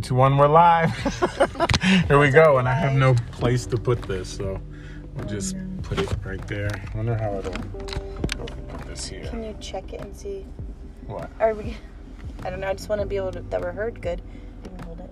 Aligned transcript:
Three, 0.00 0.08
two, 0.08 0.14
one, 0.14 0.38
we're 0.38 0.48
live. 0.48 0.96
Here 2.08 2.18
we 2.18 2.30
go. 2.30 2.56
And 2.56 2.66
I 2.66 2.72
have 2.72 2.94
no 2.94 3.12
place 3.32 3.66
to 3.66 3.76
put 3.76 4.00
this, 4.00 4.30
so 4.30 4.58
we'll 5.14 5.26
just 5.26 5.56
put 5.82 5.98
it 5.98 6.08
right 6.24 6.40
there. 6.48 6.70
I 6.72 6.96
wonder 6.96 7.14
how 7.18 7.36
it'll 7.36 7.52
go 7.52 8.44
if 8.44 8.56
we 8.56 8.62
put 8.68 8.86
this 8.86 9.06
here. 9.06 9.26
Can 9.26 9.44
you 9.44 9.54
check 9.60 9.92
it 9.92 10.00
and 10.00 10.16
see? 10.16 10.46
What? 11.06 11.30
Are 11.38 11.52
we? 11.52 11.76
I 12.44 12.48
don't 12.48 12.60
know. 12.60 12.68
I 12.68 12.72
just 12.72 12.88
want 12.88 13.02
to 13.02 13.06
be 13.06 13.18
able 13.18 13.32
to 13.32 13.40
that 13.42 13.60
we're 13.60 13.72
heard 13.72 14.00
good. 14.00 14.22
You 14.64 14.70
can 14.70 14.78
hold 14.86 15.00
it. 15.00 15.10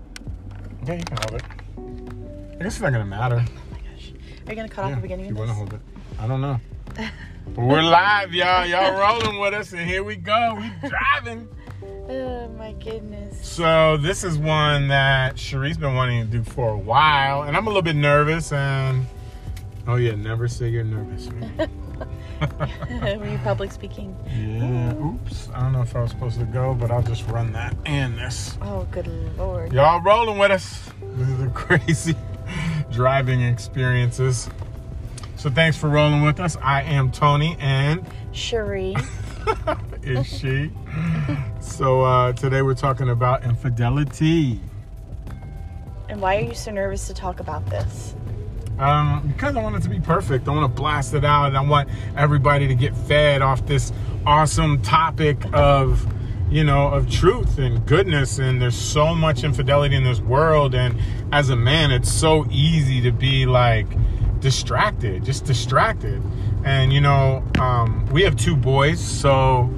Yeah, 0.87 0.95
you 0.95 1.05
can 1.05 1.18
hold 1.18 1.34
it. 1.34 2.59
I 2.59 2.62
guess 2.62 2.73
it's 2.73 2.80
not 2.80 2.93
gonna 2.93 3.05
matter. 3.05 3.45
Oh 3.46 3.70
my 3.70 3.79
gosh. 3.80 4.12
Are 4.46 4.50
you 4.50 4.57
gonna 4.57 4.70
cut 4.70 4.86
off 4.86 4.95
the 4.95 5.02
beginning 5.02 5.27
you 5.27 5.32
of 5.32 5.39
wanna 5.39 5.52
hold 5.52 5.75
it. 5.75 5.80
I 6.18 6.27
don't 6.27 6.41
know. 6.41 6.59
But 7.55 7.64
we're 7.64 7.82
live, 7.82 8.34
y'all. 8.34 8.66
Y'all 8.66 8.93
rolling 8.93 9.41
with 9.41 9.55
us, 9.55 9.73
and 9.73 9.80
here 9.80 10.05
we 10.05 10.16
go. 10.16 10.59
We 10.61 10.89
driving. 10.89 11.49
Oh 12.08 12.48
my 12.57 12.72
goodness. 12.72 13.46
So 13.46 13.96
this 13.98 14.25
is 14.25 14.39
one 14.39 14.89
that 14.89 15.36
Cherie's 15.36 15.76
been 15.76 15.94
wanting 15.94 16.25
to 16.25 16.30
do 16.30 16.43
for 16.43 16.71
a 16.71 16.79
while, 16.79 17.43
and 17.43 17.57
I'm 17.57 17.66
a 17.66 17.71
little 17.71 17.82
bit 17.82 17.96
nervous. 17.96 18.50
And 18.53 19.07
oh 19.86 19.96
yeah, 19.96 20.14
never 20.14 20.49
say 20.49 20.68
you're 20.68 20.85
nervous. 20.85 21.29
right? 21.29 23.18
Were 23.18 23.29
you 23.29 23.39
public 23.39 23.72
speaking? 23.72 24.16
yeah. 24.26 24.94
Oops. 24.96 25.49
I 25.54 25.61
don't 25.61 25.72
know 25.72 25.82
if 25.82 25.94
I 25.94 26.00
was 26.00 26.11
supposed 26.11 26.39
to 26.39 26.46
go, 26.46 26.75
but 26.75 26.90
I'll 26.90 27.02
just 27.02 27.26
run 27.29 27.52
that 27.52 27.76
and 27.85 28.16
this. 28.16 28.57
Oh, 28.63 28.86
good 28.90 29.07
lord. 29.36 29.72
Y'all 29.72 30.00
rolling 30.00 30.38
with 30.38 30.50
us. 30.50 30.88
This 31.02 31.29
is 31.29 31.43
a 31.43 31.49
crazy 31.54 32.14
driving 32.91 33.42
experiences. 33.42 34.48
So 35.36 35.50
thanks 35.50 35.77
for 35.77 35.88
rolling 35.88 36.22
with 36.22 36.41
us. 36.41 36.56
I 36.62 36.83
am 36.83 37.12
Tony, 37.12 37.56
and 37.61 38.06
Cherie. 38.33 38.97
is 40.02 40.27
she? 40.27 40.70
so 41.61 42.02
uh, 42.02 42.33
today 42.33 42.62
we're 42.62 42.74
talking 42.74 43.10
about 43.10 43.44
infidelity. 43.44 44.60
And 46.08 46.20
why 46.20 46.36
are 46.36 46.40
you 46.40 46.55
so 46.55 46.70
nervous 46.70 47.06
to 47.08 47.14
talk 47.14 47.40
about 47.40 47.66
this? 47.66 48.14
Um, 48.78 49.27
because 49.27 49.56
I 49.56 49.62
want 49.62 49.77
it 49.77 49.82
to 49.82 49.88
be 49.88 50.00
perfect. 50.00 50.46
I 50.46 50.52
want 50.52 50.74
to 50.74 50.80
blast 50.80 51.12
it 51.14 51.24
out, 51.24 51.46
and 51.46 51.56
I 51.56 51.62
want 51.62 51.88
everybody 52.16 52.68
to 52.68 52.74
get 52.74 52.96
fed 52.96 53.42
off 53.42 53.66
this 53.66 53.92
awesome 54.24 54.80
topic 54.82 55.36
of, 55.52 56.06
you 56.48 56.62
know, 56.62 56.88
of 56.88 57.10
truth 57.10 57.58
and 57.58 57.84
goodness. 57.86 58.38
And 58.38 58.62
there's 58.62 58.77
so 58.77 59.14
much 59.14 59.42
infidelity 59.42 59.96
in 59.96 60.05
this 60.05 60.20
world, 60.20 60.74
and 60.74 60.96
as 61.33 61.50
a 61.50 61.56
man, 61.56 61.90
it's 61.90 62.10
so 62.10 62.46
easy 62.50 63.00
to 63.02 63.10
be 63.10 63.46
like 63.46 63.86
distracted, 64.40 65.24
just 65.24 65.44
distracted. 65.44 66.22
And 66.64 66.92
you 66.92 67.00
know, 67.00 67.42
um, 67.58 68.06
we 68.12 68.22
have 68.22 68.36
two 68.36 68.56
boys, 68.56 69.00
so 69.00 69.68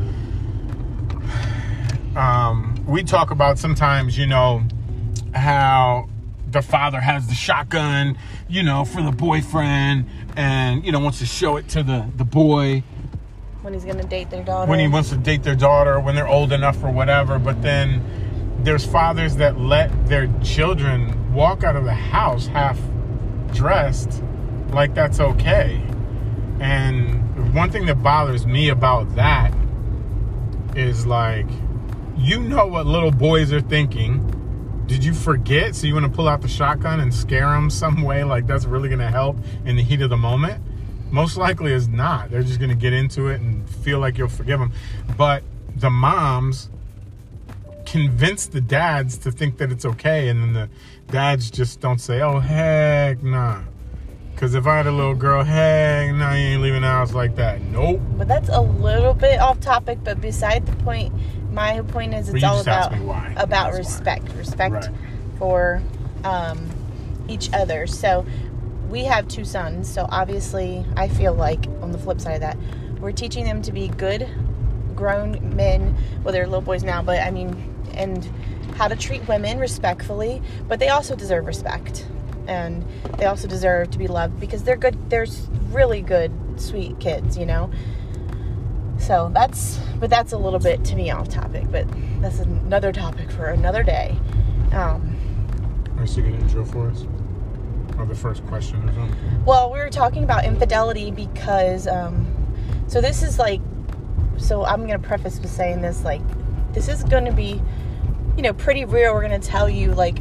um, 2.16 2.84
we 2.86 3.02
talk 3.02 3.30
about 3.30 3.58
sometimes, 3.58 4.18
you 4.18 4.26
know, 4.26 4.62
how 5.34 6.08
the 6.50 6.62
father 6.62 7.00
has 7.00 7.28
the 7.28 7.34
shotgun, 7.34 8.18
you 8.48 8.62
know, 8.62 8.84
for 8.84 9.02
the 9.02 9.12
boyfriend 9.12 10.06
and, 10.36 10.84
you 10.84 10.92
know, 10.92 10.98
wants 10.98 11.18
to 11.20 11.26
show 11.26 11.56
it 11.56 11.68
to 11.68 11.82
the, 11.82 12.06
the 12.16 12.24
boy 12.24 12.82
When 13.62 13.72
he's 13.72 13.84
gonna 13.84 14.02
date 14.04 14.30
their 14.30 14.42
daughter? 14.42 14.68
when 14.68 14.80
he 14.80 14.88
wants 14.88 15.10
to 15.10 15.16
date 15.16 15.42
their 15.42 15.54
daughter, 15.54 16.00
when 16.00 16.14
they're 16.14 16.28
old 16.28 16.52
enough 16.52 16.82
or 16.82 16.90
whatever. 16.90 17.38
But 17.38 17.62
then 17.62 18.02
there's 18.62 18.84
fathers 18.84 19.36
that 19.36 19.58
let 19.58 20.08
their 20.08 20.28
children 20.42 21.32
walk 21.32 21.62
out 21.62 21.76
of 21.76 21.84
the 21.84 21.94
house 21.94 22.46
half 22.48 22.78
dressed 23.52 24.22
like 24.70 24.94
that's 24.94 25.20
okay. 25.20 25.80
And 26.60 27.54
one 27.54 27.70
thing 27.70 27.86
that 27.86 28.02
bothers 28.02 28.46
me 28.46 28.68
about 28.68 29.14
that 29.16 29.52
is 30.76 31.06
like, 31.06 31.46
you 32.20 32.40
know 32.40 32.66
what 32.66 32.86
little 32.86 33.10
boys 33.10 33.52
are 33.52 33.60
thinking. 33.60 34.84
Did 34.86 35.04
you 35.04 35.14
forget? 35.14 35.74
So 35.74 35.86
you 35.86 35.94
want 35.94 36.06
to 36.06 36.12
pull 36.12 36.28
out 36.28 36.42
the 36.42 36.48
shotgun 36.48 37.00
and 37.00 37.14
scare 37.14 37.48
them 37.50 37.70
some 37.70 38.02
way? 38.02 38.24
Like 38.24 38.46
that's 38.46 38.64
really 38.64 38.88
going 38.88 39.00
to 39.00 39.10
help 39.10 39.38
in 39.64 39.76
the 39.76 39.82
heat 39.82 40.02
of 40.02 40.10
the 40.10 40.16
moment? 40.16 40.62
Most 41.10 41.36
likely 41.36 41.72
is 41.72 41.88
not. 41.88 42.30
They're 42.30 42.42
just 42.42 42.58
going 42.58 42.70
to 42.70 42.76
get 42.76 42.92
into 42.92 43.28
it 43.28 43.40
and 43.40 43.68
feel 43.68 43.98
like 43.98 44.18
you'll 44.18 44.28
forgive 44.28 44.60
them. 44.60 44.72
But 45.16 45.42
the 45.76 45.90
moms 45.90 46.70
convince 47.86 48.46
the 48.46 48.60
dads 48.60 49.18
to 49.18 49.32
think 49.32 49.58
that 49.58 49.72
it's 49.72 49.84
okay, 49.84 50.28
and 50.28 50.42
then 50.42 50.52
the 50.52 50.68
dads 51.12 51.50
just 51.50 51.80
don't 51.80 52.00
say, 52.00 52.20
"Oh 52.20 52.38
heck, 52.38 53.22
nah." 53.22 53.62
Because 54.34 54.54
if 54.54 54.66
I 54.66 54.78
had 54.78 54.86
a 54.86 54.92
little 54.92 55.14
girl, 55.14 55.44
heck, 55.44 56.14
nah, 56.14 56.32
you 56.32 56.46
ain't 56.46 56.62
leaving 56.62 56.82
the 56.82 56.88
house 56.88 57.12
like 57.12 57.36
that. 57.36 57.60
Nope. 57.60 58.00
But 58.16 58.26
that's 58.26 58.48
a 58.48 58.60
little 58.60 59.12
bit 59.12 59.38
off 59.38 59.60
topic, 59.60 59.98
but 60.02 60.20
beside 60.20 60.64
the 60.64 60.76
point, 60.76 61.12
my 61.52 61.80
point 61.82 62.14
is 62.14 62.28
it's 62.28 62.44
all 62.44 62.60
about 62.60 62.92
about 62.92 63.48
That's 63.50 63.72
why. 63.72 63.78
respect. 63.78 64.32
Respect 64.34 64.74
Right. 64.74 64.90
for 65.38 65.82
um, 66.24 66.68
each 67.28 67.52
other. 67.52 67.86
So 67.86 68.24
we 68.88 69.04
have 69.04 69.28
two 69.28 69.44
sons, 69.44 69.88
so 69.92 70.06
obviously 70.10 70.84
I 70.96 71.08
feel 71.08 71.34
like 71.34 71.66
on 71.82 71.92
the 71.92 71.98
flip 71.98 72.20
side 72.20 72.34
of 72.34 72.40
that, 72.40 72.56
we're 73.00 73.12
teaching 73.12 73.44
them 73.44 73.62
to 73.62 73.72
be 73.72 73.88
good 73.88 74.28
grown 74.94 75.56
men, 75.56 75.96
well 76.22 76.32
they're 76.32 76.46
little 76.46 76.60
boys 76.60 76.82
now, 76.84 77.02
but 77.02 77.20
I 77.20 77.30
mean 77.30 77.74
and 77.94 78.24
how 78.76 78.86
to 78.88 78.96
treat 78.96 79.26
women 79.26 79.58
respectfully, 79.58 80.42
but 80.68 80.78
they 80.78 80.88
also 80.88 81.16
deserve 81.16 81.46
respect. 81.46 82.06
And 82.46 82.84
they 83.18 83.24
also 83.26 83.46
deserve 83.48 83.90
to 83.92 83.98
be 83.98 84.08
loved 84.08 84.38
because 84.40 84.62
they're 84.64 84.76
good 84.76 85.08
they're 85.10 85.26
really 85.70 86.02
good, 86.02 86.32
sweet 86.60 86.98
kids, 87.00 87.38
you 87.38 87.46
know. 87.46 87.70
So 89.00 89.30
that's, 89.32 89.78
but 89.98 90.10
that's 90.10 90.32
a 90.32 90.38
little 90.38 90.58
bit 90.58 90.84
to 90.84 90.94
me 90.94 91.10
off 91.10 91.28
topic, 91.28 91.64
but 91.70 91.86
that's 92.20 92.38
another 92.38 92.92
topic 92.92 93.30
for 93.30 93.46
another 93.46 93.82
day. 93.82 94.16
Um, 94.72 95.16
Are 95.98 96.04
you 96.04 96.22
going 96.22 96.36
to 96.36 96.40
intro 96.44 96.64
for 96.64 96.90
us? 96.90 97.06
Or 97.98 98.06
the 98.06 98.14
first 98.14 98.46
question 98.46 98.88
or 98.88 98.92
something? 98.94 99.44
well, 99.44 99.72
we 99.72 99.78
were 99.78 99.90
talking 99.90 100.22
about 100.22 100.44
infidelity 100.44 101.10
because, 101.10 101.86
um, 101.86 102.26
so 102.86 103.00
this 103.00 103.22
is 103.22 103.38
like, 103.38 103.60
so 104.36 104.64
I'm 104.64 104.86
going 104.86 105.00
to 105.00 105.06
preface 105.06 105.40
with 105.40 105.50
saying 105.50 105.82
this, 105.82 106.04
like, 106.04 106.22
this 106.72 106.88
is 106.88 107.02
going 107.04 107.24
to 107.24 107.32
be, 107.32 107.60
you 108.36 108.42
know, 108.42 108.52
pretty 108.52 108.84
real. 108.84 109.12
We're 109.12 109.26
going 109.26 109.38
to 109.38 109.46
tell 109.46 109.68
you, 109.68 109.92
like, 109.92 110.18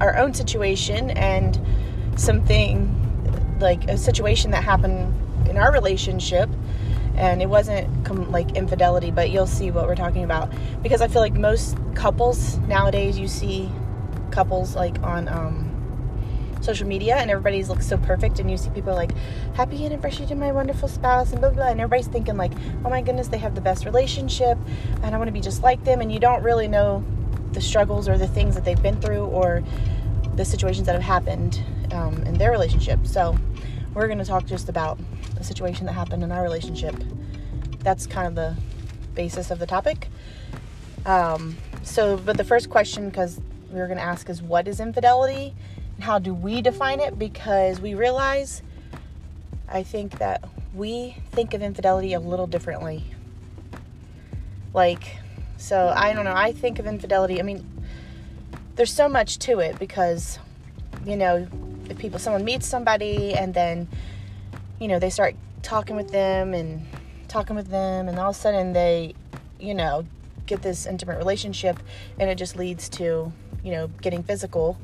our 0.00 0.16
own 0.16 0.32
situation 0.32 1.10
and 1.10 1.60
something, 2.16 3.58
like, 3.60 3.84
a 3.90 3.98
situation 3.98 4.50
that 4.52 4.64
happened 4.64 5.48
in 5.48 5.58
our 5.58 5.72
relationship 5.72 6.48
and 7.16 7.42
it 7.42 7.48
wasn't 7.48 8.04
com- 8.04 8.30
like 8.30 8.56
infidelity 8.56 9.10
but 9.10 9.30
you'll 9.30 9.46
see 9.46 9.70
what 9.70 9.86
we're 9.86 9.94
talking 9.94 10.24
about. 10.24 10.52
Because 10.82 11.00
i 11.00 11.08
feel 11.08 11.22
like 11.22 11.34
most 11.34 11.76
couples 11.94 12.58
nowadays 12.58 13.18
you 13.18 13.28
see 13.28 13.70
couples 14.30 14.74
like 14.74 15.00
on 15.02 15.28
um, 15.28 15.70
social 16.60 16.86
media 16.86 17.16
and 17.16 17.30
everybody's 17.30 17.68
looks 17.68 17.86
so 17.86 17.96
perfect 17.98 18.38
and 18.38 18.50
you 18.50 18.56
see 18.56 18.70
people 18.70 18.94
like 18.94 19.12
happy 19.54 19.84
anniversary 19.84 20.26
to 20.26 20.34
my 20.34 20.50
wonderful 20.50 20.88
spouse 20.88 21.30
and 21.30 21.40
blah 21.40 21.50
blah, 21.50 21.56
blah 21.56 21.68
and 21.68 21.80
everybody's 21.80 22.08
thinking 22.08 22.36
like 22.36 22.52
oh 22.84 22.90
my 22.90 23.02
goodness 23.02 23.28
they 23.28 23.38
have 23.38 23.54
the 23.54 23.60
best 23.60 23.84
relationship 23.84 24.58
and 25.02 25.14
i 25.14 25.18
want 25.18 25.28
to 25.28 25.32
be 25.32 25.40
just 25.40 25.62
like 25.62 25.84
them 25.84 26.00
and 26.00 26.10
you 26.10 26.18
don't 26.18 26.42
really 26.42 26.66
know 26.66 27.04
the 27.52 27.60
struggles 27.60 28.08
or 28.08 28.18
the 28.18 28.26
things 28.26 28.54
that 28.54 28.64
they've 28.64 28.82
been 28.82 29.00
through 29.00 29.24
or 29.26 29.62
the 30.36 30.44
situations 30.44 30.86
that 30.86 30.94
have 30.94 31.02
happened 31.02 31.62
um, 31.92 32.14
in 32.24 32.34
their 32.34 32.50
relationship. 32.50 33.06
So 33.06 33.36
we're 33.94 34.06
going 34.06 34.18
to 34.18 34.24
talk 34.24 34.44
just 34.44 34.68
about 34.68 34.98
a 35.44 35.46
situation 35.46 35.86
that 35.86 35.92
happened 35.92 36.22
in 36.22 36.32
our 36.32 36.42
relationship. 36.42 36.94
That's 37.80 38.06
kind 38.06 38.26
of 38.26 38.34
the 38.34 38.56
basis 39.14 39.50
of 39.50 39.58
the 39.58 39.66
topic. 39.66 40.08
Um, 41.06 41.56
so 41.82 42.16
but 42.16 42.36
the 42.36 42.44
first 42.44 42.70
question 42.70 43.08
because 43.10 43.40
we 43.70 43.78
were 43.78 43.86
going 43.86 43.98
to 43.98 44.04
ask 44.04 44.28
is 44.30 44.40
what 44.40 44.66
is 44.66 44.80
infidelity? 44.80 45.54
And 45.96 46.04
how 46.04 46.18
do 46.18 46.32
we 46.32 46.62
define 46.62 47.00
it? 47.00 47.18
Because 47.18 47.80
we 47.80 47.94
realize 47.94 48.62
i 49.66 49.82
think 49.82 50.18
that 50.18 50.46
we 50.74 51.16
think 51.32 51.54
of 51.54 51.62
infidelity 51.62 52.12
a 52.12 52.20
little 52.20 52.46
differently. 52.46 53.04
Like 54.72 55.18
so 55.56 55.92
i 55.96 56.12
don't 56.12 56.24
know 56.24 56.34
i 56.34 56.52
think 56.52 56.78
of 56.78 56.86
infidelity 56.86 57.38
i 57.38 57.42
mean 57.42 57.64
there's 58.74 58.92
so 58.92 59.08
much 59.08 59.38
to 59.38 59.60
it 59.60 59.78
because 59.78 60.38
you 61.06 61.16
know 61.16 61.46
if 61.88 61.96
people 61.96 62.18
someone 62.18 62.44
meets 62.44 62.66
somebody 62.66 63.34
and 63.34 63.54
then 63.54 63.88
you 64.80 64.88
know 64.88 64.98
they 64.98 65.10
start 65.10 65.34
talking 65.62 65.96
with 65.96 66.10
them 66.10 66.54
and 66.54 66.84
talking 67.28 67.56
with 67.56 67.68
them 67.68 68.08
and 68.08 68.18
all 68.18 68.30
of 68.30 68.36
a 68.36 68.38
sudden 68.38 68.72
they 68.72 69.14
you 69.58 69.74
know 69.74 70.04
get 70.46 70.62
this 70.62 70.86
intimate 70.86 71.16
relationship 71.16 71.78
and 72.18 72.28
it 72.30 72.36
just 72.36 72.56
leads 72.56 72.88
to 72.88 73.32
you 73.62 73.72
know 73.72 73.88
getting 74.02 74.22
physical 74.22 74.78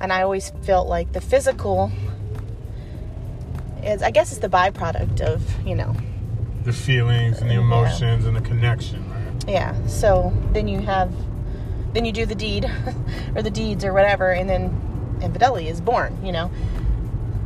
and 0.00 0.12
i 0.12 0.22
always 0.22 0.50
felt 0.64 0.88
like 0.88 1.12
the 1.12 1.20
physical 1.20 1.90
is 3.84 4.02
i 4.02 4.10
guess 4.10 4.30
it's 4.32 4.40
the 4.40 4.48
byproduct 4.48 5.20
of 5.20 5.42
you 5.66 5.74
know 5.74 5.94
The 6.64 6.72
feelings 6.72 7.40
and 7.40 7.48
the 7.50 7.54
Yeah. 7.54 7.60
emotions 7.60 8.26
and 8.26 8.34
the 8.36 8.40
connection, 8.40 9.04
right? 9.10 9.44
yeah 9.48 9.74
so 9.86 10.32
then 10.52 10.66
you 10.66 10.80
have 10.80 11.12
then 11.94 12.04
you 12.04 12.12
do 12.12 12.26
the 12.26 12.34
deed 12.34 12.68
or 13.36 13.42
the 13.42 13.50
deeds 13.50 13.84
or 13.84 13.92
whatever 13.92 14.32
and 14.32 14.48
then 14.50 15.18
infidelity 15.22 15.68
is 15.68 15.80
born 15.80 16.18
you 16.24 16.32
know 16.32 16.50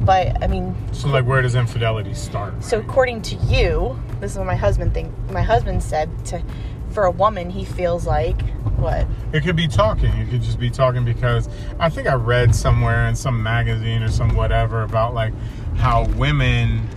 but 0.00 0.42
i 0.42 0.46
mean 0.46 0.74
So, 0.92 1.08
like, 1.08 1.24
where 1.26 1.42
does 1.42 1.54
infidelity 1.54 2.14
start? 2.14 2.62
so 2.62 2.78
right? 2.78 2.86
according 2.86 3.22
to 3.22 3.36
you 3.36 3.98
this 4.20 4.32
is 4.32 4.38
what 4.38 4.46
my 4.46 4.56
husband 4.56 4.94
think 4.94 5.12
my 5.30 5.42
husband 5.42 5.82
said 5.82 6.08
to 6.26 6.42
for 6.90 7.04
a 7.04 7.10
woman, 7.12 7.50
he 7.50 7.64
feels 7.64 8.04
like 8.04 8.42
what? 8.76 9.06
It 9.32 9.44
could 9.44 9.54
be 9.54 9.68
talking. 9.68 10.10
It 10.14 10.28
could 10.28 10.42
just 10.42 10.58
be 10.58 10.70
talking 10.70 11.04
because 11.04 11.48
I 11.78 11.88
think 11.88 12.08
I 12.08 12.14
read 12.14 12.52
somewhere 12.52 13.06
in 13.06 13.14
some 13.14 13.40
magazine 13.42 14.02
or 14.02 14.08
some 14.08 14.34
whatever 14.34 14.82
about 14.82 15.14
like 15.14 15.32
how 15.76 16.06
women 16.16 16.88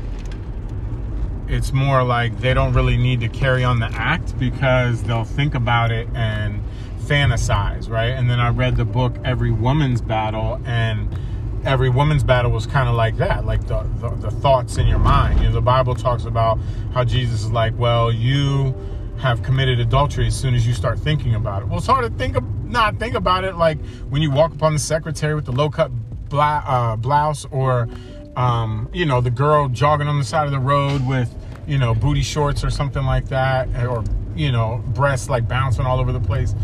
it's 1.47 1.71
more 1.73 2.03
like 2.03 2.39
they 2.39 2.53
don't 2.53 2.73
really 2.73 2.97
need 2.97 3.19
to 3.19 3.27
carry 3.27 3.63
on 3.63 3.79
the 3.79 3.85
act 3.93 4.37
because 4.39 5.03
they'll 5.03 5.25
think 5.25 5.53
about 5.53 5.91
it 5.91 6.07
and 6.15 6.63
fantasize, 7.01 7.87
right? 7.89 8.11
And 8.11 8.29
then 8.29 8.39
I 8.39 8.49
read 8.49 8.77
the 8.77 8.85
book 8.85 9.15
Every 9.23 9.51
Woman's 9.51 10.01
Battle 10.01 10.59
and 10.65 11.15
every 11.65 11.89
woman's 11.89 12.23
battle 12.23 12.51
was 12.51 12.65
kind 12.65 12.89
of 12.89 12.95
like 12.95 13.17
that, 13.17 13.45
like 13.45 13.65
the, 13.67 13.83
the, 13.99 14.09
the 14.09 14.31
thoughts 14.31 14.77
in 14.77 14.87
your 14.87 14.99
mind. 14.99 15.39
You 15.39 15.47
know, 15.47 15.53
the 15.53 15.61
Bible 15.61 15.95
talks 15.95 16.25
about 16.25 16.59
how 16.93 17.03
Jesus 17.03 17.43
is 17.43 17.51
like, 17.51 17.77
well, 17.77 18.11
you 18.11 18.75
have 19.19 19.41
committed 19.43 19.79
adultery 19.79 20.27
as 20.27 20.35
soon 20.35 20.55
as 20.55 20.67
you 20.67 20.73
start 20.73 20.99
thinking 20.99 21.35
about 21.35 21.61
it. 21.61 21.67
Well, 21.67 21.77
it's 21.77 21.87
hard 21.87 22.03
to 22.11 22.17
think 22.17 22.35
of, 22.35 22.43
not 22.65 22.97
think 22.99 23.15
about 23.15 23.43
it 23.43 23.55
like 23.55 23.79
when 24.09 24.21
you 24.21 24.31
walk 24.31 24.53
upon 24.53 24.73
the 24.73 24.79
secretary 24.79 25.35
with 25.35 25.45
the 25.45 25.51
low 25.51 25.69
cut 25.69 25.91
uh, 26.31 26.95
blouse 26.95 27.45
or, 27.51 27.87
um, 28.35 28.89
you 28.91 29.05
know, 29.05 29.21
the 29.21 29.31
girl 29.31 29.69
jogging 29.69 30.07
on 30.07 30.17
the 30.17 30.25
side 30.25 30.45
of 30.45 30.51
the 30.51 30.59
road 30.59 31.07
with, 31.07 31.33
you 31.67 31.77
know, 31.77 31.93
booty 31.93 32.23
shorts 32.23 32.63
or 32.63 32.69
something 32.69 33.05
like 33.05 33.29
that, 33.29 33.69
or, 33.85 34.03
you 34.35 34.51
know, 34.51 34.83
breasts 34.87 35.29
like 35.29 35.47
bouncing 35.47 35.85
all 35.85 35.99
over 35.99 36.11
the 36.11 36.19
place. 36.19 36.55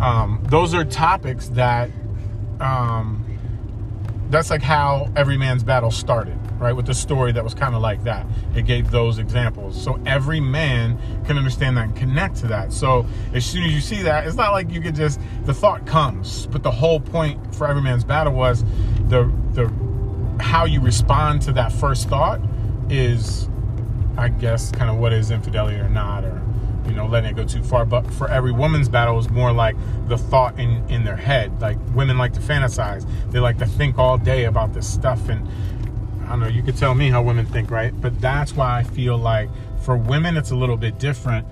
Um, 0.00 0.42
those 0.48 0.72
are 0.72 0.84
topics 0.84 1.48
that, 1.48 1.90
um, 2.60 3.25
that's 4.30 4.50
like 4.50 4.62
how 4.62 5.10
every 5.16 5.36
man's 5.36 5.62
battle 5.62 5.90
started 5.90 6.38
right 6.58 6.72
with 6.72 6.86
the 6.86 6.94
story 6.94 7.32
that 7.32 7.44
was 7.44 7.54
kind 7.54 7.74
of 7.74 7.82
like 7.82 8.02
that. 8.04 8.26
It 8.54 8.66
gave 8.66 8.90
those 8.90 9.18
examples. 9.18 9.80
So 9.80 10.00
every 10.06 10.40
man 10.40 10.98
can 11.26 11.36
understand 11.36 11.76
that 11.76 11.84
and 11.84 11.96
connect 11.96 12.36
to 12.36 12.46
that. 12.46 12.72
So 12.72 13.06
as 13.34 13.44
soon 13.44 13.64
as 13.64 13.72
you 13.72 13.80
see 13.80 14.02
that 14.02 14.26
it's 14.26 14.36
not 14.36 14.52
like 14.52 14.70
you 14.70 14.80
could 14.80 14.94
just 14.94 15.20
the 15.44 15.54
thought 15.54 15.86
comes 15.86 16.46
but 16.46 16.62
the 16.62 16.70
whole 16.70 17.00
point 17.00 17.54
for 17.54 17.66
every 17.66 17.82
man's 17.82 18.04
battle 18.04 18.32
was 18.32 18.64
the 19.08 19.32
the 19.52 19.72
how 20.42 20.64
you 20.64 20.80
respond 20.80 21.42
to 21.42 21.52
that 21.52 21.72
first 21.72 22.08
thought 22.08 22.40
is 22.90 23.48
i 24.18 24.28
guess 24.28 24.70
kind 24.72 24.90
of 24.90 24.96
what 24.96 25.12
is 25.12 25.30
infidelity 25.30 25.76
or 25.76 25.88
not 25.88 26.24
or 26.24 26.42
you 26.86 26.94
know, 26.94 27.06
letting 27.06 27.30
it 27.30 27.36
go 27.36 27.44
too 27.44 27.62
far. 27.62 27.84
But 27.84 28.08
for 28.14 28.28
every 28.28 28.52
woman's 28.52 28.88
battle 28.88 29.18
is 29.18 29.28
more 29.30 29.52
like 29.52 29.76
the 30.08 30.18
thought 30.18 30.58
in, 30.58 30.88
in 30.88 31.04
their 31.04 31.16
head. 31.16 31.60
Like 31.60 31.78
women 31.94 32.18
like 32.18 32.32
to 32.34 32.40
fantasize. 32.40 33.06
They 33.30 33.38
like 33.38 33.58
to 33.58 33.66
think 33.66 33.98
all 33.98 34.18
day 34.18 34.44
about 34.44 34.72
this 34.72 34.88
stuff. 34.88 35.28
And 35.28 35.48
I 36.24 36.30
don't 36.30 36.40
know, 36.40 36.48
you 36.48 36.62
could 36.62 36.76
tell 36.76 36.94
me 36.94 37.10
how 37.10 37.22
women 37.22 37.46
think, 37.46 37.70
right? 37.70 37.98
But 38.00 38.20
that's 38.20 38.54
why 38.54 38.78
I 38.78 38.82
feel 38.82 39.16
like 39.16 39.48
for 39.82 39.96
women 39.96 40.36
it's 40.36 40.50
a 40.50 40.56
little 40.56 40.76
bit 40.76 40.98
different. 40.98 41.46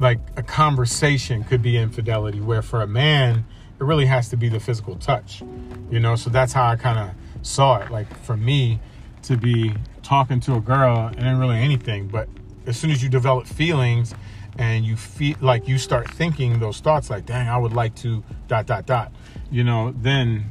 Like 0.00 0.18
a 0.36 0.42
conversation 0.42 1.44
could 1.44 1.62
be 1.62 1.76
infidelity, 1.76 2.40
where 2.40 2.62
for 2.62 2.82
a 2.82 2.86
man, 2.86 3.44
it 3.78 3.84
really 3.84 4.06
has 4.06 4.28
to 4.30 4.36
be 4.36 4.48
the 4.48 4.58
physical 4.58 4.96
touch. 4.96 5.42
You 5.90 6.00
know, 6.00 6.16
so 6.16 6.30
that's 6.30 6.52
how 6.52 6.66
I 6.66 6.76
kind 6.76 6.98
of 6.98 7.46
saw 7.46 7.78
it. 7.78 7.90
Like 7.90 8.12
for 8.24 8.36
me 8.36 8.80
to 9.22 9.36
be 9.36 9.74
talking 10.02 10.40
to 10.40 10.56
a 10.56 10.60
girl 10.60 11.06
and 11.06 11.18
then 11.18 11.38
really 11.38 11.58
anything, 11.58 12.08
but 12.08 12.28
as 12.66 12.78
soon 12.78 12.90
as 12.90 13.02
you 13.02 13.08
develop 13.08 13.46
feelings 13.46 14.14
and 14.58 14.84
you 14.84 14.96
feel 14.96 15.36
like 15.40 15.66
you 15.66 15.78
start 15.78 16.10
thinking 16.10 16.58
those 16.58 16.80
thoughts 16.80 17.10
like 17.10 17.24
dang 17.24 17.48
i 17.48 17.56
would 17.56 17.72
like 17.72 17.94
to 17.94 18.22
dot 18.48 18.66
dot 18.66 18.86
dot 18.86 19.12
you 19.50 19.64
know 19.64 19.92
then 19.98 20.44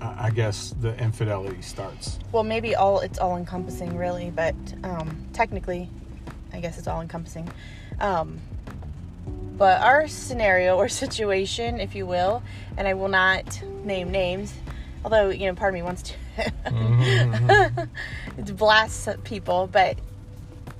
i 0.00 0.30
guess 0.30 0.74
the 0.80 0.96
infidelity 1.02 1.60
starts. 1.60 2.20
Well 2.30 2.44
maybe 2.44 2.76
all 2.76 3.00
it's 3.00 3.18
all 3.18 3.36
encompassing 3.36 3.96
really 3.96 4.30
but 4.30 4.54
um, 4.84 5.26
technically 5.32 5.88
i 6.52 6.60
guess 6.60 6.78
it's 6.78 6.86
all 6.86 7.00
encompassing 7.00 7.48
um, 8.00 8.38
but 9.56 9.80
our 9.82 10.06
scenario 10.08 10.76
or 10.76 10.88
situation 11.04 11.80
if 11.80 11.94
you 11.94 12.06
will 12.06 12.42
and 12.76 12.86
i 12.86 12.94
will 12.94 13.08
not 13.08 13.62
name 13.84 14.10
names 14.10 14.54
although 15.04 15.30
you 15.30 15.46
know 15.46 15.54
part 15.54 15.70
of 15.70 15.74
me 15.74 15.82
wants 15.82 16.02
to 16.02 16.12
mm-hmm, 16.66 17.50
mm-hmm. 17.50 18.42
to 18.44 18.52
blast 18.52 19.08
people 19.24 19.68
but 19.72 19.98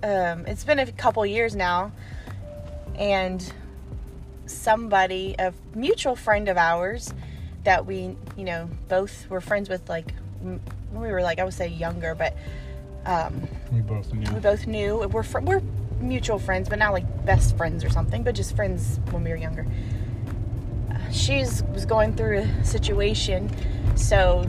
um, 0.03 0.47
it's 0.47 0.65
been 0.65 0.79
a 0.79 0.91
couple 0.93 1.25
years 1.27 1.57
now, 1.57 1.93
and 2.95 3.53
somebody, 4.47 5.35
a 5.39 5.53
mutual 5.75 6.17
friend 6.17 6.49
of 6.49 6.57
ours, 6.57 7.13
that 7.65 7.87
we, 7.87 8.17
you 8.37 8.45
know, 8.45 8.69
both 8.89 9.29
were 9.29 9.41
friends 9.41 9.69
with, 9.69 9.89
like 9.89 10.15
when 10.41 10.61
we 10.93 11.09
were 11.09 11.23
like 11.23 11.39
I 11.39 11.45
would 11.45 11.55
say 11.55 11.69
younger, 11.69 12.15
but 12.15 12.37
um, 13.05 13.49
we 13.73 13.81
both 13.81 14.13
knew. 14.13 14.33
We 14.33 14.41
both 14.41 14.67
knew 14.67 15.09
we're 15.09 15.23
fr- 15.23 15.41
we're 15.41 15.63
mutual 16.01 16.39
friends, 16.39 16.69
but 16.69 16.79
not 16.79 16.93
like 16.93 17.27
best 17.27 17.57
friends 17.57 17.85
or 17.85 17.91
something, 17.91 18.23
but 18.23 18.35
just 18.35 18.55
friends 18.55 19.01
when 19.11 19.25
we 19.25 19.31
were 19.31 19.37
younger. 19.37 19.67
Uh, 20.91 21.11
she's 21.11 21.63
was 21.75 21.85
going 21.85 22.15
through 22.15 22.39
a 22.39 22.65
situation, 22.65 23.51
so 23.97 24.49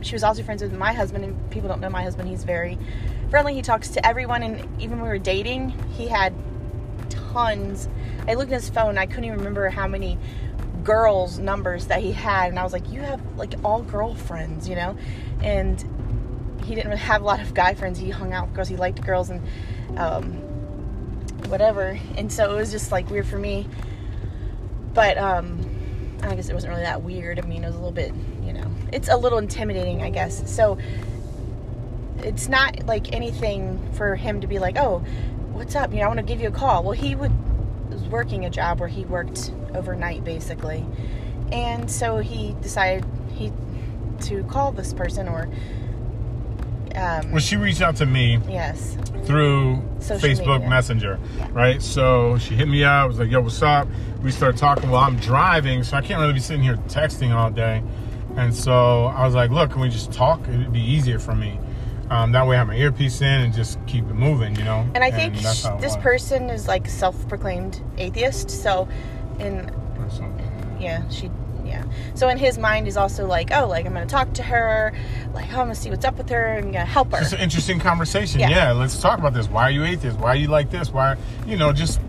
she 0.00 0.14
was 0.14 0.22
also 0.22 0.42
friends 0.42 0.62
with 0.62 0.72
my 0.72 0.92
husband, 0.92 1.24
and 1.24 1.50
people 1.50 1.68
don't 1.68 1.80
know 1.80 1.90
my 1.90 2.02
husband. 2.02 2.28
He's 2.28 2.44
very 2.44 2.78
friendly. 3.30 3.54
He 3.54 3.62
talks 3.62 3.88
to 3.90 4.06
everyone, 4.06 4.42
and 4.42 4.58
even 4.80 4.98
when 4.98 5.02
we 5.02 5.08
were 5.08 5.18
dating, 5.18 5.70
he 5.96 6.08
had 6.08 6.34
tons. 7.08 7.88
I 8.28 8.34
looked 8.34 8.52
at 8.52 8.60
his 8.60 8.68
phone. 8.68 8.98
I 8.98 9.06
couldn't 9.06 9.24
even 9.24 9.38
remember 9.38 9.68
how 9.70 9.86
many 9.86 10.18
girls' 10.82 11.38
numbers 11.38 11.86
that 11.86 12.00
he 12.00 12.12
had, 12.12 12.48
and 12.48 12.58
I 12.58 12.64
was 12.64 12.72
like, 12.72 12.90
"You 12.90 13.00
have 13.00 13.20
like 13.36 13.54
all 13.64 13.82
girlfriends, 13.82 14.68
you 14.68 14.74
know?" 14.74 14.96
And 15.42 15.82
he 16.64 16.74
didn't 16.74 16.96
have 16.96 17.22
a 17.22 17.24
lot 17.24 17.40
of 17.40 17.54
guy 17.54 17.74
friends. 17.74 17.98
He 17.98 18.10
hung 18.10 18.32
out 18.32 18.48
with 18.48 18.56
girls. 18.56 18.68
He 18.68 18.76
liked 18.76 19.04
girls 19.04 19.30
and 19.30 19.40
um, 19.98 20.32
whatever. 21.48 21.98
And 22.16 22.30
so 22.30 22.50
it 22.52 22.56
was 22.56 22.70
just 22.70 22.92
like 22.92 23.10
weird 23.10 23.26
for 23.26 23.38
me. 23.38 23.66
But 24.92 25.18
um, 25.18 25.58
I 26.22 26.34
guess 26.34 26.48
it 26.48 26.54
wasn't 26.54 26.72
really 26.72 26.84
that 26.84 27.02
weird. 27.02 27.38
I 27.38 27.42
mean, 27.42 27.64
it 27.64 27.66
was 27.66 27.76
a 27.76 27.78
little 27.78 27.92
bit, 27.92 28.12
you 28.42 28.52
know, 28.52 28.70
it's 28.92 29.08
a 29.08 29.16
little 29.16 29.38
intimidating, 29.38 30.02
I 30.02 30.10
guess. 30.10 30.50
So 30.50 30.78
it's 32.24 32.48
not 32.48 32.86
like 32.86 33.12
anything 33.12 33.80
for 33.94 34.16
him 34.16 34.40
to 34.40 34.46
be 34.46 34.58
like, 34.58 34.76
oh, 34.76 34.98
what's 35.52 35.74
up? 35.74 35.92
You 35.92 35.98
know, 35.98 36.04
I 36.04 36.08
want 36.08 36.18
to 36.18 36.24
give 36.24 36.40
you 36.40 36.48
a 36.48 36.52
call. 36.52 36.82
Well, 36.82 36.92
he 36.92 37.14
would 37.14 37.32
was 37.90 38.02
working 38.04 38.44
a 38.44 38.50
job 38.50 38.80
where 38.80 38.88
he 38.88 39.04
worked 39.04 39.52
overnight 39.74 40.24
basically, 40.24 40.86
and 41.52 41.90
so 41.90 42.18
he 42.18 42.54
decided 42.62 43.04
he 43.34 43.52
to 44.22 44.44
call 44.44 44.72
this 44.72 44.92
person 44.92 45.28
or. 45.28 45.48
Um, 46.94 47.30
well, 47.30 47.40
she 47.40 47.56
reached 47.56 47.82
out 47.82 47.96
to 47.96 48.06
me. 48.06 48.40
Yes. 48.48 48.96
Through 49.24 49.80
Social 50.00 50.28
Facebook 50.28 50.60
media. 50.60 50.70
Messenger, 50.70 51.20
yeah. 51.36 51.48
right? 51.52 51.80
So 51.80 52.36
she 52.38 52.56
hit 52.56 52.66
me 52.66 52.82
up. 52.82 53.08
Was 53.08 53.18
like, 53.18 53.30
"Yo, 53.30 53.40
what's 53.40 53.62
up?" 53.62 53.86
We 54.22 54.32
started 54.32 54.58
talking. 54.58 54.90
Well, 54.90 55.00
I'm 55.00 55.16
driving, 55.18 55.84
so 55.84 55.96
I 55.96 56.00
can't 56.00 56.20
really 56.20 56.32
be 56.32 56.40
sitting 56.40 56.62
here 56.62 56.76
texting 56.88 57.32
all 57.32 57.50
day. 57.50 57.82
And 58.36 58.54
so 58.54 59.04
I 59.06 59.24
was 59.24 59.34
like, 59.34 59.50
"Look, 59.50 59.72
can 59.72 59.80
we 59.80 59.88
just 59.88 60.10
talk? 60.10 60.40
It'd 60.48 60.72
be 60.72 60.80
easier 60.80 61.18
for 61.18 61.34
me." 61.34 61.60
Um, 62.10 62.32
that 62.32 62.44
way 62.44 62.56
I 62.56 62.58
have 62.58 62.66
my 62.66 62.74
earpiece 62.74 63.20
in 63.20 63.28
and 63.28 63.54
just 63.54 63.78
keep 63.86 64.04
it 64.04 64.14
moving, 64.14 64.56
you 64.56 64.64
know. 64.64 64.84
And 64.94 65.04
I 65.04 65.12
think 65.12 65.36
and 65.36 65.56
sh- 65.56 65.66
this 65.80 65.96
person 65.98 66.50
is 66.50 66.66
like 66.66 66.88
self-proclaimed 66.88 67.80
atheist, 67.98 68.50
so 68.50 68.88
in 69.38 69.72
yeah, 70.80 71.08
she 71.08 71.30
yeah. 71.64 71.84
So 72.14 72.28
in 72.28 72.36
his 72.36 72.58
mind, 72.58 72.86
he's 72.86 72.96
also 72.96 73.26
like, 73.26 73.50
oh, 73.52 73.68
like 73.68 73.86
I'm 73.86 73.92
gonna 73.92 74.06
talk 74.06 74.32
to 74.34 74.42
her, 74.42 74.92
like 75.32 75.46
oh, 75.52 75.60
I'm 75.60 75.66
gonna 75.66 75.74
see 75.76 75.90
what's 75.90 76.04
up 76.04 76.18
with 76.18 76.28
her, 76.30 76.56
I'm 76.58 76.72
gonna 76.72 76.84
help 76.84 77.12
her. 77.12 77.22
It's 77.22 77.32
an 77.32 77.38
interesting 77.38 77.78
conversation. 77.78 78.40
Yeah. 78.40 78.50
yeah, 78.50 78.72
let's 78.72 79.00
talk 79.00 79.20
about 79.20 79.32
this. 79.32 79.48
Why 79.48 79.64
are 79.64 79.70
you 79.70 79.84
atheist? 79.84 80.18
Why 80.18 80.30
are 80.30 80.36
you 80.36 80.48
like 80.48 80.70
this? 80.70 80.90
Why, 80.90 81.16
you 81.46 81.56
know, 81.56 81.72
just 81.72 82.00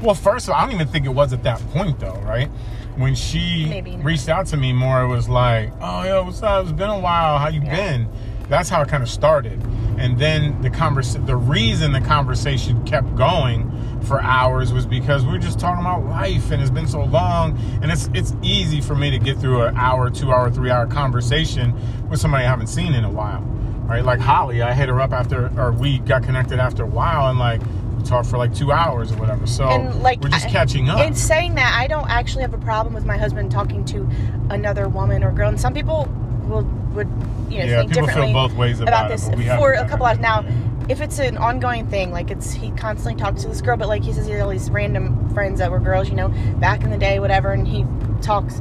well, 0.00 0.14
first 0.14 0.48
of 0.48 0.54
all, 0.54 0.60
I 0.60 0.64
don't 0.64 0.74
even 0.74 0.88
think 0.88 1.04
it 1.04 1.10
was 1.10 1.32
at 1.34 1.42
that 1.42 1.60
point 1.70 2.00
though, 2.00 2.18
right? 2.20 2.48
When 2.96 3.14
she 3.14 3.82
reached 4.02 4.28
out 4.28 4.46
to 4.46 4.56
me 4.56 4.72
more, 4.72 5.02
it 5.02 5.08
was 5.08 5.28
like, 5.28 5.72
oh, 5.80 6.04
yo, 6.04 6.24
what's 6.24 6.42
up? 6.42 6.64
It's 6.64 6.72
been 6.72 6.90
a 6.90 6.98
while. 6.98 7.38
How 7.38 7.48
you 7.48 7.62
yeah. 7.62 7.74
been? 7.74 8.08
That's 8.48 8.68
how 8.68 8.82
it 8.82 8.88
kind 8.88 9.02
of 9.02 9.08
started. 9.08 9.62
And 9.98 10.18
then 10.18 10.60
the 10.62 10.70
convers 10.70 11.14
the 11.14 11.36
reason 11.36 11.92
the 11.92 12.00
conversation 12.00 12.84
kept 12.84 13.14
going 13.14 13.70
for 14.02 14.20
hours 14.20 14.72
was 14.72 14.84
because 14.84 15.24
we 15.24 15.32
were 15.32 15.38
just 15.38 15.60
talking 15.60 15.80
about 15.80 16.04
life 16.06 16.50
and 16.50 16.60
it's 16.60 16.70
been 16.70 16.88
so 16.88 17.04
long 17.04 17.56
and 17.82 17.90
it's 17.90 18.08
it's 18.14 18.34
easy 18.42 18.80
for 18.80 18.94
me 18.94 19.10
to 19.10 19.18
get 19.18 19.38
through 19.38 19.62
an 19.62 19.76
hour, 19.76 20.10
two 20.10 20.32
hour, 20.32 20.50
three 20.50 20.70
hour 20.70 20.86
conversation 20.86 21.74
with 22.08 22.20
somebody 22.20 22.44
I 22.44 22.48
haven't 22.48 22.66
seen 22.66 22.94
in 22.94 23.04
a 23.04 23.10
while. 23.10 23.42
Right? 23.86 24.04
Like 24.04 24.20
Holly, 24.20 24.62
I 24.62 24.72
hit 24.72 24.88
her 24.88 25.00
up 25.00 25.12
after 25.12 25.52
or 25.58 25.72
we 25.72 25.98
got 26.00 26.22
connected 26.22 26.58
after 26.58 26.82
a 26.82 26.86
while 26.86 27.28
and 27.28 27.38
like 27.38 27.60
we 27.96 28.02
talked 28.04 28.28
for 28.28 28.38
like 28.38 28.54
two 28.54 28.72
hours 28.72 29.12
or 29.12 29.16
whatever. 29.16 29.46
So 29.46 29.68
and 29.68 30.02
like, 30.02 30.20
we're 30.20 30.30
just 30.30 30.48
catching 30.48 30.88
up. 30.88 31.06
In 31.06 31.14
saying 31.14 31.54
that, 31.56 31.76
I 31.78 31.86
don't 31.86 32.08
actually 32.10 32.42
have 32.42 32.54
a 32.54 32.58
problem 32.58 32.94
with 32.94 33.04
my 33.04 33.16
husband 33.16 33.50
talking 33.50 33.84
to 33.86 34.08
another 34.50 34.88
woman 34.88 35.22
or 35.22 35.30
girl. 35.32 35.48
And 35.48 35.60
some 35.60 35.74
people 35.74 36.08
will 36.48 36.62
would 36.94 37.08
you 37.48 37.58
know 37.58 37.64
yeah, 37.64 37.80
think 37.80 37.92
differently 37.92 38.32
both 38.32 38.54
ways 38.54 38.80
about, 38.80 39.06
about 39.06 39.08
this 39.08 39.28
for 39.56 39.72
a 39.72 39.88
couple 39.88 40.06
hours. 40.06 40.18
Now 40.18 40.44
if 40.88 41.00
it's 41.00 41.18
an 41.18 41.36
ongoing 41.36 41.86
thing 41.88 42.10
like 42.10 42.30
it's 42.30 42.52
he 42.52 42.70
constantly 42.72 43.20
talks 43.20 43.42
to 43.42 43.48
this 43.48 43.60
girl 43.60 43.76
but 43.76 43.88
like 43.88 44.02
he 44.02 44.12
says 44.12 44.26
he 44.26 44.32
has 44.32 44.42
all 44.42 44.50
these 44.50 44.70
random 44.70 45.32
friends 45.32 45.60
that 45.60 45.70
were 45.70 45.78
girls 45.78 46.08
you 46.08 46.14
know 46.14 46.28
back 46.58 46.82
in 46.82 46.90
the 46.90 46.98
day 46.98 47.20
whatever 47.20 47.52
and 47.52 47.66
he 47.68 47.84
talks. 48.20 48.60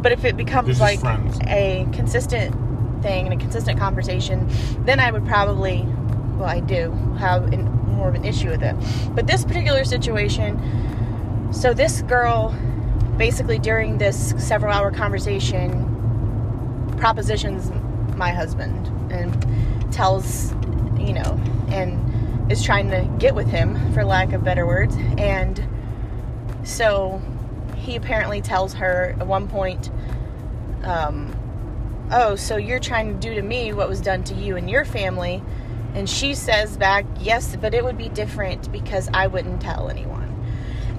But 0.00 0.12
if 0.12 0.24
it 0.24 0.36
becomes 0.36 0.80
like 0.80 1.00
a 1.46 1.86
consistent 1.92 2.54
thing 3.02 3.26
and 3.26 3.34
a 3.34 3.36
consistent 3.36 3.78
conversation 3.78 4.46
then 4.84 5.00
i 5.00 5.10
would 5.10 5.26
probably 5.26 5.86
well 6.36 6.48
i 6.48 6.60
do 6.60 6.90
have 7.18 7.52
an, 7.52 7.64
more 7.86 8.08
of 8.08 8.14
an 8.14 8.24
issue 8.24 8.48
with 8.50 8.62
it. 8.62 8.76
But 9.14 9.26
this 9.26 9.44
particular 9.44 9.84
situation 9.84 10.58
So 11.52 11.74
this 11.74 12.02
girl, 12.02 12.54
basically 13.16 13.58
during 13.58 13.98
this 13.98 14.34
several 14.38 14.72
hour 14.72 14.92
conversation, 14.92 15.89
propositions 17.00 17.72
my 18.16 18.30
husband 18.30 18.86
and 19.10 19.92
tells, 19.92 20.52
you 20.98 21.14
know, 21.14 21.40
and 21.70 22.52
is 22.52 22.62
trying 22.62 22.90
to 22.90 23.08
get 23.18 23.34
with 23.34 23.48
him, 23.48 23.92
for 23.92 24.04
lack 24.04 24.32
of 24.32 24.44
better 24.44 24.66
words. 24.66 24.94
And 25.16 25.66
so 26.62 27.20
he 27.76 27.96
apparently 27.96 28.40
tells 28.42 28.74
her 28.74 29.16
at 29.18 29.26
one 29.26 29.48
point, 29.48 29.90
um, 30.84 31.34
Oh, 32.12 32.34
so 32.34 32.56
you're 32.56 32.80
trying 32.80 33.14
to 33.14 33.20
do 33.20 33.36
to 33.36 33.42
me 33.42 33.72
what 33.72 33.88
was 33.88 34.00
done 34.00 34.24
to 34.24 34.34
you 34.34 34.56
and 34.56 34.68
your 34.68 34.84
family. 34.84 35.40
And 35.94 36.10
she 36.10 36.34
says 36.34 36.76
back, 36.76 37.06
Yes, 37.20 37.56
but 37.56 37.72
it 37.72 37.84
would 37.84 37.96
be 37.96 38.08
different 38.08 38.70
because 38.72 39.08
I 39.14 39.28
wouldn't 39.28 39.62
tell 39.62 39.88
anyone. 39.88 40.19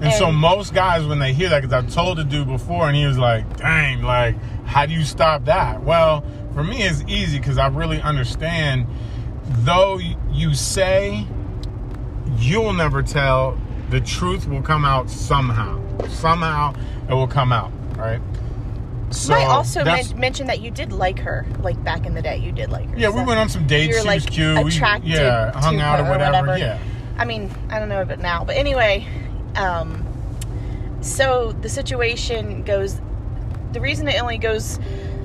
And, 0.02 0.14
so 0.14 0.32
most 0.32 0.74
guys, 0.74 1.06
when 1.06 1.18
they 1.18 1.32
hear 1.32 1.48
that, 1.50 1.62
because 1.62 1.72
I've 1.72 1.92
told 1.92 2.18
the 2.18 2.24
dude 2.24 2.48
before, 2.48 2.88
and 2.88 2.96
he 2.96 3.06
was 3.06 3.18
like, 3.18 3.56
"Dang, 3.56 4.02
like, 4.02 4.36
how 4.64 4.86
do 4.86 4.92
you 4.92 5.04
stop 5.04 5.44
that?" 5.44 5.82
Well, 5.82 6.24
for 6.54 6.64
me, 6.64 6.82
it's 6.82 7.02
easy 7.06 7.38
because 7.38 7.58
I 7.58 7.68
really 7.68 8.00
understand. 8.00 8.86
Though 9.64 9.98
you 10.30 10.54
say 10.54 11.26
you'll 12.38 12.72
never 12.72 13.02
tell, 13.02 13.58
the 13.90 14.00
truth 14.00 14.48
will 14.48 14.62
come 14.62 14.84
out 14.84 15.10
somehow. 15.10 15.80
Somehow, 16.08 16.74
it 17.08 17.14
will 17.14 17.28
come 17.28 17.52
out, 17.52 17.70
right? 17.96 18.20
So 19.10 19.34
I 19.34 19.44
also 19.44 19.84
men- 19.84 20.18
mention 20.18 20.46
that 20.46 20.60
you 20.60 20.70
did 20.70 20.92
like 20.92 21.18
her, 21.18 21.46
like 21.60 21.82
back 21.84 22.06
in 22.06 22.14
the 22.14 22.22
day. 22.22 22.38
You 22.38 22.50
did 22.50 22.70
like 22.70 22.88
her. 22.90 22.98
yeah, 22.98 23.10
we 23.10 23.22
went 23.22 23.38
on 23.38 23.48
some 23.48 23.66
dates. 23.66 23.90
You're 23.90 24.00
she 24.00 24.06
like 24.08 24.24
was 24.24 24.26
cute. 24.26 24.64
We- 24.64 25.10
yeah, 25.12 25.52
hung 25.58 25.80
out 25.80 26.00
her 26.00 26.06
or 26.06 26.10
whatever. 26.10 26.56
Yeah. 26.56 26.78
I 27.18 27.26
mean, 27.26 27.50
I 27.68 27.78
don't 27.78 27.90
know 27.90 28.00
about 28.00 28.20
now, 28.20 28.42
but 28.44 28.56
anyway, 28.56 29.06
um, 29.56 30.06
so 31.00 31.52
the 31.52 31.68
situation 31.68 32.62
goes. 32.62 33.00
The 33.72 33.80
reason 33.80 34.06
it 34.06 34.20
only 34.20 34.38
goes, 34.38 34.78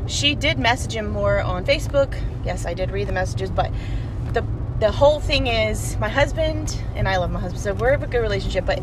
she 0.07 0.33
did 0.33 0.57
message 0.57 0.93
him 0.93 1.09
more 1.09 1.41
on 1.41 1.65
Facebook. 1.65 2.17
Yes, 2.45 2.65
I 2.65 2.73
did 2.73 2.91
read 2.91 3.07
the 3.07 3.13
messages, 3.13 3.51
but 3.51 3.71
the 4.33 4.45
the 4.79 4.91
whole 4.91 5.19
thing 5.19 5.47
is 5.47 5.97
my 5.97 6.09
husband 6.09 6.81
and 6.95 7.07
I 7.07 7.17
love 7.17 7.31
my 7.31 7.39
husband, 7.39 7.61
so 7.61 7.73
we're 7.73 7.93
a 7.93 7.97
good 7.97 8.21
relationship. 8.21 8.65
But 8.65 8.81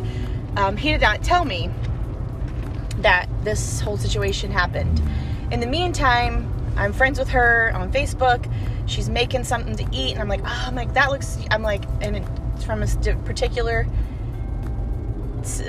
um, 0.56 0.76
he 0.76 0.90
did 0.92 1.00
not 1.00 1.22
tell 1.22 1.44
me 1.44 1.70
that 2.98 3.28
this 3.42 3.80
whole 3.80 3.96
situation 3.96 4.50
happened. 4.50 5.02
In 5.50 5.60
the 5.60 5.66
meantime, 5.66 6.50
I'm 6.76 6.92
friends 6.92 7.18
with 7.18 7.28
her 7.30 7.72
on 7.74 7.92
Facebook. 7.92 8.50
She's 8.86 9.08
making 9.08 9.44
something 9.44 9.76
to 9.76 9.86
eat, 9.92 10.12
and 10.12 10.20
I'm 10.20 10.28
like, 10.28 10.40
oh, 10.42 10.64
I'm 10.66 10.74
like, 10.74 10.94
that 10.94 11.10
looks. 11.10 11.38
I'm 11.50 11.62
like, 11.62 11.84
and 12.00 12.16
it's 12.16 12.64
from 12.64 12.82
a 12.82 12.86
particular. 13.24 13.86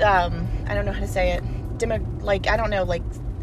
Um, 0.02 0.46
I 0.66 0.74
don't 0.74 0.84
know 0.84 0.92
how 0.92 1.00
to 1.00 1.08
say 1.08 1.32
it. 1.32 1.78
Demo, 1.78 1.98
like 2.20 2.48
I 2.48 2.56
don't 2.56 2.70
know, 2.70 2.84
like 2.84 3.02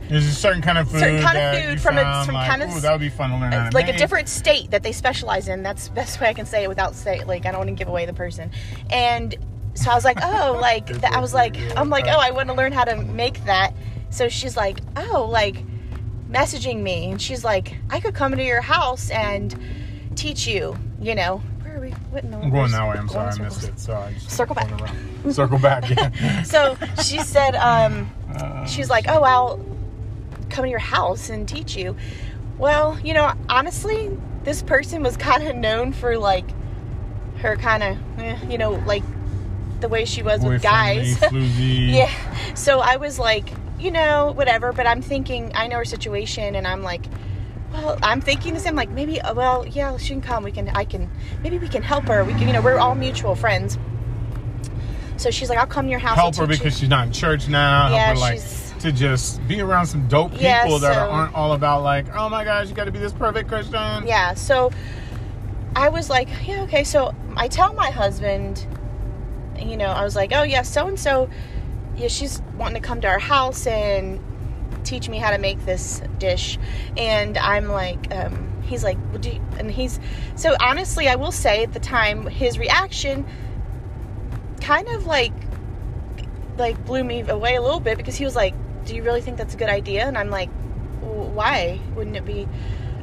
There's 0.09 0.25
a 0.25 0.31
certain 0.31 0.61
kind 0.61 0.77
of 0.77 0.89
food. 0.89 0.99
Certain 0.99 1.21
kind 1.21 1.37
of 1.37 1.63
food 1.63 1.81
from 1.81 1.97
a- 1.97 2.25
from 2.25 2.35
like, 2.35 2.49
kind 2.49 2.63
of 2.63 2.75
ooh, 2.75 2.79
that 2.81 2.91
would 2.91 2.99
be 3.01 3.09
fun 3.09 3.29
to 3.29 3.37
learn 3.37 3.53
like 3.73 3.87
a 3.87 3.97
different 3.97 4.27
state 4.29 4.71
that 4.71 4.83
they 4.83 4.91
specialize 4.91 5.47
in. 5.47 5.63
That's 5.63 5.87
the 5.87 5.93
best 5.93 6.19
way 6.19 6.27
I 6.29 6.33
can 6.33 6.45
say 6.45 6.63
it 6.63 6.67
without 6.67 6.95
say 6.95 7.23
like 7.23 7.45
I 7.45 7.51
don't 7.51 7.59
want 7.59 7.69
to 7.69 7.75
give 7.75 7.87
away 7.87 8.05
the 8.05 8.13
person. 8.13 8.51
And 8.89 9.35
so 9.75 9.89
I 9.91 9.95
was 9.95 10.03
like, 10.05 10.17
oh, 10.23 10.57
like 10.61 10.87
that. 10.87 11.13
I 11.13 11.19
was 11.19 11.33
like, 11.33 11.55
I'm 11.77 11.89
like, 11.89 12.05
oh, 12.07 12.19
I 12.19 12.31
want 12.31 12.49
to 12.49 12.53
learn 12.55 12.71
how 12.71 12.83
to 12.85 12.95
make 12.97 13.43
that. 13.45 13.73
So 14.09 14.29
she's 14.29 14.55
like, 14.57 14.79
oh, 14.97 15.27
like 15.31 15.63
messaging 16.29 16.81
me, 16.81 17.11
and 17.11 17.21
she's 17.21 17.43
like, 17.43 17.75
I 17.89 17.99
could 17.99 18.15
come 18.15 18.35
to 18.35 18.43
your 18.43 18.61
house 18.61 19.09
and 19.11 19.55
teach 20.15 20.47
you. 20.47 20.75
You 20.99 21.15
know, 21.15 21.37
where 21.37 21.41
are 21.41 21.41
we? 21.43 21.43
What 22.13 22.23
in 22.23 22.29
the 22.29 22.37
I'm 22.37 22.51
going 22.51 22.69
that 22.71 22.87
way. 22.87 22.95
I'm 22.95 23.09
sorry, 23.09 23.31
I 23.31 23.41
missed 23.41 23.63
it. 23.63 23.79
So 23.79 23.95
I 23.95 24.13
just 24.13 24.29
Circle 24.29 24.53
back. 24.53 24.71
around. 24.79 25.33
Circle 25.33 25.57
back. 25.57 25.89
Yeah. 25.89 26.43
So 26.43 26.77
she 27.03 27.17
said, 27.19 27.55
um, 27.55 28.07
Uh, 28.35 28.65
she's 28.65 28.87
like, 28.89 29.05
oh, 29.07 29.23
I'll 29.23 29.57
come 30.51 30.63
to 30.65 30.69
your 30.69 30.77
house 30.77 31.29
and 31.29 31.47
teach 31.49 31.75
you. 31.75 31.95
Well, 32.59 32.99
you 33.03 33.15
know, 33.15 33.33
honestly, 33.49 34.15
this 34.43 34.61
person 34.61 35.01
was 35.01 35.17
kind 35.29 35.47
of 35.47 35.55
known 35.55 35.91
for 35.91 36.17
like 36.19 36.45
her 37.37 37.55
kind 37.55 37.81
of, 37.81 37.97
eh, 38.19 38.37
you 38.47 38.59
know, 38.59 38.73
like 38.85 39.03
the 39.79 39.87
way 39.89 40.05
she 40.05 40.21
was 40.21 40.45
with 40.45 40.61
guys. 40.61 41.19
yeah. 41.31 42.11
So 42.53 42.79
I 42.79 42.97
was 42.97 43.17
like, 43.17 43.49
you 43.79 43.89
know, 43.89 44.33
whatever. 44.35 44.71
But 44.71 44.85
I'm 44.85 45.01
thinking, 45.01 45.51
I 45.55 45.65
know 45.67 45.77
her 45.77 45.85
situation, 45.85 46.53
and 46.55 46.67
I'm 46.67 46.83
like, 46.83 47.05
well, 47.73 47.97
I'm 48.03 48.21
thinking 48.21 48.53
the 48.53 48.59
same. 48.59 48.75
Like 48.75 48.89
maybe, 48.89 49.19
uh, 49.19 49.33
well, 49.33 49.65
yeah, 49.67 49.97
she 49.97 50.09
can 50.09 50.21
come. 50.21 50.43
We 50.43 50.51
can, 50.51 50.69
I 50.69 50.85
can, 50.85 51.09
maybe 51.41 51.57
we 51.57 51.67
can 51.67 51.81
help 51.81 52.05
her. 52.05 52.23
We 52.23 52.33
can, 52.33 52.47
you 52.47 52.53
know, 52.53 52.61
we're 52.61 52.77
all 52.77 52.95
mutual 52.95 53.35
friends. 53.35 53.77
So 55.17 55.31
she's 55.31 55.49
like, 55.49 55.57
I'll 55.57 55.65
come 55.65 55.85
to 55.85 55.91
your 55.91 55.99
house. 55.99 56.15
Help 56.15 56.35
her 56.35 56.45
teach 56.47 56.57
you." 56.57 56.63
because 56.63 56.79
she's 56.79 56.89
not 56.89 57.07
in 57.07 57.13
church 57.13 57.47
now. 57.47 57.89
Yeah, 57.89 58.05
help 58.05 58.17
her 58.17 58.21
like 58.21 58.33
she's- 58.33 58.73
to 58.79 58.91
just 58.91 59.45
be 59.47 59.61
around 59.61 59.85
some 59.85 60.05
dope 60.09 60.31
people 60.31 60.43
Yeah, 60.43 60.77
that 60.79 60.97
aren't 60.97 61.33
all 61.33 61.53
about 61.53 61.83
like, 61.83 62.05
oh 62.13 62.27
my 62.27 62.43
gosh, 62.43 62.67
you 62.67 62.75
got 62.75 62.83
to 62.83 62.91
be 62.91 62.99
this 62.99 63.13
perfect 63.13 63.47
Christian. 63.47 64.05
Yeah, 64.05 64.33
so 64.33 64.71
I 65.73 65.87
was 65.87 66.09
like, 66.09 66.27
yeah, 66.45 66.63
okay. 66.63 66.83
So 66.83 67.15
I 67.37 67.47
tell 67.47 67.73
my 67.73 67.91
husband, 67.91 68.67
you 69.57 69.77
know, 69.77 69.85
I 69.85 70.03
was 70.03 70.17
like, 70.17 70.33
oh, 70.33 70.43
yeah, 70.43 70.63
so 70.63 70.87
and 70.87 70.99
so, 70.99 71.29
yeah, 71.95 72.09
she's 72.09 72.41
wanting 72.57 72.81
to 72.81 72.85
come 72.85 72.99
to 73.01 73.07
our 73.07 73.19
house 73.19 73.65
and 73.65 74.19
teach 74.83 75.09
me 75.09 75.17
how 75.17 75.31
to 75.31 75.37
make 75.37 75.63
this 75.65 76.01
dish. 76.19 76.57
And 76.97 77.37
I'm 77.37 77.67
like, 77.67 78.13
um, 78.13 78.61
he's 78.63 78.83
like, 78.83 78.97
would 79.11 79.25
you, 79.25 79.41
and 79.57 79.69
he's, 79.71 79.99
so 80.35 80.55
honestly, 80.59 81.07
I 81.07 81.15
will 81.15 81.31
say 81.31 81.63
at 81.63 81.73
the 81.73 81.79
time, 81.79 82.27
his 82.27 82.57
reaction 82.59 83.25
kind 84.61 84.87
of 84.89 85.05
like, 85.05 85.33
like 86.57 86.83
blew 86.85 87.03
me 87.03 87.21
away 87.21 87.55
a 87.55 87.61
little 87.61 87.79
bit 87.79 87.97
because 87.97 88.15
he 88.15 88.25
was 88.25 88.35
like, 88.35 88.53
do 88.85 88.95
you 88.95 89.03
really 89.03 89.21
think 89.21 89.37
that's 89.37 89.53
a 89.53 89.57
good 89.57 89.69
idea? 89.69 90.05
And 90.05 90.17
I'm 90.17 90.29
like, 90.29 90.49
"W- 91.01 91.29
why 91.31 91.79
wouldn't 91.95 92.15
it 92.15 92.25
be 92.25 92.47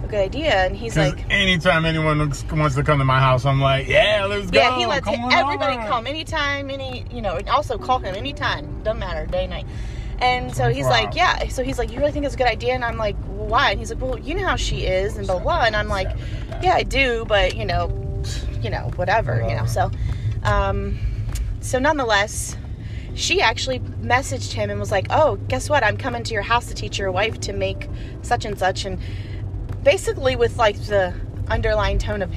a 0.03 0.07
good 0.07 0.21
idea? 0.21 0.53
And 0.67 0.77
he's 0.77 0.97
like, 0.97 1.25
anytime 1.31 1.85
anyone 1.85 2.19
looks, 2.19 2.45
wants 2.53 2.77
to 2.77 2.83
come 2.83 2.99
to 2.99 3.05
my 3.05 3.19
house, 3.19 3.45
I'm 3.47 3.61
like, 3.61 3.89
yeah, 3.89 4.27
let's 4.29 4.51
go. 4.51 4.61
yeah, 4.61 4.77
he 4.79 4.87
lets 4.87 5.05
come 5.05 5.33
everybody 5.33 5.79
over. 5.79 5.89
come 5.89 6.07
anytime, 6.07 6.71
any 6.71 7.07
you 7.11 7.23
know, 7.23 7.37
and 7.37 7.49
also 7.49 7.79
call 7.79 7.99
him 7.99 8.15
anytime. 8.15 8.83
Doesn't 8.83 8.99
matter, 9.01 9.27
day 9.27 9.47
night. 9.47 9.67
And 10.21 10.55
so 10.55 10.69
he's 10.69 10.87
24 10.87 10.91
like, 10.91 11.15
yeah. 11.15 11.49
So 11.49 11.63
he's 11.63 11.79
like, 11.79 11.91
you 11.91 11.99
really 11.99 12.13
think 12.13 12.27
it's 12.27 12.35
a 12.35 12.39
good 12.39 12.47
idea? 12.47 12.75
And 12.75 12.85
I'm 12.85 12.97
like, 12.97 13.17
well, 13.29 13.47
why? 13.47 13.71
And 13.71 13.79
he's 13.79 13.91
like, 13.91 14.03
well, 14.03 14.19
you 14.19 14.35
know 14.35 14.47
how 14.47 14.57
she 14.57 14.85
is, 14.87 15.17
and 15.17 15.27
blah 15.27 15.37
blah. 15.37 15.43
blah. 15.43 15.65
And 15.65 15.75
I'm 15.77 15.89
like, 15.89 16.15
yeah, 16.63 16.75
I 16.75 16.83
do, 16.83 17.25
but 17.27 17.57
you 17.57 17.65
know, 17.65 17.89
you 18.61 18.71
know, 18.71 18.91
whatever, 18.97 19.41
you 19.49 19.57
know. 19.57 19.67
So, 19.67 19.91
um, 20.43 20.99
so 21.61 21.79
nonetheless, 21.79 22.57
she 23.15 23.41
actually 23.41 23.81
messaged 23.81 24.53
him 24.53 24.71
and 24.71 24.79
was 24.79 24.93
like, 24.93 25.07
oh, 25.11 25.37
guess 25.49 25.69
what? 25.71 25.83
I'm 25.83 25.97
coming 25.97 26.23
to 26.25 26.35
your 26.35 26.43
house 26.43 26.67
to 26.67 26.75
teach 26.75 26.99
your 26.99 27.11
wife 27.11 27.41
to 27.41 27.53
make 27.53 27.89
such 28.23 28.45
and 28.45 28.59
such, 28.59 28.85
and 28.85 28.99
basically 29.83 30.37
with 30.37 30.57
like 30.59 30.77
the 30.87 31.15
underlying 31.49 31.99
tone 31.99 32.23
of, 32.23 32.33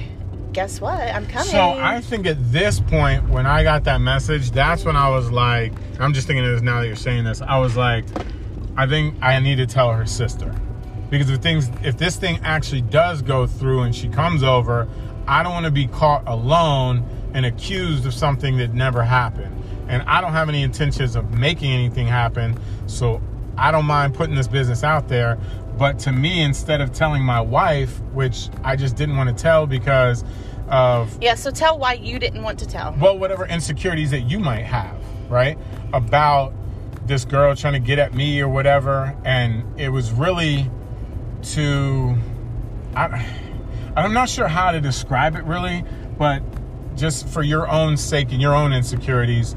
guess 0.54 0.80
what? 0.80 0.98
I'm 0.98 1.26
coming. 1.26 1.48
So 1.48 1.72
I 1.72 2.00
think 2.00 2.26
at 2.26 2.36
this 2.52 2.80
point, 2.80 3.28
when 3.28 3.44
I 3.44 3.62
got 3.62 3.84
that 3.84 4.00
message, 4.00 4.52
that's 4.52 4.84
when 4.84 4.96
I 4.96 5.10
was 5.10 5.30
like, 5.30 5.72
I'm 6.00 6.14
just 6.14 6.26
thinking 6.26 6.44
of 6.46 6.52
this 6.52 6.62
now 6.62 6.80
that 6.80 6.86
you're 6.86 6.96
saying 6.96 7.24
this. 7.24 7.42
I 7.42 7.58
was 7.58 7.76
like, 7.76 8.04
I 8.76 8.86
think 8.86 9.16
I 9.20 9.38
need 9.40 9.56
to 9.56 9.66
tell 9.66 9.92
her 9.92 10.06
sister 10.06 10.54
because 11.10 11.28
if 11.28 11.40
things, 11.40 11.70
if 11.82 11.98
this 11.98 12.16
thing 12.16 12.40
actually 12.42 12.82
does 12.82 13.20
go 13.20 13.46
through 13.46 13.82
and 13.82 13.94
she 13.94 14.08
comes 14.08 14.42
over, 14.42 14.88
I 15.26 15.42
don't 15.42 15.52
want 15.52 15.66
to 15.66 15.72
be 15.72 15.86
caught 15.86 16.26
alone 16.26 17.04
and 17.34 17.44
accused 17.44 18.06
of 18.06 18.14
something 18.14 18.56
that 18.58 18.72
never 18.72 19.02
happened. 19.02 19.62
And 19.88 20.02
I 20.02 20.20
don't 20.20 20.32
have 20.32 20.48
any 20.48 20.62
intentions 20.62 21.14
of 21.14 21.32
making 21.32 21.72
anything 21.72 22.06
happen. 22.06 22.58
So 22.86 23.20
I 23.56 23.70
don't 23.70 23.84
mind 23.84 24.14
putting 24.14 24.34
this 24.34 24.48
business 24.48 24.82
out 24.82 25.08
there. 25.08 25.38
But 25.78 25.98
to 26.00 26.12
me, 26.12 26.42
instead 26.42 26.80
of 26.80 26.92
telling 26.92 27.22
my 27.22 27.40
wife, 27.40 28.00
which 28.12 28.48
I 28.62 28.76
just 28.76 28.96
didn't 28.96 29.16
want 29.16 29.36
to 29.36 29.42
tell 29.42 29.66
because 29.66 30.24
of 30.68 31.16
Yeah, 31.20 31.34
so 31.34 31.50
tell 31.50 31.78
why 31.78 31.94
you 31.94 32.18
didn't 32.18 32.42
want 32.42 32.58
to 32.60 32.66
tell. 32.66 32.94
well, 32.98 33.18
whatever 33.18 33.46
insecurities 33.46 34.10
that 34.12 34.20
you 34.22 34.38
might 34.38 34.64
have, 34.64 34.96
right? 35.28 35.58
About 35.92 36.52
this 37.06 37.24
girl 37.24 37.54
trying 37.54 37.74
to 37.74 37.80
get 37.80 37.98
at 37.98 38.14
me 38.14 38.40
or 38.40 38.48
whatever. 38.48 39.16
And 39.24 39.78
it 39.78 39.88
was 39.90 40.12
really 40.12 40.70
to, 41.42 42.14
I, 42.96 43.26
I'm 43.96 44.14
not 44.14 44.28
sure 44.28 44.48
how 44.48 44.70
to 44.70 44.80
describe 44.80 45.34
it 45.36 45.44
really, 45.44 45.84
but 46.16 46.42
just 46.96 47.28
for 47.28 47.42
your 47.42 47.68
own 47.68 47.96
sake 47.96 48.32
and 48.32 48.40
your 48.40 48.54
own 48.54 48.72
insecurities, 48.72 49.56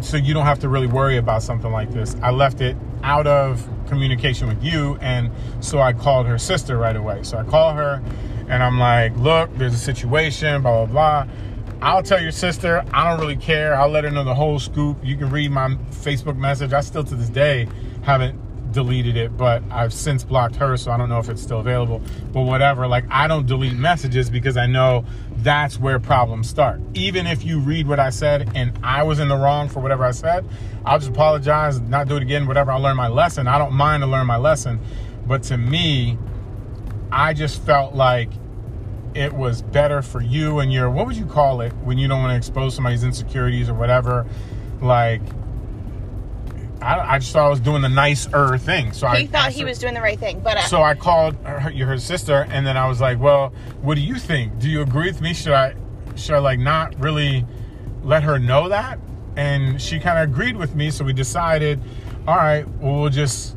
so 0.00 0.16
you 0.16 0.32
don't 0.32 0.46
have 0.46 0.60
to 0.60 0.68
really 0.68 0.86
worry 0.86 1.16
about 1.18 1.42
something 1.42 1.70
like 1.70 1.90
this. 1.92 2.16
I 2.22 2.30
left 2.30 2.60
it 2.60 2.76
out 3.02 3.26
of 3.26 3.68
communication 3.88 4.48
with 4.48 4.62
you, 4.62 4.98
and 5.00 5.30
so 5.60 5.80
I 5.80 5.92
called 5.92 6.26
her 6.26 6.38
sister 6.38 6.76
right 6.76 6.96
away. 6.96 7.22
So 7.22 7.38
I 7.38 7.44
call 7.44 7.72
her, 7.72 8.02
and 8.48 8.62
I'm 8.62 8.78
like, 8.78 9.16
"Look, 9.16 9.56
there's 9.56 9.74
a 9.74 9.78
situation, 9.78 10.62
blah 10.62 10.86
blah 10.86 11.24
blah." 11.24 11.32
I'll 11.80 12.02
tell 12.02 12.20
your 12.20 12.32
sister. 12.32 12.84
I 12.92 13.08
don't 13.08 13.20
really 13.20 13.36
care. 13.36 13.74
I'll 13.74 13.88
let 13.88 14.02
her 14.02 14.10
know 14.10 14.24
the 14.24 14.34
whole 14.34 14.58
scoop. 14.58 14.98
You 15.04 15.16
can 15.16 15.30
read 15.30 15.52
my 15.52 15.68
Facebook 15.90 16.36
message. 16.36 16.72
I 16.72 16.80
still 16.80 17.04
to 17.04 17.14
this 17.14 17.28
day 17.28 17.68
haven't 18.02 18.72
deleted 18.72 19.16
it, 19.16 19.36
but 19.36 19.62
I've 19.70 19.92
since 19.92 20.24
blocked 20.24 20.56
her, 20.56 20.76
so 20.76 20.90
I 20.90 20.96
don't 20.96 21.08
know 21.08 21.18
if 21.18 21.28
it's 21.28 21.42
still 21.42 21.60
available. 21.60 22.02
But 22.32 22.42
whatever, 22.42 22.86
like 22.86 23.04
I 23.10 23.26
don't 23.26 23.46
delete 23.46 23.74
messages 23.74 24.28
because 24.28 24.56
I 24.56 24.66
know 24.66 25.04
that's 25.48 25.80
where 25.80 25.98
problems 25.98 26.46
start. 26.46 26.78
Even 26.92 27.26
if 27.26 27.42
you 27.42 27.58
read 27.58 27.88
what 27.88 27.98
I 27.98 28.10
said 28.10 28.52
and 28.54 28.70
I 28.82 29.02
was 29.02 29.18
in 29.18 29.28
the 29.28 29.34
wrong 29.34 29.70
for 29.70 29.80
whatever 29.80 30.04
I 30.04 30.10
said, 30.10 30.46
I'll 30.84 30.98
just 30.98 31.10
apologize, 31.10 31.80
not 31.80 32.06
do 32.06 32.16
it 32.16 32.22
again, 32.22 32.46
whatever. 32.46 32.70
I'll 32.70 32.82
learn 32.82 32.98
my 32.98 33.08
lesson. 33.08 33.48
I 33.48 33.56
don't 33.56 33.72
mind 33.72 34.02
to 34.02 34.06
learn 34.06 34.26
my 34.26 34.36
lesson. 34.36 34.78
But 35.26 35.44
to 35.44 35.56
me, 35.56 36.18
I 37.10 37.32
just 37.32 37.62
felt 37.62 37.94
like 37.94 38.28
it 39.14 39.32
was 39.32 39.62
better 39.62 40.02
for 40.02 40.20
you 40.20 40.58
and 40.58 40.70
your 40.70 40.90
what 40.90 41.06
would 41.06 41.16
you 41.16 41.24
call 41.24 41.62
it 41.62 41.72
when 41.78 41.96
you 41.96 42.08
don't 42.08 42.20
want 42.20 42.30
to 42.30 42.36
expose 42.36 42.74
somebody's 42.74 43.02
insecurities 43.02 43.70
or 43.70 43.74
whatever 43.74 44.26
like 44.82 45.22
I, 46.80 47.14
I 47.14 47.18
just 47.18 47.32
thought 47.32 47.46
I 47.46 47.48
was 47.48 47.60
doing 47.60 47.82
the 47.82 47.88
nicer 47.88 48.56
thing. 48.58 48.92
So 48.92 49.08
he 49.08 49.24
I 49.24 49.26
thought 49.26 49.50
he 49.52 49.60
her- 49.62 49.66
was 49.66 49.78
doing 49.78 49.94
the 49.94 50.00
right 50.00 50.18
thing, 50.18 50.40
but 50.40 50.56
uh, 50.56 50.62
So 50.62 50.82
I 50.82 50.94
called 50.94 51.34
her, 51.44 51.58
her 51.60 51.98
sister, 51.98 52.46
and 52.50 52.66
then 52.66 52.76
I 52.76 52.86
was 52.86 53.00
like, 53.00 53.18
"Well, 53.18 53.52
what 53.82 53.96
do 53.96 54.00
you 54.00 54.14
think? 54.16 54.58
Do 54.58 54.68
you 54.68 54.82
agree 54.82 55.06
with 55.08 55.20
me? 55.20 55.34
Should 55.34 55.52
I, 55.54 55.74
should 56.16 56.34
I 56.34 56.38
like 56.38 56.60
not 56.60 56.98
really 57.00 57.44
let 58.02 58.22
her 58.22 58.38
know 58.38 58.68
that?" 58.68 58.98
And 59.36 59.80
she 59.80 59.98
kind 59.98 60.18
of 60.18 60.30
agreed 60.30 60.56
with 60.56 60.74
me. 60.74 60.90
So 60.90 61.04
we 61.04 61.12
decided, 61.12 61.80
all 62.26 62.36
right, 62.36 62.66
well, 62.80 63.00
we'll 63.00 63.10
just 63.10 63.56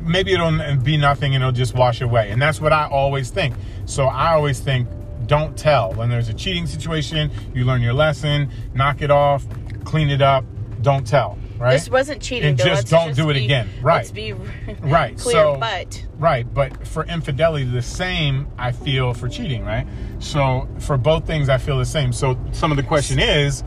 maybe 0.00 0.32
it'll 0.32 0.76
be 0.76 0.96
nothing, 0.96 1.34
and 1.34 1.42
it'll 1.42 1.52
just 1.52 1.74
wash 1.74 2.00
away. 2.00 2.30
And 2.30 2.40
that's 2.40 2.60
what 2.60 2.72
I 2.72 2.86
always 2.86 3.30
think. 3.30 3.54
So 3.84 4.06
I 4.06 4.32
always 4.32 4.58
think, 4.60 4.88
don't 5.26 5.56
tell 5.56 5.92
when 5.94 6.08
there's 6.08 6.28
a 6.28 6.34
cheating 6.34 6.66
situation. 6.66 7.30
You 7.54 7.64
learn 7.64 7.80
your 7.82 7.92
lesson, 7.94 8.50
knock 8.74 9.02
it 9.02 9.10
off, 9.10 9.44
clean 9.84 10.08
it 10.10 10.22
up. 10.22 10.44
Don't 10.82 11.06
tell. 11.06 11.38
Right. 11.62 11.72
this 11.74 11.88
wasn't 11.88 12.20
cheating. 12.20 12.48
And 12.50 12.58
just 12.58 12.68
Let's 12.68 12.90
don't 12.90 13.14
do 13.16 13.30
it 13.30 13.34
be- 13.34 13.44
again. 13.44 13.68
Let's 13.82 14.08
Right. 14.10 14.14
be 14.14 14.32
Right, 14.82 15.16
clear, 15.16 15.34
so- 15.34 15.56
but 15.58 16.04
Right, 16.18 16.52
but 16.52 16.86
for 16.86 17.04
infidelity, 17.04 17.64
the 17.64 17.82
same 17.82 18.48
I 18.58 18.72
feel 18.72 19.14
for 19.14 19.28
cheating, 19.28 19.64
right? 19.64 19.86
So 20.18 20.68
for 20.80 20.96
both 20.96 21.26
things, 21.26 21.48
I 21.48 21.58
feel 21.58 21.78
the 21.78 21.84
same. 21.84 22.12
So 22.12 22.38
some 22.52 22.70
of 22.70 22.76
the 22.76 22.82
question 22.82 23.18
is, 23.18 23.62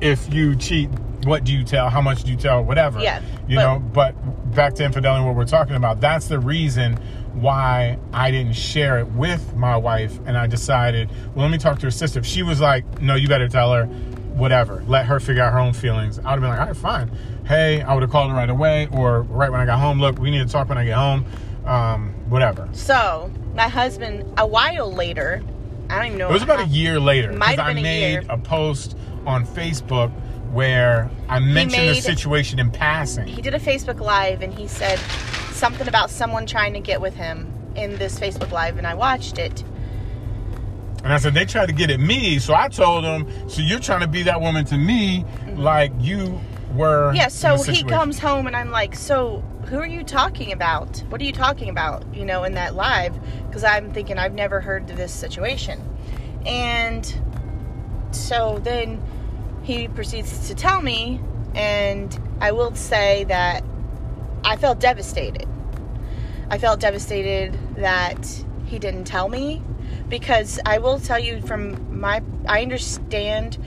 if 0.00 0.32
you 0.32 0.56
cheat, 0.56 0.88
what 1.24 1.44
do 1.44 1.52
you 1.54 1.64
tell? 1.64 1.88
How 1.88 2.00
much 2.00 2.24
do 2.24 2.30
you 2.30 2.36
tell? 2.36 2.62
Whatever. 2.64 3.00
Yeah, 3.00 3.20
You 3.48 3.56
but- 3.56 3.62
know, 3.62 3.78
but 3.78 4.54
back 4.54 4.74
to 4.74 4.84
infidelity, 4.84 5.24
what 5.24 5.34
we're 5.34 5.44
talking 5.46 5.76
about, 5.76 6.00
that's 6.00 6.26
the 6.28 6.38
reason 6.38 6.98
why 7.34 7.98
I 8.12 8.30
didn't 8.30 8.54
share 8.54 8.98
it 8.98 9.08
with 9.08 9.56
my 9.56 9.76
wife. 9.76 10.18
And 10.26 10.36
I 10.38 10.46
decided, 10.46 11.10
well, 11.34 11.44
let 11.46 11.50
me 11.50 11.58
talk 11.58 11.78
to 11.80 11.86
her 11.86 11.90
sister. 11.90 12.18
If 12.20 12.26
she 12.26 12.42
was 12.42 12.60
like, 12.60 13.00
no, 13.00 13.14
you 13.16 13.26
better 13.28 13.48
tell 13.48 13.72
her, 13.72 13.86
whatever, 14.34 14.82
let 14.86 15.06
her 15.06 15.18
figure 15.20 15.42
out 15.42 15.52
her 15.52 15.58
own 15.58 15.72
feelings. 15.72 16.18
I 16.18 16.22
would 16.22 16.30
have 16.30 16.40
been 16.42 16.50
like, 16.50 16.60
all 16.60 16.66
right, 16.66 16.76
fine. 16.76 17.10
Hey, 17.44 17.82
I 17.82 17.92
would 17.92 18.02
have 18.02 18.10
called 18.10 18.30
her 18.30 18.36
right 18.36 18.48
away 18.48 18.88
or 18.90 19.22
right 19.22 19.50
when 19.50 19.60
I 19.60 19.66
got 19.66 19.78
home. 19.78 20.00
Look, 20.00 20.18
we 20.18 20.30
need 20.30 20.46
to 20.46 20.52
talk 20.52 20.68
when 20.68 20.78
I 20.78 20.84
get 20.84 20.96
home. 20.96 21.26
Um, 21.66 22.12
whatever. 22.28 22.68
so 22.72 23.30
my 23.54 23.68
husband 23.68 24.30
a 24.36 24.46
while 24.46 24.92
later, 24.92 25.42
I 25.88 25.96
don't 25.96 26.06
even 26.06 26.18
know. 26.18 26.28
It 26.28 26.32
was 26.34 26.42
about 26.42 26.60
a 26.60 26.66
year 26.66 27.00
later 27.00 27.32
Might 27.32 27.52
because 27.52 27.56
have 27.56 27.66
I 27.66 27.68
been 27.70 27.78
a 27.78 27.82
made 27.82 28.10
year. 28.12 28.22
a 28.28 28.36
post 28.36 28.96
on 29.24 29.46
Facebook 29.46 30.10
where 30.50 31.10
I 31.28 31.38
mentioned 31.38 31.88
the 31.88 32.00
situation 32.00 32.58
in 32.58 32.70
passing. 32.70 33.26
He 33.26 33.40
did 33.40 33.54
a 33.54 33.58
Facebook 33.58 33.98
live 33.98 34.42
and 34.42 34.52
he 34.52 34.68
said 34.68 34.98
something 35.52 35.88
about 35.88 36.10
someone 36.10 36.44
trying 36.46 36.74
to 36.74 36.80
get 36.80 37.00
with 37.00 37.14
him 37.14 37.50
in 37.76 37.96
this 37.96 38.18
Facebook 38.18 38.52
live, 38.52 38.76
and 38.76 38.86
I 38.86 38.94
watched 38.94 39.38
it. 39.38 39.64
And 41.02 41.12
I 41.12 41.18
said, 41.18 41.34
they 41.34 41.44
tried 41.44 41.66
to 41.66 41.72
get 41.72 41.90
at 41.90 42.00
me. 42.00 42.38
So 42.38 42.54
I 42.54 42.68
told 42.68 43.04
him, 43.04 43.26
so 43.48 43.62
you're 43.62 43.80
trying 43.80 44.00
to 44.00 44.06
be 44.06 44.22
that 44.22 44.40
woman 44.40 44.64
to 44.66 44.76
me 44.76 45.24
like 45.54 45.92
you 45.98 46.40
were. 46.74 47.12
Yeah, 47.14 47.28
so 47.28 47.62
he 47.62 47.82
comes 47.84 48.18
home 48.18 48.46
and 48.46 48.56
I'm 48.56 48.70
like, 48.70 48.94
so 48.94 49.40
who 49.66 49.78
are 49.78 49.86
you 49.86 50.04
talking 50.04 50.52
about? 50.52 50.98
What 51.08 51.20
are 51.20 51.24
you 51.24 51.32
talking 51.32 51.68
about? 51.68 52.04
You 52.14 52.24
know, 52.24 52.44
in 52.44 52.54
that 52.54 52.74
live, 52.74 53.18
because 53.46 53.64
I'm 53.64 53.92
thinking 53.92 54.18
I've 54.18 54.34
never 54.34 54.60
heard 54.60 54.90
of 54.90 54.96
this 54.96 55.12
situation, 55.12 55.80
and 56.46 57.04
so 58.10 58.60
then 58.62 59.02
he 59.62 59.88
proceeds 59.88 60.48
to 60.48 60.54
tell 60.54 60.82
me, 60.82 61.20
and 61.54 62.18
I 62.40 62.52
will 62.52 62.74
say 62.74 63.24
that 63.24 63.64
I 64.44 64.56
felt 64.56 64.78
devastated. 64.78 65.48
I 66.50 66.58
felt 66.58 66.80
devastated 66.80 67.58
that 67.76 68.44
he 68.66 68.78
didn't 68.78 69.04
tell 69.04 69.28
me 69.28 69.62
because 70.08 70.60
I 70.66 70.78
will 70.78 71.00
tell 71.00 71.18
you 71.18 71.40
from 71.40 71.98
my 71.98 72.22
I 72.46 72.62
understand 72.62 73.58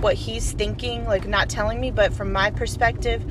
what 0.00 0.14
he's 0.14 0.52
thinking 0.52 1.06
like 1.06 1.26
not 1.26 1.48
telling 1.48 1.80
me 1.80 1.90
but 1.90 2.12
from 2.12 2.32
my 2.32 2.50
perspective 2.50 3.24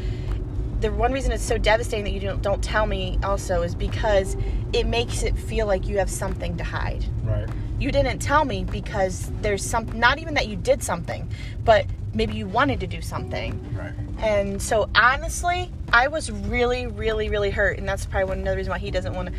the 0.82 0.92
one 0.92 1.12
reason 1.12 1.32
it's 1.32 1.44
so 1.44 1.58
devastating 1.58 2.06
that 2.06 2.12
you 2.12 2.20
don't 2.20 2.42
don't 2.42 2.64
tell 2.64 2.86
me 2.86 3.20
also 3.24 3.62
is 3.64 3.76
because 3.76 4.38
it 4.74 4.86
makes 4.86 5.24
it 5.24 5.38
feel 5.38 5.68
like 5.68 5.88
you 5.88 5.98
have 5.98 6.10
something 6.10 6.58
to 6.58 6.64
hide. 6.64 7.06
Right. 7.24 7.48
You 7.80 7.92
didn't 7.92 8.20
tell 8.20 8.46
me 8.46 8.64
because 8.64 9.32
there's 9.42 9.64
some 9.64 9.86
not 9.98 10.20
even 10.20 10.34
that 10.36 10.48
you 10.48 10.56
did 10.56 10.82
something, 10.84 11.30
but 11.64 11.86
maybe 12.14 12.34
you 12.34 12.48
wanted 12.48 12.80
to 12.82 12.88
do 12.88 13.02
something. 13.02 13.76
Right. 13.76 13.94
And 14.20 14.62
so 14.62 14.90
honestly, 14.96 15.72
I 15.92 16.08
was 16.08 16.32
really, 16.32 16.88
really, 16.88 17.30
really 17.30 17.52
hurt, 17.52 17.78
and 17.78 17.88
that's 17.88 18.06
probably 18.06 18.30
one 18.30 18.40
another 18.40 18.58
reason 18.58 18.72
why 18.72 18.80
he 18.80 18.92
doesn't 18.92 19.14
want 19.14 19.30
to 19.30 19.34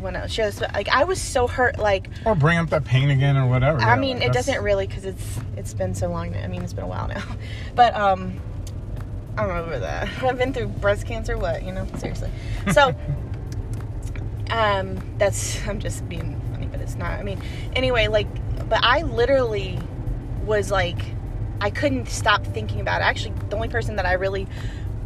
want 0.00 0.16
to 0.16 0.28
share 0.28 0.46
this. 0.46 0.58
But 0.60 0.72
like, 0.74 0.88
I 0.88 1.04
was 1.04 1.20
so 1.20 1.46
hurt. 1.46 1.78
Like, 1.78 2.08
Or 2.24 2.34
bring 2.34 2.58
up 2.58 2.70
that 2.70 2.84
pain 2.84 3.10
again 3.10 3.36
or 3.36 3.46
whatever. 3.48 3.80
I 3.80 3.94
Yeah, 3.94 3.96
mean, 4.00 4.18
like, 4.18 4.28
it 4.28 4.32
doesn't 4.32 4.62
really 4.62 4.86
because 4.86 5.04
it's 5.04 5.38
it's 5.56 5.74
been 5.74 5.94
so 5.94 6.08
long. 6.08 6.32
Now. 6.32 6.40
I 6.42 6.48
mean, 6.48 6.62
it's 6.62 6.72
been 6.72 6.84
a 6.84 6.88
while 6.88 7.08
now, 7.08 7.22
but 7.74 7.94
um, 7.94 8.40
I 9.36 9.42
don't 9.42 9.48
remember 9.48 9.78
that. 9.80 10.08
I've 10.22 10.38
been 10.38 10.52
through 10.52 10.68
breast 10.68 11.06
cancer. 11.06 11.36
What 11.38 11.62
you 11.62 11.72
know? 11.72 11.86
Seriously. 11.98 12.30
So, 12.72 12.94
um, 14.50 14.98
that's 15.18 15.66
I'm 15.66 15.78
just 15.80 16.08
being 16.08 16.40
funny, 16.52 16.66
but 16.66 16.80
it's 16.80 16.94
not. 16.96 17.12
I 17.12 17.22
mean, 17.22 17.40
anyway, 17.74 18.08
like, 18.08 18.26
but 18.68 18.80
I 18.82 19.02
literally 19.02 19.78
was 20.44 20.70
like, 20.70 20.98
I 21.60 21.70
couldn't 21.70 22.08
stop 22.08 22.44
thinking 22.46 22.80
about 22.80 23.00
it. 23.02 23.04
Actually, 23.04 23.34
the 23.50 23.56
only 23.56 23.68
person 23.68 23.96
that 23.96 24.06
I 24.06 24.14
really 24.14 24.46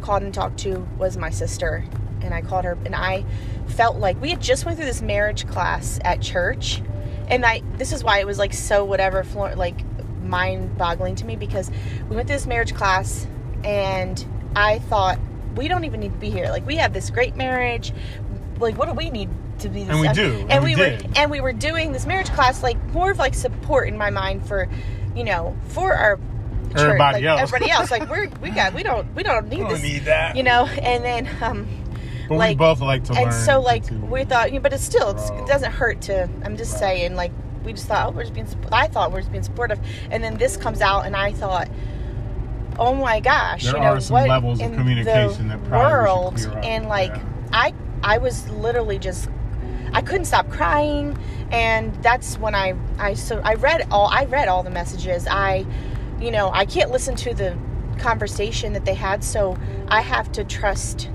called 0.01 0.23
and 0.23 0.33
talked 0.33 0.59
to 0.59 0.87
was 0.97 1.17
my 1.17 1.29
sister, 1.29 1.83
and 2.23 2.33
I 2.33 2.41
called 2.41 2.65
her, 2.65 2.77
and 2.85 2.95
I 2.95 3.25
felt 3.67 3.97
like 3.97 4.19
we 4.21 4.29
had 4.29 4.41
just 4.41 4.65
went 4.65 4.77
through 4.77 4.87
this 4.87 5.01
marriage 5.01 5.47
class 5.47 5.99
at 6.03 6.21
church, 6.21 6.81
and 7.27 7.45
I 7.45 7.61
this 7.77 7.91
is 7.91 8.03
why 8.03 8.19
it 8.19 8.27
was 8.27 8.37
like 8.37 8.53
so 8.53 8.85
whatever, 8.85 9.23
like 9.55 9.75
mind-boggling 10.23 11.15
to 11.15 11.25
me 11.25 11.35
because 11.35 11.69
we 12.09 12.15
went 12.15 12.27
through 12.27 12.37
this 12.37 12.47
marriage 12.47 12.73
class, 12.73 13.27
and 13.63 14.25
I 14.55 14.79
thought 14.79 15.19
we 15.55 15.67
don't 15.67 15.83
even 15.83 15.99
need 15.99 16.13
to 16.13 16.17
be 16.17 16.29
here. 16.29 16.49
Like 16.49 16.65
we 16.65 16.77
have 16.77 16.93
this 16.93 17.09
great 17.09 17.35
marriage. 17.35 17.93
Like 18.59 18.77
what 18.77 18.87
do 18.87 18.93
we 18.93 19.09
need 19.09 19.29
to 19.59 19.69
be? 19.69 19.83
This 19.83 19.91
And 19.91 20.01
we 20.01 20.07
do, 20.13 20.39
And, 20.41 20.51
and 20.51 20.63
we, 20.63 20.75
we 20.75 20.81
were 20.81 20.97
and 21.15 21.31
we 21.31 21.41
were 21.41 21.53
doing 21.53 21.91
this 21.91 22.05
marriage 22.05 22.29
class 22.29 22.63
like 22.63 22.81
more 22.91 23.11
of 23.11 23.17
like 23.17 23.33
support 23.33 23.87
in 23.87 23.97
my 23.97 24.09
mind 24.09 24.47
for, 24.47 24.69
you 25.15 25.23
know, 25.23 25.55
for 25.69 25.93
our 25.93 26.17
church, 26.69 26.77
Everybody 26.77 27.17
like, 27.17 27.23
else. 27.25 27.41
Everybody 27.41 27.71
else, 27.71 27.91
like 27.91 28.09
we're 28.09 28.29
we 28.41 28.49
got 28.49 28.73
we 28.73 28.83
don't 28.83 29.13
we 29.15 29.23
don't 29.23 29.47
need 29.47 29.57
We 29.57 29.63
don't 29.63 29.73
this, 29.73 29.83
need 29.83 30.05
that. 30.05 30.35
you 30.35 30.43
know. 30.43 30.65
And 30.65 31.03
then 31.03 31.29
um, 31.41 31.67
But 32.29 32.37
we 32.39 32.55
both 32.55 32.79
like 32.81 33.03
to 33.05 33.13
learn. 33.13 33.23
and 33.23 33.33
so 33.33 33.59
like 33.61 33.85
to- 33.87 33.95
we 33.95 34.23
thought, 34.23 34.49
you 34.51 34.55
know, 34.59 34.61
but 34.63 34.73
it's 34.73 34.83
still 34.83 35.11
it's, 35.11 35.29
it 35.29 35.47
doesn't 35.47 35.71
hurt 35.71 36.01
to. 36.03 36.29
I'm 36.43 36.57
just 36.57 36.73
Right. 36.73 36.79
saying, 36.79 37.15
like 37.15 37.31
we 37.63 37.73
just 37.73 37.87
thought, 37.87 38.07
oh, 38.07 38.11
we're 38.11 38.23
just 38.23 38.33
being. 38.33 38.47
I 38.71 38.87
thought 38.87 39.11
we're 39.11 39.19
just 39.21 39.31
being 39.31 39.43
supportive, 39.43 39.79
and 40.11 40.23
then 40.23 40.37
this 40.37 40.57
comes 40.57 40.81
out, 40.81 41.05
and 41.05 41.15
I 41.15 41.31
thought, 41.31 41.69
oh 42.79 42.93
my 42.93 43.19
gosh, 43.19 43.63
There 43.63 43.75
you 43.75 43.79
know 43.81 43.93
are 43.93 43.99
some 43.99 44.13
what 44.15 44.27
levels 44.29 44.59
of 44.61 44.73
communication 44.73 45.47
the 45.47 45.57
that 45.57 45.63
probably 45.69 45.87
we 45.87 45.93
world, 45.93 46.59
and 46.63 46.87
like 46.87 47.15
Yeah. 47.15 47.23
I 47.53 47.73
I 48.03 48.17
was 48.17 48.49
literally 48.49 48.99
just 48.99 49.29
I 49.93 50.01
couldn't 50.01 50.25
stop 50.25 50.49
crying, 50.49 51.17
and 51.51 51.93
that's 52.01 52.37
when 52.39 52.55
I 52.55 52.73
I 52.97 53.13
so 53.13 53.39
I 53.43 53.53
read 53.55 53.87
all 53.91 54.07
I 54.07 54.25
read 54.25 54.47
all 54.47 54.63
the 54.63 54.71
messages. 54.71 55.27
I, 55.27 55.65
you 56.19 56.31
know, 56.31 56.49
I 56.51 56.65
can't 56.65 56.89
listen 56.91 57.15
to 57.17 57.33
the 57.33 57.55
conversation 57.99 58.73
that 58.73 58.85
they 58.85 58.95
had, 58.95 59.23
so 59.23 59.55
I 59.87 60.01
have 60.01 60.31
to 60.33 60.43
trust. 60.43 61.09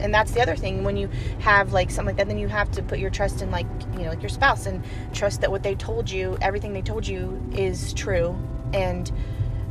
And 0.00 0.12
that's 0.12 0.32
the 0.32 0.40
other 0.40 0.56
thing 0.56 0.84
when 0.84 0.96
you 0.96 1.08
have 1.40 1.72
like 1.72 1.90
something 1.90 2.16
like 2.16 2.16
that, 2.16 2.28
then 2.28 2.38
you 2.38 2.48
have 2.48 2.70
to 2.72 2.82
put 2.82 2.98
your 2.98 3.10
trust 3.10 3.42
in 3.42 3.50
like 3.50 3.66
you 3.92 4.00
know 4.00 4.10
like 4.10 4.22
your 4.22 4.28
spouse 4.28 4.66
and 4.66 4.84
trust 5.12 5.40
that 5.40 5.50
what 5.50 5.62
they 5.62 5.74
told 5.74 6.10
you, 6.10 6.36
everything 6.40 6.72
they 6.72 6.82
told 6.82 7.06
you 7.06 7.40
is 7.56 7.92
true, 7.94 8.38
and 8.72 9.10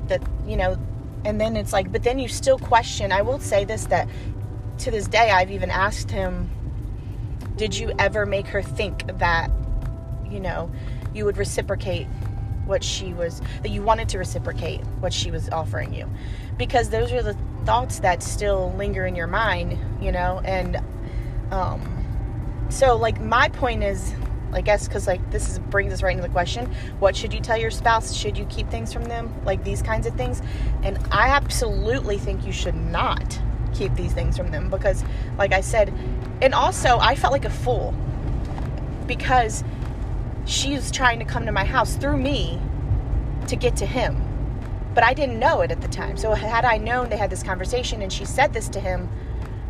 that 0.07 0.21
you 0.45 0.57
know. 0.57 0.77
And 1.25 1.39
then 1.39 1.55
it's 1.55 1.71
like, 1.71 1.89
but 1.89 2.03
then 2.03 2.19
you 2.19 2.27
still 2.27 2.59
question. 2.59 3.13
I 3.13 3.21
will 3.21 3.39
say 3.39 3.63
this 3.63 3.85
that 3.85 4.09
to 4.79 4.91
this 4.91 5.07
day, 5.07 5.31
I've 5.31 5.51
even 5.51 5.69
asked 5.69 6.11
him, 6.11 6.49
Did 7.55 7.77
you 7.77 7.93
ever 7.99 8.25
make 8.25 8.47
her 8.47 8.61
think 8.61 9.17
that, 9.19 9.51
you 10.29 10.39
know, 10.39 10.71
you 11.13 11.25
would 11.25 11.37
reciprocate 11.37 12.07
what 12.65 12.83
she 12.83 13.13
was, 13.13 13.41
that 13.61 13.69
you 13.69 13.81
wanted 13.81 14.09
to 14.09 14.17
reciprocate 14.17 14.81
what 14.99 15.13
she 15.13 15.31
was 15.31 15.49
offering 15.49 15.93
you? 15.93 16.09
Because 16.57 16.89
those 16.89 17.11
are 17.11 17.21
the 17.21 17.35
thoughts 17.65 17.99
that 17.99 18.21
still 18.21 18.73
linger 18.77 19.05
in 19.05 19.15
your 19.15 19.27
mind, 19.27 19.77
you 20.01 20.11
know? 20.11 20.41
And, 20.43 20.81
um, 21.51 21.93
so 22.69 22.97
like 22.97 23.21
my 23.21 23.49
point 23.49 23.83
is, 23.83 24.13
I 24.51 24.61
guess, 24.61 24.87
because 24.87 25.07
like 25.07 25.31
this 25.31 25.49
is, 25.49 25.59
brings 25.59 25.93
us 25.93 26.01
right 26.01 26.11
into 26.11 26.23
the 26.23 26.33
question: 26.33 26.71
What 26.99 27.15
should 27.15 27.33
you 27.33 27.39
tell 27.39 27.57
your 27.57 27.71
spouse? 27.71 28.13
Should 28.13 28.37
you 28.37 28.45
keep 28.45 28.69
things 28.69 28.93
from 28.93 29.05
them, 29.05 29.33
like 29.45 29.63
these 29.63 29.81
kinds 29.81 30.07
of 30.07 30.15
things? 30.15 30.41
And 30.83 30.97
I 31.11 31.29
absolutely 31.29 32.17
think 32.17 32.45
you 32.45 32.51
should 32.51 32.75
not 32.75 33.39
keep 33.73 33.93
these 33.95 34.13
things 34.13 34.37
from 34.37 34.51
them 34.51 34.69
because, 34.69 35.03
like 35.37 35.53
I 35.53 35.61
said, 35.61 35.93
and 36.41 36.53
also 36.53 36.97
I 36.99 37.15
felt 37.15 37.33
like 37.33 37.45
a 37.45 37.49
fool 37.49 37.93
because 39.07 39.63
she's 40.45 40.91
trying 40.91 41.19
to 41.19 41.25
come 41.25 41.45
to 41.45 41.51
my 41.51 41.65
house 41.65 41.95
through 41.95 42.17
me 42.17 42.59
to 43.47 43.55
get 43.55 43.75
to 43.77 43.85
him. 43.85 44.15
But 44.93 45.03
I 45.03 45.13
didn't 45.13 45.39
know 45.39 45.61
it 45.61 45.71
at 45.71 45.81
the 45.81 45.87
time. 45.87 46.17
So 46.17 46.33
had 46.33 46.65
I 46.65 46.77
known 46.77 47.09
they 47.09 47.17
had 47.17 47.29
this 47.29 47.43
conversation 47.43 48.01
and 48.01 48.11
she 48.11 48.25
said 48.25 48.53
this 48.53 48.69
to 48.69 48.79
him, 48.79 49.09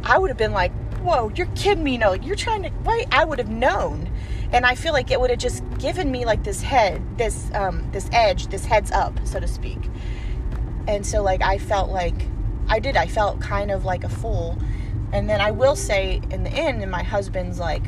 I 0.04 0.18
would 0.18 0.30
have 0.30 0.38
been 0.38 0.52
like, 0.52 0.74
"Whoa, 0.98 1.32
you're 1.36 1.48
kidding 1.56 1.84
me! 1.84 1.98
No, 1.98 2.14
you're 2.14 2.36
trying 2.36 2.64
to." 2.64 2.70
Why? 2.70 3.06
I 3.12 3.24
would 3.24 3.40
have 3.40 3.50
known, 3.50 4.10
and 4.52 4.66
I 4.66 4.76
feel 4.76 4.92
like 4.92 5.12
it 5.12 5.20
would 5.20 5.30
have 5.30 5.40
just 5.40 5.64
given 5.78 6.12
me 6.12 6.26
like 6.26 6.44
this 6.44 6.62
head, 6.62 7.02
this 7.18 7.50
um, 7.54 7.90
this 7.92 8.10
edge, 8.12 8.48
this 8.48 8.66
heads 8.66 8.92
up, 8.92 9.18
so 9.26 9.40
to 9.40 9.48
speak. 9.48 9.80
And 10.88 11.06
so 11.06 11.24
like 11.24 11.42
I 11.42 11.58
felt 11.58 11.90
like 11.90 12.28
I 12.68 12.80
did. 12.80 12.98
I 12.98 13.08
felt 13.08 13.40
kind 13.40 13.72
of 13.72 13.86
like 13.86 14.04
a 14.04 14.10
fool. 14.10 14.58
And 15.12 15.30
then 15.30 15.42
I 15.42 15.52
will 15.52 15.76
say 15.76 16.22
in 16.32 16.44
the 16.44 16.50
end, 16.50 16.82
and 16.82 16.92
my 16.92 17.04
husband's 17.04 17.60
like, 17.60 17.84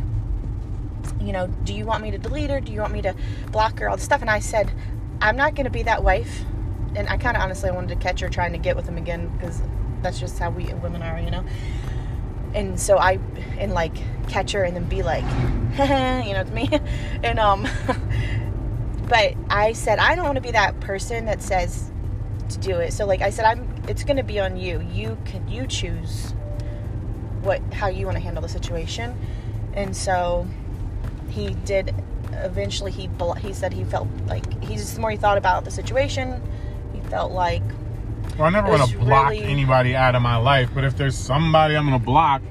you 1.19 1.33
know, 1.33 1.47
do 1.47 1.73
you 1.73 1.85
want 1.85 2.03
me 2.03 2.11
to 2.11 2.17
delete 2.17 2.49
her? 2.49 2.61
Do 2.61 2.71
you 2.71 2.81
want 2.81 2.93
me 2.93 3.01
to 3.01 3.15
block 3.51 3.79
her? 3.79 3.89
All 3.89 3.95
this 3.95 4.05
stuff. 4.05 4.21
And 4.21 4.29
I 4.29 4.39
said, 4.39 4.71
I'm 5.21 5.35
not 5.35 5.55
going 5.55 5.65
to 5.65 5.71
be 5.71 5.83
that 5.83 6.03
wife. 6.03 6.45
And 6.95 7.09
I 7.09 7.17
kind 7.17 7.35
of 7.35 7.43
honestly 7.43 7.71
wanted 7.71 7.89
to 7.89 7.95
catch 7.95 8.21
her 8.21 8.29
trying 8.29 8.53
to 8.53 8.57
get 8.57 8.75
with 8.75 8.87
him 8.87 8.97
again 8.97 9.27
because 9.37 9.61
that's 10.01 10.19
just 10.19 10.39
how 10.39 10.49
we 10.49 10.65
women 10.75 11.01
are, 11.01 11.19
you 11.19 11.31
know. 11.31 11.43
And 12.53 12.79
so 12.79 12.97
I, 12.97 13.19
and 13.57 13.73
like 13.73 13.95
catch 14.27 14.53
her 14.53 14.63
and 14.63 14.75
then 14.75 14.85
be 14.85 15.03
like, 15.03 15.23
you 16.25 16.33
know, 16.33 16.43
to 16.43 16.51
me. 16.51 16.69
And 17.23 17.39
um, 17.39 17.67
but 19.09 19.33
I 19.49 19.73
said 19.73 19.99
I 19.99 20.15
don't 20.15 20.25
want 20.25 20.35
to 20.35 20.41
be 20.41 20.51
that 20.51 20.79
person 20.79 21.25
that 21.25 21.41
says 21.41 21.91
to 22.49 22.57
do 22.59 22.79
it. 22.79 22.93
So 22.93 23.05
like 23.05 23.21
I 23.21 23.29
said, 23.29 23.45
I'm. 23.45 23.73
It's 23.87 24.03
going 24.03 24.17
to 24.17 24.23
be 24.23 24.39
on 24.39 24.57
you. 24.57 24.81
You 24.91 25.17
can 25.25 25.47
you 25.47 25.67
choose 25.67 26.33
what 27.41 27.61
how 27.73 27.87
you 27.87 28.05
want 28.05 28.17
to 28.17 28.23
handle 28.23 28.41
the 28.41 28.49
situation. 28.49 29.17
And 29.73 29.95
so 29.95 30.47
he 31.29 31.53
did 31.65 31.93
eventually 32.31 32.91
he 32.91 33.09
he 33.39 33.53
said 33.53 33.73
he 33.73 33.83
felt 33.83 34.07
like 34.27 34.63
he's 34.63 34.93
the 34.93 35.01
more 35.01 35.11
he 35.11 35.17
thought 35.17 35.37
about 35.37 35.65
the 35.65 35.71
situation 35.71 36.41
he 36.41 36.64
felt 37.09 37.31
like 37.31 37.63
well 38.37 38.47
i 38.47 38.49
never 38.49 38.69
want 38.69 38.89
to 38.89 38.97
block 38.97 39.29
really, 39.29 39.43
anybody 39.43 39.95
out 39.95 40.15
of 40.15 40.21
my 40.21 40.35
life 40.35 40.69
but 40.73 40.83
if 40.83 40.97
there's 40.97 41.17
somebody 41.17 41.75
i'm 41.75 41.85
gonna 41.85 41.99
block 41.99 42.41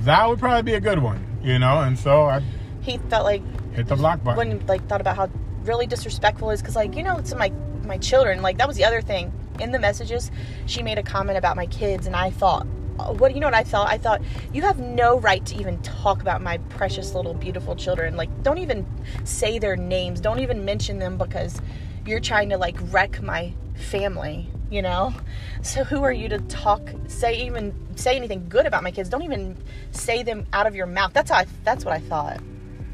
that 0.00 0.28
would 0.28 0.38
probably 0.38 0.62
be 0.62 0.74
a 0.74 0.80
good 0.80 0.98
one 0.98 1.24
you 1.42 1.58
know 1.58 1.80
and 1.80 1.98
so 1.98 2.24
i 2.24 2.42
he 2.82 2.98
felt 3.10 3.24
like 3.24 3.42
hit 3.72 3.86
the 3.86 3.96
block 3.96 4.22
button 4.22 4.36
when 4.36 4.66
like 4.66 4.86
thought 4.88 5.00
about 5.00 5.16
how 5.16 5.28
really 5.62 5.86
disrespectful 5.86 6.50
is 6.50 6.60
because 6.60 6.76
like 6.76 6.94
you 6.96 7.02
know 7.02 7.16
it's 7.16 7.34
my 7.34 7.50
my 7.84 7.98
children 7.98 8.42
like 8.42 8.58
that 8.58 8.68
was 8.68 8.76
the 8.76 8.84
other 8.84 9.00
thing 9.00 9.32
in 9.58 9.72
the 9.72 9.78
messages 9.78 10.30
she 10.66 10.82
made 10.82 10.98
a 10.98 11.02
comment 11.02 11.36
about 11.36 11.56
my 11.56 11.66
kids 11.66 12.06
and 12.06 12.14
i 12.14 12.30
thought 12.30 12.66
uh, 12.98 13.12
what 13.12 13.34
you 13.34 13.40
know 13.40 13.46
what 13.46 13.54
I 13.54 13.62
thought? 13.62 13.88
I 13.88 13.98
thought 13.98 14.22
you 14.52 14.62
have 14.62 14.78
no 14.78 15.18
right 15.20 15.44
to 15.46 15.56
even 15.56 15.80
talk 15.82 16.20
about 16.20 16.40
my 16.40 16.58
precious 16.70 17.14
little 17.14 17.34
beautiful 17.34 17.76
children. 17.76 18.16
Like 18.16 18.30
don't 18.42 18.58
even 18.58 18.86
say 19.24 19.58
their 19.58 19.76
names. 19.76 20.20
Don't 20.20 20.40
even 20.40 20.64
mention 20.64 20.98
them 20.98 21.18
because 21.18 21.60
you're 22.06 22.20
trying 22.20 22.48
to 22.50 22.58
like 22.58 22.76
wreck 22.92 23.22
my 23.22 23.52
family, 23.76 24.48
you 24.70 24.82
know? 24.82 25.14
So 25.62 25.84
who 25.84 26.02
are 26.02 26.12
you 26.12 26.28
to 26.28 26.38
talk 26.38 26.88
say 27.08 27.46
even 27.46 27.74
say 27.96 28.16
anything 28.16 28.48
good 28.48 28.66
about 28.66 28.82
my 28.82 28.90
kids? 28.90 29.08
Don't 29.08 29.22
even 29.22 29.56
say 29.90 30.22
them 30.22 30.46
out 30.52 30.66
of 30.66 30.74
your 30.74 30.86
mouth. 30.86 31.12
That's 31.12 31.30
how 31.30 31.38
I, 31.38 31.46
that's 31.64 31.84
what 31.84 31.94
I 31.94 32.00
thought. 32.00 32.40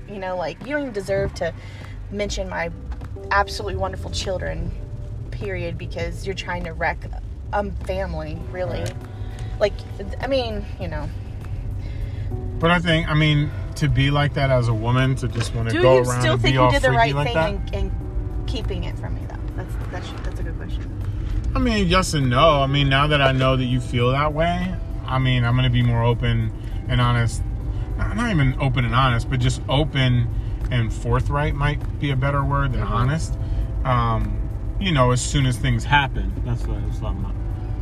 You 0.09 0.18
know, 0.18 0.37
like 0.37 0.61
you 0.61 0.73
don't 0.73 0.83
even 0.83 0.92
deserve 0.92 1.35
to 1.35 1.55
mention 2.11 2.49
my 2.49 2.71
absolutely 3.31 3.77
wonderful 3.77 4.11
children 4.11 4.71
period 5.31 5.79
because 5.79 6.27
you're 6.27 6.35
trying 6.35 6.64
to 6.64 6.73
wreck 6.73 7.05
a 7.07 7.23
um, 7.53 7.71
family, 7.73 8.38
really. 8.51 8.85
Like, 9.59 9.73
I 10.21 10.27
mean, 10.27 10.64
you 10.81 10.88
know. 10.88 11.09
But 12.59 12.71
I 12.71 12.79
think, 12.79 13.09
I 13.09 13.14
mean, 13.14 13.51
to 13.77 13.88
be 13.88 14.11
like 14.11 14.35
that 14.35 14.51
as 14.51 14.68
a 14.68 14.75
woman, 14.75 15.16
to 15.16 15.29
just 15.29 15.55
want 15.55 15.71
to 15.71 15.81
go 15.81 15.99
around 15.99 16.21
still 16.21 16.35
and 16.35 16.42
think 16.42 16.55
be 16.55 16.59
all 16.59 16.66
you 16.66 16.73
did 16.73 16.83
the 16.83 16.92
right 16.92 17.14
like 17.14 17.33
thing 17.33 17.68
in, 17.73 17.87
in, 17.87 18.45
keeping 18.47 18.85
it 18.85 18.99
from 18.99 19.14
me? 19.14 19.22
That's 19.92 20.11
that's 20.11 20.22
that's 20.22 20.40
a 20.40 20.42
good 20.42 20.57
question. 20.57 21.02
I 21.55 21.59
mean, 21.59 21.87
yes 21.87 22.14
and 22.14 22.31
no. 22.31 22.62
I 22.62 22.66
mean, 22.66 22.88
now 22.88 23.07
that 23.09 23.20
I 23.20 23.33
know 23.33 23.57
that 23.57 23.64
you 23.66 23.81
feel 23.81 24.11
that 24.12 24.33
way, 24.33 24.74
I 25.07 25.18
mean, 25.18 25.44
I'm 25.44 25.55
going 25.55 25.64
to 25.64 25.70
be 25.70 25.83
more 25.83 26.02
open 26.02 26.50
and 26.88 27.00
honest. 27.00 27.42
Not 27.98 28.31
even 28.31 28.57
open 28.59 28.85
and 28.85 28.94
honest, 28.94 29.28
but 29.28 29.38
just 29.38 29.61
open 29.68 30.28
and 30.70 30.92
forthright 30.92 31.55
might 31.55 32.00
be 32.00 32.11
a 32.11 32.16
better 32.16 32.42
word 32.42 32.72
than 32.72 32.81
mm-hmm. 32.81 32.92
honest. 32.92 33.38
Um, 33.85 34.38
you 34.81 34.92
know, 34.92 35.11
as 35.11 35.20
soon 35.20 35.46
as 35.46 35.57
things 35.59 35.85
happen. 35.85 36.33
That's 36.44 36.66
what 36.66 36.78
I 36.78 36.87
was 36.87 36.98
talking 36.98 37.20
about. 37.20 37.35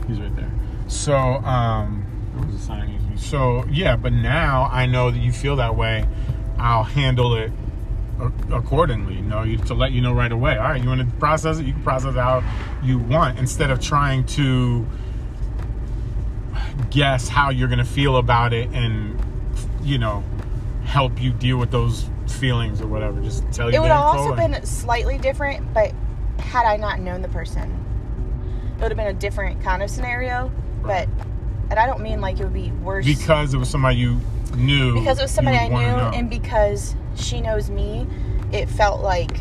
He's 0.08 0.20
right 0.20 0.34
there. 0.34 0.50
So, 0.88 1.16
um, 1.16 2.06
so 3.16 3.64
yeah, 3.70 3.96
but 3.96 4.12
now 4.12 4.68
I 4.70 4.86
know 4.86 5.10
that 5.10 5.20
you 5.20 5.32
feel 5.32 5.56
that 5.56 5.76
way. 5.76 6.06
I'll 6.58 6.84
handle 6.84 7.34
it 7.36 7.52
accordingly. 8.52 9.16
You 9.16 9.22
know, 9.22 9.56
to 9.56 9.74
let 9.74 9.92
you 9.92 10.00
know 10.00 10.12
right 10.12 10.33
away. 10.33 10.56
All 10.56 10.70
right, 10.70 10.83
you 10.83 10.88
want 10.88 11.00
to 11.00 11.16
process 11.16 11.59
it? 11.59 11.66
You 11.66 11.72
can 11.72 11.83
process 11.83 12.14
it 12.14 12.18
how 12.18 12.42
you 12.83 12.98
want 12.98 13.38
instead 13.38 13.70
of 13.70 13.80
trying 13.80 14.24
to 14.26 14.87
guess 16.90 17.28
how 17.28 17.50
you're 17.50 17.68
going 17.68 17.78
to 17.78 17.85
feel 17.85 18.16
about 18.16 18.52
it 18.52 18.68
and 18.70 19.18
you 19.83 19.98
know 19.98 20.24
help 20.85 21.20
you 21.20 21.33
deal 21.33 21.56
with 21.56 21.70
those 21.70 22.09
feelings 22.26 22.80
or 22.80 22.87
whatever. 22.87 23.20
Just 23.20 23.50
tell 23.52 23.70
you. 23.70 23.76
It 23.76 23.80
would 23.80 23.90
have 23.90 24.02
also 24.02 24.35
been 24.35 24.64
slightly 24.64 25.18
different, 25.18 25.72
but 25.72 25.92
had 26.38 26.64
I 26.64 26.76
not 26.76 27.00
known 27.00 27.22
the 27.22 27.28
person, 27.28 27.70
it 28.76 28.83
would 28.83 28.90
have 28.90 28.96
been 28.96 29.06
a 29.06 29.12
different 29.12 29.62
kind 29.62 29.83
of 29.83 29.90
scenario 29.90 30.50
but 30.83 31.09
and 31.70 31.78
I 31.78 31.87
don't 31.87 32.00
mean 32.00 32.20
like 32.20 32.40
it 32.40 32.44
would 32.44 32.52
be 32.52 32.72
worse 32.72 33.04
because 33.04 33.54
it 33.54 33.59
was 33.59 33.68
somebody 33.68 33.96
you 33.98 34.20
knew. 34.54 34.94
Because 34.94 35.18
it 35.18 35.22
was 35.22 35.30
somebody 35.30 35.56
I 35.56 35.68
knew, 35.68 35.76
and 35.76 36.30
because 36.30 36.94
she 37.16 37.40
knows 37.40 37.70
me, 37.70 38.06
it 38.52 38.68
felt 38.68 39.00
like 39.00 39.40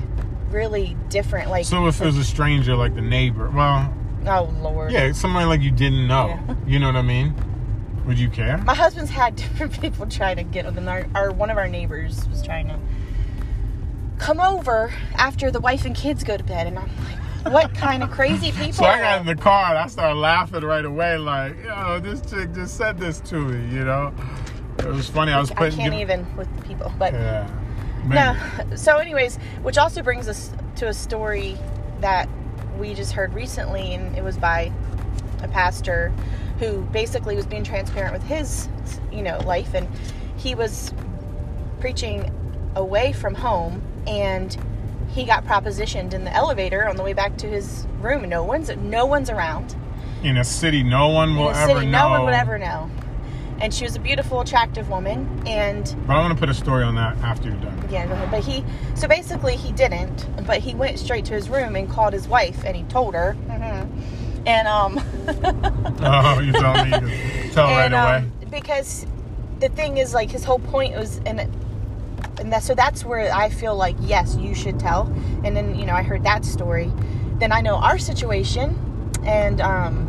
really 0.50 0.96
different. 1.10 1.50
Like 1.50 1.66
so, 1.66 1.88
if 1.88 2.02
it 2.02 2.06
was 2.06 2.18
a 2.18 2.24
stranger, 2.24 2.76
like 2.76 2.96
the 2.96 3.02
neighbor, 3.02 3.50
well, 3.50 3.94
oh 4.26 4.54
lord, 4.62 4.92
yeah, 4.92 5.12
somebody 5.12 5.46
like 5.46 5.62
you 5.62 5.72
didn't 5.72 6.08
know. 6.08 6.28
Yeah. 6.28 6.56
You 6.68 6.80
know 6.80 6.88
what 6.88 6.96
I 6.96 7.02
mean? 7.02 7.34
Would 8.06 8.18
you 8.18 8.30
care? 8.30 8.58
My 8.60 8.76
husband's 8.76 9.12
had 9.12 9.36
different 9.36 9.80
people 9.80 10.06
try 10.08 10.34
to 10.34 10.44
get 10.44 10.74
them. 10.74 10.88
Our, 10.88 11.08
our 11.16 11.32
one 11.32 11.50
of 11.50 11.58
our 11.58 11.68
neighbors 11.68 12.28
was 12.30 12.42
trying 12.42 12.68
to 12.68 12.80
come 14.18 14.40
over 14.40 14.94
after 15.16 15.50
the 15.52 15.60
wife 15.60 15.86
and 15.86 15.96
kids 15.96 16.24
go 16.24 16.36
to 16.36 16.44
bed, 16.44 16.68
and 16.68 16.78
I'm 16.78 16.88
like 17.06 17.20
what 17.44 17.74
kind 17.74 18.04
of 18.04 18.12
crazy 18.12 18.52
people? 18.52 18.74
So 18.80 18.86
I 18.86 19.00
got 19.00 19.22
in 19.22 19.28
the 19.28 19.36
car 19.36 19.70
and 19.70 19.78
I 19.78 19.88
started 19.88 20.16
laughing 20.16 20.62
right 20.62 20.86
away, 20.86 21.18
like, 21.18 21.56
yo, 21.64 22.00
this 22.00 22.22
chick 22.22 22.54
just 22.54 22.78
said 22.78 22.98
this 22.98 23.20
to 23.22 23.36
me, 23.36 23.76
you 23.76 23.84
know? 23.84 24.14
It 24.80 24.86
was 24.86 25.10
funny. 25.10 25.32
I 25.32 25.40
was 25.40 25.52
putting. 25.52 25.80
I 25.80 25.84
can't 25.84 25.96
even 25.96 26.36
with 26.36 26.48
people, 26.66 26.92
but 26.98 27.14
yeah. 27.14 27.50
No. 28.08 28.76
So, 28.76 28.98
anyways, 28.98 29.38
which 29.62 29.78
also 29.78 30.02
brings 30.02 30.28
us 30.28 30.52
to 30.78 30.88
a 30.88 30.94
story 30.94 31.58
that 32.00 32.30
we 32.80 32.94
just 32.94 33.12
heard 33.12 33.34
recently, 33.34 33.94
and 33.94 34.18
it 34.18 34.24
was 34.24 34.38
by 34.38 34.72
a 35.44 35.48
pastor 35.48 36.14
who 36.60 36.82
basically 36.86 37.36
was 37.36 37.46
being 37.46 37.64
transparent 37.64 38.14
with 38.14 38.24
his, 38.24 38.68
you 39.12 39.22
know, 39.22 39.38
life, 39.40 39.74
and 39.74 39.88
he 40.38 40.56
was 40.56 40.94
preaching 41.80 42.32
away 42.76 43.14
from 43.14 43.36
home 43.36 43.82
and 44.06 44.58
he 45.10 45.24
got 45.24 45.46
propositioned 45.46 46.14
in 46.14 46.24
the 46.24 46.34
elevator 46.34 46.88
on 46.88 46.96
the 46.96 47.04
way 47.04 47.14
back 47.14 47.38
to 47.38 47.48
his 47.48 47.88
room. 48.00 48.28
No 48.28 48.44
one's 48.44 48.70
no 48.78 49.06
one's 49.06 49.30
around. 49.30 49.76
In 50.24 50.38
a 50.38 50.44
city, 50.44 50.84
no 50.84 51.10
one 51.10 51.36
will 51.36 51.50
ever 51.50 51.74
city, 51.74 51.86
know. 51.88 52.04
No 52.04 52.10
one 52.10 52.26
would 52.26 52.34
ever 52.34 52.58
know. 52.58 52.90
And 53.62 53.74
she 53.74 53.84
was 53.84 53.96
a 53.96 54.00
beautiful, 54.00 54.42
attractive 54.42 54.90
woman. 54.90 55.44
And 55.46 55.84
but 56.08 56.16
I 56.16 56.20
want 56.20 56.34
to 56.34 56.40
put 56.40 56.50
a 56.50 56.54
story 56.54 56.84
on 56.84 56.96
that 56.96 57.18
after 57.18 57.50
you're 57.50 57.60
done. 57.60 57.88
Yeah, 57.90 58.08
go 58.08 58.14
ahead. 58.14 58.32
But 58.32 58.44
he, 58.44 58.64
so 58.96 59.08
basically, 59.08 59.56
he 59.56 59.72
didn't. 59.72 60.28
But 60.46 60.60
he 60.60 60.76
went 60.76 61.00
straight 61.00 61.26
to 61.26 61.34
his 61.34 61.50
room 61.50 61.76
and 61.76 61.90
called 61.90 62.14
his 62.14 62.28
wife, 62.28 62.64
and 62.66 62.76
he 62.76 62.84
told 62.84 63.14
her. 63.14 63.36
Mm-hmm. 63.48 64.48
And 64.48 64.68
um. 64.68 64.98
oh, 66.02 66.40
you 66.40 66.54
told 66.54 66.86
me 66.86 66.92
to 66.92 67.50
tell 67.54 67.68
and, 67.68 67.94
right 67.94 68.22
away. 68.22 68.28
Um, 68.28 68.50
because 68.50 69.06
the 69.60 69.70
thing 69.70 69.98
is, 69.98 70.14
like, 70.14 70.32
his 70.32 70.44
whole 70.44 70.60
point 70.60 70.96
was, 70.96 71.20
and 71.26 71.40
and 72.40 72.54
that, 72.54 72.64
so 72.64 72.74
that's 72.74 73.04
where 73.04 73.34
I 73.34 73.50
feel 73.50 73.76
like 73.76 73.96
yes, 74.02 74.36
you 74.38 74.56
should 74.56 74.80
tell. 74.80 75.08
And 75.44 75.56
then 75.56 75.78
you 75.78 75.86
know 75.86 75.94
I 75.94 76.04
heard 76.04 76.24
that 76.24 76.46
story, 76.46 76.92
then 77.40 77.52
I 77.52 77.62
know 77.62 77.76
our 77.76 77.98
situation, 77.98 78.78
and 79.24 79.62
um, 79.62 80.09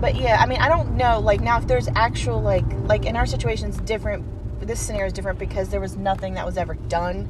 but 0.00 0.16
yeah, 0.16 0.38
I 0.40 0.46
mean 0.46 0.60
I 0.60 0.68
don't 0.68 0.96
know 0.96 1.20
like 1.20 1.40
now 1.40 1.58
if 1.58 1.66
there's 1.66 1.88
actual 1.94 2.40
like 2.40 2.64
like 2.84 3.04
in 3.04 3.16
our 3.16 3.26
situation 3.26 3.68
it's 3.68 3.78
different. 3.78 4.24
This 4.60 4.80
scenario 4.80 5.06
is 5.06 5.12
different 5.12 5.38
because 5.38 5.68
there 5.68 5.80
was 5.80 5.96
nothing 5.96 6.34
that 6.34 6.46
was 6.46 6.56
ever 6.56 6.74
done. 6.74 7.28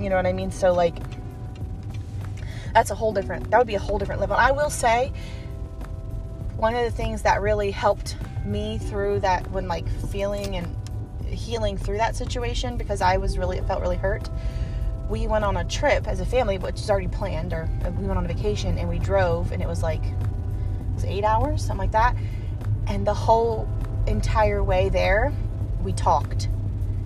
You 0.00 0.10
know 0.10 0.16
what 0.16 0.26
I 0.26 0.32
mean? 0.32 0.50
So 0.50 0.72
like 0.72 0.96
that's 2.74 2.90
a 2.90 2.94
whole 2.94 3.12
different 3.12 3.50
that 3.50 3.58
would 3.58 3.66
be 3.66 3.74
a 3.74 3.80
whole 3.80 3.98
different 3.98 4.20
level. 4.20 4.36
I 4.36 4.52
will 4.52 4.70
say 4.70 5.12
one 6.56 6.74
of 6.74 6.84
the 6.84 6.90
things 6.90 7.22
that 7.22 7.42
really 7.42 7.72
helped 7.72 8.16
me 8.44 8.78
through 8.78 9.20
that 9.20 9.50
when 9.50 9.68
like 9.68 9.88
feeling 10.10 10.56
and 10.56 10.76
healing 11.26 11.76
through 11.76 11.98
that 11.98 12.14
situation 12.14 12.76
because 12.76 13.00
I 13.00 13.16
was 13.16 13.38
really, 13.38 13.58
it 13.58 13.66
felt 13.66 13.80
really 13.80 13.96
hurt. 13.96 14.28
We 15.08 15.26
went 15.26 15.44
on 15.44 15.56
a 15.56 15.64
trip 15.64 16.06
as 16.06 16.20
a 16.20 16.26
family, 16.26 16.58
which 16.58 16.76
is 16.76 16.88
already 16.88 17.08
planned, 17.08 17.52
or 17.52 17.68
uh, 17.84 17.90
we 17.90 18.06
went 18.06 18.18
on 18.18 18.24
a 18.24 18.28
vacation 18.28 18.78
and 18.78 18.88
we 18.88 18.98
drove, 18.98 19.52
and 19.52 19.62
it 19.62 19.68
was 19.68 19.82
like, 19.82 20.02
eight 21.04 21.24
hours, 21.24 21.62
something 21.62 21.78
like 21.78 21.92
that. 21.92 22.16
And 22.86 23.06
the 23.06 23.14
whole 23.14 23.68
entire 24.06 24.62
way 24.62 24.88
there, 24.88 25.32
we 25.82 25.92
talked 25.92 26.48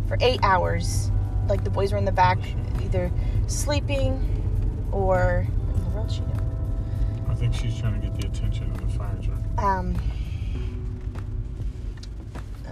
for 0.09 0.17
eight 0.21 0.41
hours. 0.43 1.11
Like 1.49 1.65
the 1.65 1.71
boys 1.71 1.93
were 1.93 1.99
in 1.99 2.05
the 2.05 2.13
back, 2.13 2.39
either 2.83 3.11
sleeping 3.47 4.89
or. 4.93 5.47
What 5.49 5.77
in 5.77 5.85
the 5.85 5.91
world 5.91 6.11
she 6.11 6.21
doing? 6.21 7.27
I 7.29 7.35
think 7.35 7.55
she's 7.55 7.79
trying 7.79 8.01
to 8.01 8.07
get 8.07 8.21
the 8.21 8.27
attention 8.29 8.71
of 8.71 8.81
the 8.81 8.99
fire 8.99 9.17
truck. 9.23 9.65
um, 9.65 9.95
uh, 12.67 12.71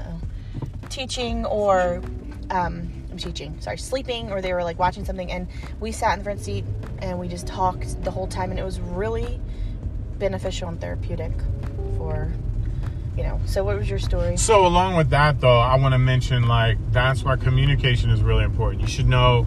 teaching 0.88 1.44
or 1.46 2.02
um, 2.50 2.90
I'm 3.10 3.18
teaching, 3.18 3.60
sorry, 3.60 3.78
sleeping, 3.78 4.32
or 4.32 4.40
they 4.40 4.52
were 4.52 4.64
like 4.64 4.78
watching 4.78 5.04
something, 5.04 5.30
and 5.30 5.46
we 5.80 5.92
sat 5.92 6.14
in 6.14 6.18
the 6.20 6.24
front 6.24 6.40
seat 6.40 6.64
and 7.00 7.18
we 7.18 7.28
just 7.28 7.46
talked 7.46 8.02
the 8.02 8.10
whole 8.10 8.26
time, 8.26 8.50
and 8.50 8.58
it 8.58 8.64
was 8.64 8.80
really 8.80 9.40
beneficial 10.24 10.68
and 10.68 10.80
therapeutic 10.80 11.32
for, 11.98 12.32
you 13.14 13.22
know. 13.22 13.38
So, 13.44 13.62
what 13.62 13.76
was 13.76 13.90
your 13.90 13.98
story? 13.98 14.38
So 14.38 14.66
along 14.66 14.96
with 14.96 15.10
that 15.10 15.38
though, 15.38 15.58
I 15.58 15.76
want 15.76 15.92
to 15.92 15.98
mention 15.98 16.48
like 16.48 16.78
that's 16.92 17.22
why 17.22 17.36
communication 17.36 18.08
is 18.08 18.22
really 18.22 18.44
important. 18.44 18.80
You 18.80 18.88
should 18.88 19.06
know 19.06 19.46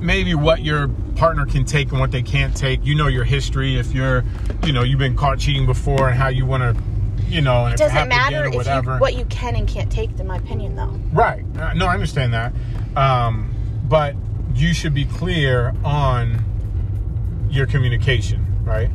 maybe 0.00 0.34
what 0.34 0.62
your 0.62 0.88
partner 1.16 1.44
can 1.44 1.66
take 1.66 1.90
and 1.90 2.00
what 2.00 2.10
they 2.10 2.22
can't 2.22 2.56
take. 2.56 2.86
You 2.86 2.94
know 2.94 3.06
your 3.08 3.24
history 3.24 3.76
if 3.76 3.92
you're, 3.92 4.24
you 4.64 4.72
know, 4.72 4.82
you've 4.82 4.98
been 4.98 5.16
caught 5.16 5.38
cheating 5.38 5.66
before 5.66 6.08
and 6.08 6.16
how 6.16 6.28
you 6.28 6.46
want 6.46 6.62
to, 6.62 6.82
you 7.26 7.42
know, 7.42 7.66
and 7.66 7.74
It 7.74 7.78
doesn't 7.78 7.96
happens 7.96 8.32
matter 8.32 8.46
if 8.46 8.84
you, 8.84 8.92
what 8.92 9.14
you 9.14 9.26
can 9.26 9.56
and 9.56 9.68
can't 9.68 9.92
take, 9.92 10.18
in 10.18 10.26
my 10.26 10.36
opinion, 10.36 10.74
though. 10.74 10.98
Right. 11.12 11.44
Uh, 11.58 11.74
No, 11.74 11.86
I 11.86 11.94
understand 11.94 12.32
that. 12.32 12.54
Um, 12.96 13.54
but 13.88 14.14
you 14.54 14.72
should 14.72 14.94
be 14.94 15.04
clear 15.04 15.74
on 15.84 16.42
your 17.50 17.66
communication, 17.66 18.46
right? 18.64 18.90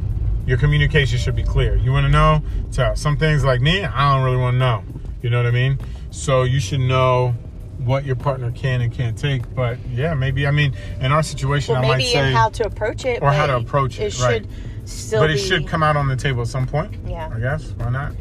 Your 0.52 0.58
communication 0.58 1.18
should 1.18 1.38
be 1.38 1.44
clear. 1.44 1.78
You 1.78 1.94
want 1.94 2.04
to 2.08 2.12
know 2.12 2.42
so 2.72 2.92
some 2.94 3.16
things 3.16 3.46
like 3.46 3.62
me, 3.62 3.86
I 3.86 4.14
don't 4.14 4.26
really 4.26 4.36
want 4.36 4.56
to 4.56 4.60
know. 4.60 4.84
You 5.22 5.30
know 5.30 5.38
what 5.38 5.46
I 5.46 5.52
mean? 5.52 5.80
So 6.10 6.44
you 6.44 6.60
should 6.60 6.82
know 6.82 7.34
what 7.78 8.04
your 8.04 8.18
partner 8.18 8.52
can 8.52 8.82
and 8.82 8.92
can't 8.92 9.18
take. 9.18 9.56
But 9.56 9.80
yeah, 9.88 10.14
maybe 10.14 10.46
I 10.46 10.52
mean 10.52 10.76
in 11.00 11.14
our 11.14 11.24
situation, 11.24 11.76
Well, 11.76 11.86
I 11.86 11.88
might 11.88 11.98
maybe 12.00 12.10
say, 12.10 12.34
how 12.34 12.50
to 12.50 12.66
approach 12.66 13.06
it, 13.06 13.22
or 13.22 13.32
how 13.32 13.46
to 13.46 13.56
approach 13.56 13.98
it, 13.98 14.14
It 14.14 14.20
right. 14.20 14.42
should 14.44 14.90
still 14.90 15.22
but 15.22 15.30
it 15.30 15.36
be. 15.36 15.40
should 15.40 15.70
come 15.70 15.84
out 15.84 15.96
on 15.96 16.10
the 16.10 16.18
table 16.18 16.42
at 16.42 16.50
some 16.50 16.68
point. 16.68 16.98
Yeah. 17.08 17.32
I 17.34 17.40
guess 17.40 17.72
why 17.78 17.90
not? 17.90 18.12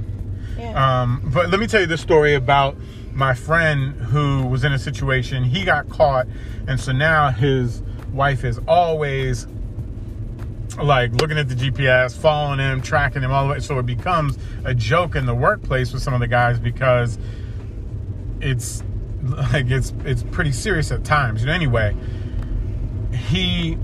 Yeah. 0.56 1.02
Um, 1.02 1.32
but 1.34 1.50
let 1.50 1.58
me 1.58 1.66
tell 1.66 1.80
you 1.80 1.88
the 1.88 1.98
story 1.98 2.34
about 2.34 2.76
my 3.12 3.34
friend 3.34 3.92
who 4.02 4.46
was 4.46 4.62
in 4.62 4.72
a 4.72 4.78
situation. 4.78 5.42
He 5.42 5.64
got 5.64 5.88
caught, 5.88 6.28
and 6.68 6.78
so 6.78 6.92
now 6.92 7.30
his 7.30 7.82
wife 8.12 8.44
is 8.44 8.60
always 8.68 9.48
like 10.82 11.12
looking 11.14 11.38
at 11.38 11.48
the 11.48 11.54
GPS, 11.54 12.16
following 12.16 12.58
him, 12.58 12.80
tracking 12.80 13.22
him 13.22 13.32
all 13.32 13.46
the 13.46 13.52
way. 13.54 13.60
So 13.60 13.78
it 13.78 13.86
becomes 13.86 14.38
a 14.64 14.74
joke 14.74 15.16
in 15.16 15.26
the 15.26 15.34
workplace 15.34 15.92
with 15.92 16.02
some 16.02 16.14
of 16.14 16.20
the 16.20 16.26
guys 16.26 16.58
because 16.58 17.18
it's 18.40 18.82
like 19.52 19.70
it's 19.70 19.92
it's 20.04 20.22
pretty 20.22 20.52
serious 20.52 20.90
at 20.90 21.04
times. 21.04 21.42
You 21.42 21.48
know, 21.48 21.52
anyway, 21.52 21.94
he 23.12 23.78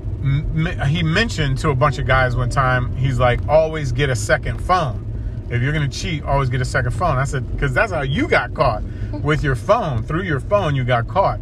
he 0.87 1.03
mentioned 1.03 1.59
to 1.59 1.71
a 1.71 1.75
bunch 1.75 1.99
of 1.99 2.07
guys 2.07 2.37
one 2.37 2.51
time. 2.51 2.95
He's 2.97 3.19
like, 3.19 3.47
always 3.49 3.93
get 3.93 4.11
a 4.11 4.17
second 4.17 4.59
phone. 4.59 5.03
If 5.51 5.63
you're 5.63 5.73
gonna 5.73 5.89
cheat, 5.89 6.25
always 6.25 6.49
get 6.49 6.61
a 6.61 6.65
second 6.65 6.93
phone. 6.93 7.19
I 7.19 7.25
said, 7.25 7.51
because 7.53 7.73
that's 7.73 7.93
how 7.93 8.03
you 8.03 8.27
got 8.27 8.55
caught 8.55 8.83
with 9.23 9.45
your 9.45 9.55
phone. 9.55 10.03
Through 10.03 10.23
your 10.23 10.41
phone, 10.41 10.75
you 10.75 10.85
got 10.85 11.07
caught, 11.07 11.39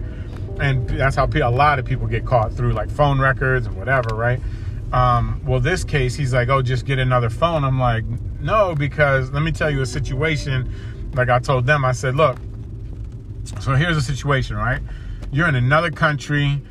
and 0.61 0.89
that's 0.91 1.17
how 1.17 1.27
a 1.27 1.51
lot 1.51 1.79
of 1.79 1.87
people 1.87 2.07
get 2.07 2.27
caught 2.27 2.53
through 2.53 2.73
like 2.73 2.91
phone 2.91 3.19
records 3.19 3.67
and 3.67 3.77
whatever, 3.77 4.15
right? 4.15 4.41
Um, 4.95 5.43
well, 5.45 5.59
this 5.59 5.83
case, 5.83 6.15
he's 6.15 6.33
like, 6.33 6.49
oh, 6.51 6.63
just 6.63 6.87
get 6.87 7.01
another 7.01 7.29
phone. 7.29 7.65
I'm 7.65 7.81
like, 7.81 8.05
no, 8.39 8.77
because 8.77 9.29
let 9.33 9.43
me 9.43 9.51
tell 9.51 9.69
you 9.69 9.83
a 9.83 9.87
situation. 9.87 10.73
Like 11.15 11.29
I 11.29 11.41
told 11.41 11.67
them, 11.67 11.85
I 11.85 11.91
said, 11.91 12.15
look, 12.15 12.39
so 13.61 13.75
here's 13.75 13.97
the 13.97 14.03
situation, 14.03 14.55
right? 14.55 14.81
You're 15.33 15.49
in 15.49 15.57
another 15.57 15.91
country. 15.91 16.63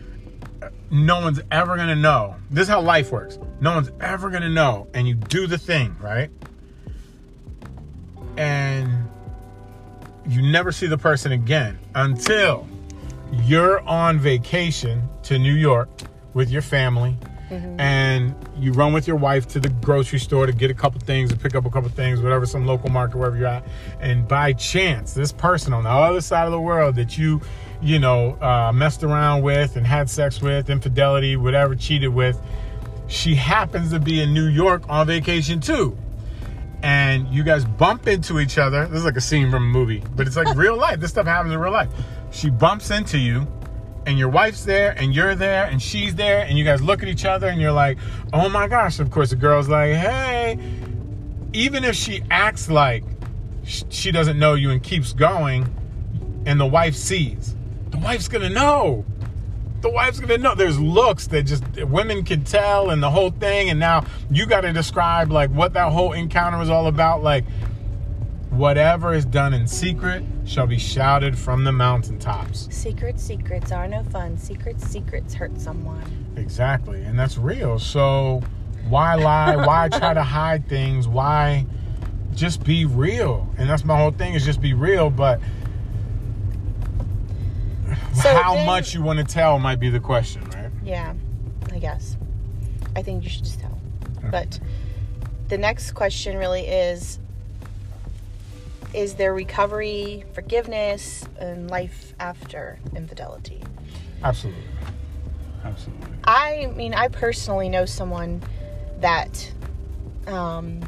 No 0.89 1.19
one's 1.19 1.41
ever 1.51 1.75
gonna 1.75 1.97
know. 1.97 2.35
This 2.49 2.63
is 2.63 2.69
how 2.69 2.79
life 2.79 3.11
works. 3.11 3.39
No 3.59 3.75
one's 3.75 3.91
ever 3.99 4.29
gonna 4.29 4.49
know. 4.49 4.87
And 4.93 5.05
you 5.05 5.15
do 5.15 5.45
the 5.45 5.57
thing, 5.57 5.93
right? 5.99 6.31
And 8.37 9.09
you 10.29 10.41
never 10.41 10.71
see 10.71 10.87
the 10.87 10.97
person 10.97 11.33
again 11.33 11.77
until 11.93 12.69
you're 13.33 13.81
on 13.81 14.17
vacation 14.17 15.09
to 15.23 15.37
New 15.37 15.55
York 15.55 15.89
with 16.33 16.49
your 16.49 16.61
family 16.61 17.17
and 17.79 18.35
you 18.57 18.71
run 18.71 18.93
with 18.93 19.07
your 19.07 19.15
wife 19.15 19.47
to 19.49 19.59
the 19.59 19.69
grocery 19.69 20.19
store 20.19 20.45
to 20.45 20.53
get 20.53 20.71
a 20.71 20.73
couple 20.73 20.99
things 20.99 21.31
and 21.31 21.41
pick 21.41 21.55
up 21.55 21.65
a 21.65 21.69
couple 21.69 21.89
things, 21.89 22.21
whatever, 22.21 22.45
some 22.45 22.65
local 22.65 22.89
market, 22.89 23.17
wherever 23.17 23.37
you're 23.37 23.47
at. 23.47 23.65
And 23.99 24.27
by 24.27 24.53
chance, 24.53 25.13
this 25.13 25.31
person 25.31 25.73
on 25.73 25.83
the 25.83 25.89
other 25.89 26.21
side 26.21 26.45
of 26.45 26.51
the 26.51 26.61
world 26.61 26.95
that 26.95 27.17
you, 27.17 27.41
you 27.81 27.99
know, 27.99 28.33
uh, 28.41 28.71
messed 28.73 29.03
around 29.03 29.41
with 29.41 29.75
and 29.75 29.85
had 29.85 30.09
sex 30.09 30.41
with, 30.41 30.69
infidelity, 30.69 31.35
whatever, 31.35 31.75
cheated 31.75 32.13
with, 32.13 32.41
she 33.07 33.35
happens 33.35 33.91
to 33.91 33.99
be 33.99 34.21
in 34.21 34.33
New 34.33 34.47
York 34.47 34.83
on 34.89 35.07
vacation 35.07 35.59
too 35.59 35.97
and 36.83 37.29
you 37.29 37.43
guys 37.43 37.63
bump 37.63 38.07
into 38.07 38.39
each 38.39 38.57
other. 38.57 38.85
This 38.87 38.99
is 38.99 39.05
like 39.05 39.15
a 39.15 39.21
scene 39.21 39.49
from 39.49 39.63
a 39.63 39.67
movie, 39.67 40.03
but 40.15 40.27
it's 40.27 40.35
like 40.35 40.53
real 40.55 40.75
life. 40.75 40.99
This 40.99 41.11
stuff 41.11 41.25
happens 41.25 41.53
in 41.53 41.59
real 41.59 41.71
life. 41.71 41.89
She 42.31 42.49
bumps 42.49 42.91
into 42.91 43.17
you, 43.17 43.47
and 44.05 44.17
your 44.17 44.29
wife's 44.29 44.65
there, 44.65 44.91
and 44.97 45.13
you're 45.13 45.35
there, 45.35 45.65
and 45.65 45.81
she's 45.81 46.15
there, 46.15 46.45
and 46.45 46.57
you 46.57 46.65
guys 46.65 46.81
look 46.81 47.03
at 47.03 47.09
each 47.09 47.25
other, 47.25 47.47
and 47.47 47.59
you're 47.61 47.71
like, 47.71 47.97
oh 48.33 48.49
my 48.49 48.67
gosh. 48.67 48.99
Of 48.99 49.11
course, 49.11 49.29
the 49.31 49.35
girl's 49.35 49.69
like, 49.69 49.93
hey. 49.93 50.57
Even 51.53 51.83
if 51.83 51.95
she 51.95 52.23
acts 52.31 52.69
like 52.69 53.03
she 53.63 54.11
doesn't 54.11 54.37
know 54.37 54.55
you 54.55 54.71
and 54.71 54.81
keeps 54.81 55.13
going, 55.13 55.67
and 56.45 56.59
the 56.59 56.65
wife 56.65 56.95
sees, 56.95 57.55
the 57.91 57.97
wife's 57.97 58.27
gonna 58.27 58.49
know 58.49 59.05
the 59.83 59.89
wife's 59.89 60.19
gonna 60.19 60.37
know. 60.37 60.55
There's 60.55 60.79
looks 60.79 61.27
that 61.27 61.43
just 61.43 61.63
women 61.83 62.23
can 62.23 62.43
tell, 62.43 62.89
and 62.89 63.03
the 63.03 63.11
whole 63.11 63.29
thing. 63.29 63.69
And 63.69 63.79
now 63.79 64.05
you 64.31 64.47
got 64.47 64.61
to 64.61 64.73
describe 64.73 65.31
like 65.31 65.51
what 65.51 65.73
that 65.73 65.91
whole 65.91 66.13
encounter 66.13 66.57
was 66.57 66.69
all 66.69 66.87
about. 66.87 67.21
Like 67.21 67.45
whatever 68.49 69.13
is 69.13 69.25
done 69.25 69.53
in 69.53 69.67
secret 69.67 70.23
shall 70.45 70.67
be 70.67 70.77
shouted 70.77 71.37
from 71.37 71.63
the 71.63 71.71
mountaintops. 71.71 72.67
Secrets, 72.75 73.23
secrets 73.23 73.71
are 73.71 73.87
no 73.87 74.03
fun. 74.03 74.37
Secrets, 74.37 74.85
secrets 74.85 75.33
hurt 75.33 75.59
someone. 75.59 76.33
Exactly, 76.35 77.01
and 77.03 77.17
that's 77.17 77.37
real. 77.37 77.79
So 77.79 78.41
why 78.89 79.15
lie? 79.15 79.55
why 79.55 79.89
try 79.91 80.13
to 80.13 80.23
hide 80.23 80.67
things? 80.67 81.07
Why 81.07 81.65
just 82.33 82.63
be 82.63 82.85
real? 82.85 83.47
And 83.57 83.69
that's 83.69 83.85
my 83.85 83.97
whole 83.97 84.11
thing 84.11 84.33
is 84.33 84.43
just 84.43 84.59
be 84.61 84.73
real. 84.73 85.09
But 85.09 85.39
So 88.13 88.35
how 88.35 88.55
then- 88.55 88.65
much 88.65 88.93
you 88.93 89.01
want 89.01 89.19
to 89.19 89.25
tell 89.25 89.59
might 89.59 89.79
be 89.79 89.89
the 89.89 89.99
question, 89.99 90.43
right? 90.51 90.69
Yeah, 90.83 91.13
I 91.71 91.79
guess. 91.79 92.17
I 92.95 93.01
think 93.01 93.23
you 93.23 93.29
should 93.29 93.43
just 93.43 93.59
tell. 93.59 93.79
But 94.29 94.59
the 95.47 95.57
next 95.57 95.91
question 95.91 96.37
really 96.37 96.61
is 96.67 97.19
Is 98.93 99.15
there 99.15 99.33
recovery, 99.33 100.23
forgiveness, 100.33 101.25
and 101.39 101.69
life 101.69 102.13
after 102.19 102.79
infidelity? 102.95 103.61
Absolutely, 104.23 104.63
absolutely. 105.63 106.07
I 106.23 106.71
mean, 106.75 106.93
I 106.93 107.07
personally 107.07 107.69
know 107.69 107.85
someone 107.85 108.41
that 108.99 109.51
um, 110.27 110.81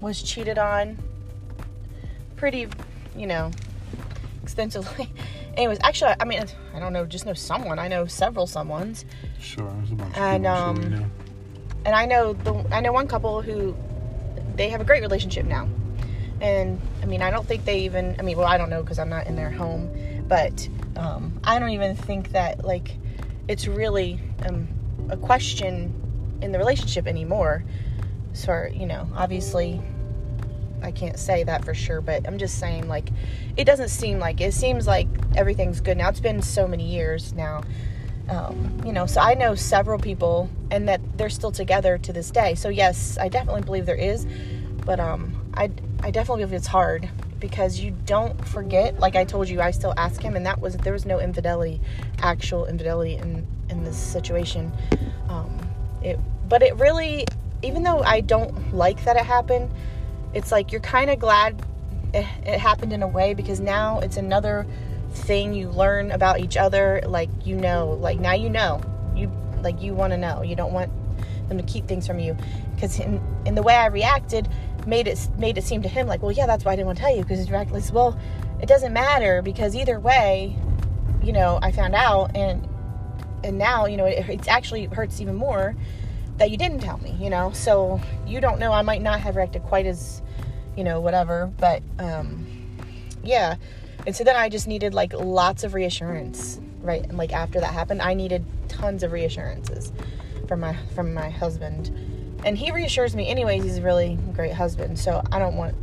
was 0.00 0.20
cheated 0.20 0.58
on 0.58 0.98
pretty, 2.36 2.66
you 3.16 3.26
know, 3.26 3.50
extensively. 4.42 5.10
Anyways, 5.56 5.78
actually, 5.82 6.14
I 6.18 6.24
mean, 6.24 6.44
I 6.74 6.80
don't 6.80 6.92
know, 6.92 7.06
just 7.06 7.24
know 7.24 7.34
someone. 7.34 7.78
I 7.78 7.88
know 7.88 8.06
several 8.06 8.46
someones. 8.46 9.04
Sure, 9.38 9.68
And, 9.68 9.86
of 9.86 9.88
people 9.88 10.50
I'm 10.50 10.76
sure 10.76 10.90
we 10.90 10.96
um, 10.96 11.10
and 11.84 11.94
I 11.94 12.06
know 12.06 12.32
the 12.34 12.52
I 12.74 12.80
know 12.80 12.92
one 12.92 13.08
couple 13.08 13.40
who 13.42 13.74
they 14.56 14.68
have 14.68 14.80
a 14.80 14.84
great 14.84 15.02
relationship 15.02 15.46
now. 15.46 15.68
And 16.40 16.80
I 17.02 17.06
mean, 17.06 17.22
I 17.22 17.30
don't 17.30 17.46
think 17.46 17.64
they 17.64 17.80
even 17.80 18.16
I 18.18 18.22
mean, 18.22 18.36
well, 18.36 18.46
I 18.46 18.58
don't 18.58 18.70
know 18.70 18.82
because 18.82 18.98
I'm 18.98 19.08
not 19.08 19.26
in 19.26 19.36
their 19.36 19.50
home, 19.50 19.90
but 20.28 20.68
um, 20.96 21.38
I 21.44 21.58
don't 21.58 21.70
even 21.70 21.96
think 21.96 22.32
that 22.32 22.64
like 22.64 22.96
it's 23.48 23.66
really 23.66 24.20
um, 24.46 24.68
a 25.08 25.16
question 25.16 25.94
in 26.40 26.52
the 26.52 26.58
relationship 26.58 27.06
anymore. 27.06 27.64
So, 28.32 28.66
you 28.72 28.86
know, 28.86 29.08
obviously 29.14 29.80
I 30.82 30.92
can't 30.92 31.18
say 31.18 31.44
that 31.44 31.64
for 31.64 31.74
sure, 31.74 32.00
but 32.00 32.26
I'm 32.26 32.38
just 32.38 32.58
saying 32.58 32.88
like 32.88 33.10
it 33.56 33.64
doesn't 33.64 33.88
seem 33.88 34.18
like 34.18 34.40
it 34.40 34.54
seems 34.54 34.86
like 34.86 35.08
everything's 35.36 35.80
good 35.80 35.98
now. 35.98 36.08
It's 36.08 36.20
been 36.20 36.40
so 36.40 36.66
many 36.66 36.84
years 36.84 37.34
now 37.34 37.62
um, 38.30 38.80
you 38.84 38.92
know 38.92 39.06
so 39.06 39.20
i 39.20 39.34
know 39.34 39.54
several 39.54 39.98
people 39.98 40.48
and 40.70 40.88
that 40.88 41.00
they're 41.18 41.28
still 41.28 41.50
together 41.50 41.98
to 41.98 42.12
this 42.12 42.30
day 42.30 42.54
so 42.54 42.68
yes 42.68 43.18
i 43.18 43.28
definitely 43.28 43.62
believe 43.62 43.86
there 43.86 43.96
is 43.96 44.26
but 44.86 44.98
um, 44.98 45.34
I, 45.54 45.70
I 46.02 46.10
definitely 46.10 46.44
believe 46.44 46.54
it's 46.54 46.66
hard 46.66 47.08
because 47.38 47.80
you 47.80 47.90
don't 48.04 48.46
forget 48.46 49.00
like 49.00 49.16
i 49.16 49.24
told 49.24 49.48
you 49.48 49.62
i 49.62 49.70
still 49.70 49.94
ask 49.96 50.20
him 50.20 50.36
and 50.36 50.44
that 50.44 50.60
was 50.60 50.76
there 50.76 50.92
was 50.92 51.06
no 51.06 51.18
infidelity 51.18 51.80
actual 52.18 52.66
infidelity 52.66 53.14
in 53.14 53.46
in 53.70 53.82
this 53.82 53.96
situation 53.96 54.70
um, 55.30 55.58
it 56.02 56.20
but 56.50 56.62
it 56.62 56.76
really 56.76 57.24
even 57.62 57.82
though 57.82 58.00
i 58.02 58.20
don't 58.20 58.74
like 58.74 59.02
that 59.04 59.16
it 59.16 59.24
happened 59.24 59.70
it's 60.34 60.52
like 60.52 60.70
you're 60.70 60.82
kind 60.82 61.08
of 61.08 61.18
glad 61.18 61.64
it, 62.12 62.26
it 62.44 62.58
happened 62.58 62.92
in 62.92 63.02
a 63.02 63.08
way 63.08 63.34
because 63.34 63.60
now 63.60 64.00
it's 64.00 64.16
another 64.16 64.66
thing 65.12 65.52
you 65.54 65.68
learn 65.70 66.10
about 66.10 66.40
each 66.40 66.56
other. 66.56 67.00
Like 67.06 67.30
you 67.44 67.56
know, 67.56 67.98
like 68.00 68.18
now 68.18 68.34
you 68.34 68.48
know, 68.48 68.80
you 69.14 69.30
like 69.62 69.80
you 69.80 69.94
want 69.94 70.12
to 70.12 70.16
know. 70.16 70.42
You 70.42 70.56
don't 70.56 70.72
want 70.72 70.90
them 71.48 71.58
to 71.58 71.64
keep 71.64 71.86
things 71.86 72.06
from 72.06 72.18
you 72.18 72.36
because 72.74 72.98
in, 73.00 73.20
in 73.44 73.54
the 73.54 73.62
way 73.62 73.74
I 73.74 73.86
reacted 73.86 74.48
made 74.86 75.06
it 75.06 75.28
made 75.38 75.58
it 75.58 75.64
seem 75.64 75.82
to 75.82 75.88
him 75.88 76.06
like, 76.06 76.22
well, 76.22 76.32
yeah, 76.32 76.46
that's 76.46 76.64
why 76.64 76.72
I 76.72 76.76
didn't 76.76 76.86
want 76.86 76.98
to 76.98 77.04
tell 77.04 77.14
you 77.14 77.22
because 77.22 77.50
reacting 77.50 77.74
like, 77.74 77.92
well, 77.92 78.18
it 78.60 78.66
doesn't 78.66 78.92
matter 78.92 79.42
because 79.42 79.74
either 79.74 79.98
way, 79.98 80.56
you 81.22 81.32
know, 81.32 81.58
I 81.62 81.72
found 81.72 81.94
out 81.94 82.36
and 82.36 82.68
and 83.42 83.58
now 83.58 83.86
you 83.86 83.96
know 83.96 84.04
it, 84.04 84.28
it 84.28 84.48
actually 84.48 84.84
hurts 84.84 85.20
even 85.20 85.34
more 85.34 85.74
that 86.40 86.50
you 86.50 86.56
didn't 86.56 86.80
tell 86.80 86.98
me, 86.98 87.14
you 87.20 87.30
know. 87.30 87.52
So 87.52 88.00
you 88.26 88.40
don't 88.40 88.58
know. 88.58 88.72
I 88.72 88.82
might 88.82 89.02
not 89.02 89.20
have 89.20 89.36
reacted 89.36 89.62
quite 89.62 89.86
as, 89.86 90.22
you 90.76 90.82
know, 90.82 91.00
whatever. 91.00 91.52
But 91.58 91.82
um, 91.98 92.46
yeah. 93.22 93.56
And 94.06 94.16
so 94.16 94.24
then 94.24 94.36
I 94.36 94.48
just 94.48 94.66
needed 94.66 94.94
like 94.94 95.12
lots 95.12 95.64
of 95.64 95.74
reassurance, 95.74 96.58
right? 96.80 97.02
And 97.02 97.18
like 97.18 97.32
after 97.32 97.60
that 97.60 97.72
happened, 97.72 98.00
I 98.00 98.14
needed 98.14 98.44
tons 98.68 99.02
of 99.02 99.12
reassurances 99.12 99.92
from 100.48 100.60
my 100.60 100.74
from 100.94 101.12
my 101.12 101.28
husband, 101.28 101.94
and 102.44 102.56
he 102.56 102.70
reassures 102.70 103.14
me 103.14 103.28
anyways. 103.28 103.62
He's 103.62 103.78
a 103.78 103.82
really 103.82 104.18
great 104.34 104.52
husband. 104.52 104.98
So 104.98 105.22
I 105.30 105.38
don't 105.38 105.56
want 105.56 105.74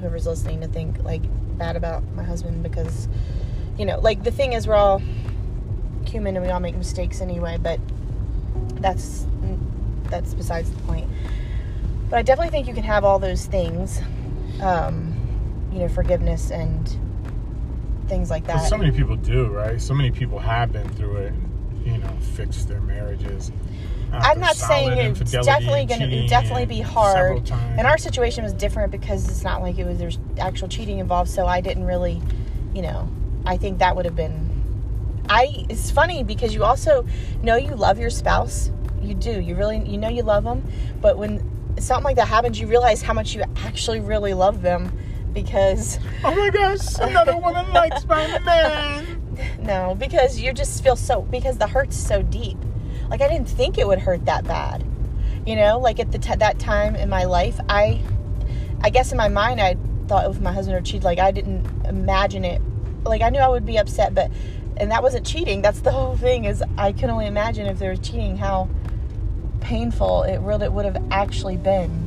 whoever's 0.00 0.26
listening 0.26 0.60
to 0.60 0.68
think 0.68 1.02
like 1.02 1.22
bad 1.58 1.76
about 1.76 2.04
my 2.14 2.22
husband 2.22 2.62
because, 2.62 3.08
you 3.78 3.86
know, 3.86 3.98
like 4.00 4.22
the 4.22 4.30
thing 4.30 4.52
is 4.52 4.66
we're 4.66 4.74
all 4.74 5.02
human 6.06 6.36
and 6.36 6.44
we 6.44 6.50
all 6.50 6.60
make 6.60 6.76
mistakes 6.76 7.20
anyway. 7.20 7.58
But 7.60 7.80
that's 8.80 9.26
that's 10.04 10.34
besides 10.34 10.70
the 10.70 10.80
point. 10.82 11.08
But 12.08 12.18
I 12.18 12.22
definitely 12.22 12.50
think 12.50 12.68
you 12.68 12.74
can 12.74 12.84
have 12.84 13.04
all 13.04 13.18
those 13.18 13.46
things, 13.46 14.00
um, 14.62 15.14
you 15.72 15.80
know, 15.80 15.88
forgiveness 15.88 16.52
and 16.52 16.88
things 18.06 18.30
like 18.30 18.46
that. 18.46 18.68
So 18.68 18.76
many 18.76 18.92
people 18.92 19.16
do, 19.16 19.46
right? 19.46 19.80
So 19.80 19.92
many 19.92 20.12
people 20.12 20.38
have 20.38 20.72
been 20.72 20.88
through 20.90 21.16
it, 21.16 21.32
and, 21.32 21.86
you 21.86 21.98
know, 21.98 22.10
fixed 22.20 22.68
their 22.68 22.80
marriages. 22.80 23.50
I'm 24.22 24.40
not 24.40 24.56
saying 24.56 25.16
it's 25.20 25.30
definitely 25.30 25.86
going 25.86 26.00
to 26.00 26.26
definitely 26.26 26.66
be 26.66 26.80
hard. 26.80 27.50
And 27.50 27.86
our 27.86 27.98
situation 27.98 28.44
was 28.44 28.52
different 28.52 28.90
because 28.92 29.28
it's 29.28 29.42
not 29.42 29.62
like 29.62 29.78
it 29.78 29.86
was 29.86 29.98
there's 29.98 30.18
actual 30.38 30.68
cheating 30.68 30.98
involved. 30.98 31.30
So 31.30 31.46
I 31.46 31.60
didn't 31.60 31.84
really, 31.84 32.20
you 32.74 32.82
know, 32.82 33.08
I 33.44 33.56
think 33.56 33.78
that 33.78 33.96
would 33.96 34.04
have 34.04 34.16
been. 34.16 34.50
I 35.28 35.66
it's 35.68 35.90
funny 35.90 36.22
because 36.22 36.54
you 36.54 36.64
also 36.64 37.06
know 37.42 37.56
you 37.56 37.74
love 37.74 37.98
your 37.98 38.10
spouse. 38.10 38.70
You 39.02 39.14
do. 39.14 39.40
You 39.40 39.54
really 39.56 39.78
you 39.78 39.98
know 39.98 40.08
you 40.08 40.22
love 40.22 40.44
them, 40.44 40.64
but 41.00 41.18
when 41.18 41.42
something 41.78 42.04
like 42.04 42.16
that 42.16 42.28
happens, 42.28 42.58
you 42.58 42.66
realize 42.66 43.02
how 43.02 43.12
much 43.12 43.34
you 43.34 43.42
actually 43.56 44.00
really 44.00 44.34
love 44.34 44.62
them 44.62 44.96
because 45.32 45.98
oh 46.24 46.34
my 46.34 46.50
gosh, 46.50 46.98
another 46.98 47.36
woman 47.36 47.72
likes 47.72 48.06
my 48.06 48.38
man. 48.40 49.22
No, 49.60 49.94
because 49.94 50.40
you 50.40 50.54
just 50.54 50.82
feel 50.82 50.96
so 50.96 51.20
because 51.20 51.58
the 51.58 51.66
hurt's 51.66 51.94
so 51.96 52.22
deep. 52.22 52.56
Like 53.08 53.20
I 53.20 53.28
didn't 53.28 53.48
think 53.48 53.78
it 53.78 53.86
would 53.86 53.98
hurt 53.98 54.24
that 54.26 54.44
bad. 54.44 54.84
You 55.46 55.56
know, 55.56 55.78
like 55.78 56.00
at 56.00 56.10
the 56.12 56.18
t- 56.18 56.34
that 56.34 56.58
time 56.58 56.96
in 56.96 57.08
my 57.08 57.24
life, 57.24 57.58
I 57.68 58.02
I 58.82 58.90
guess 58.90 59.12
in 59.12 59.18
my 59.18 59.28
mind 59.28 59.60
I 59.60 59.76
thought 60.08 60.28
if 60.30 60.40
my 60.40 60.52
husband 60.52 60.76
or 60.76 60.80
cheated, 60.80 61.04
like 61.04 61.18
I 61.18 61.30
didn't 61.30 61.66
imagine 61.86 62.44
it. 62.44 62.60
Like 63.04 63.22
I 63.22 63.30
knew 63.30 63.40
I 63.40 63.48
would 63.48 63.66
be 63.66 63.78
upset, 63.78 64.14
but 64.14 64.30
and 64.76 64.90
that 64.90 65.02
wasn't 65.02 65.24
cheating. 65.24 65.62
That's 65.62 65.80
the 65.80 65.92
whole 65.92 66.16
thing. 66.16 66.44
Is 66.44 66.62
I 66.76 66.92
can 66.92 67.10
only 67.10 67.26
imagine 67.26 67.66
if 67.66 67.78
there 67.78 67.90
was 67.90 68.00
cheating 68.00 68.36
how 68.36 68.68
painful 69.60 70.24
it 70.24 70.38
really 70.40 70.68
would 70.68 70.84
have 70.84 71.02
actually 71.10 71.56
been. 71.56 72.04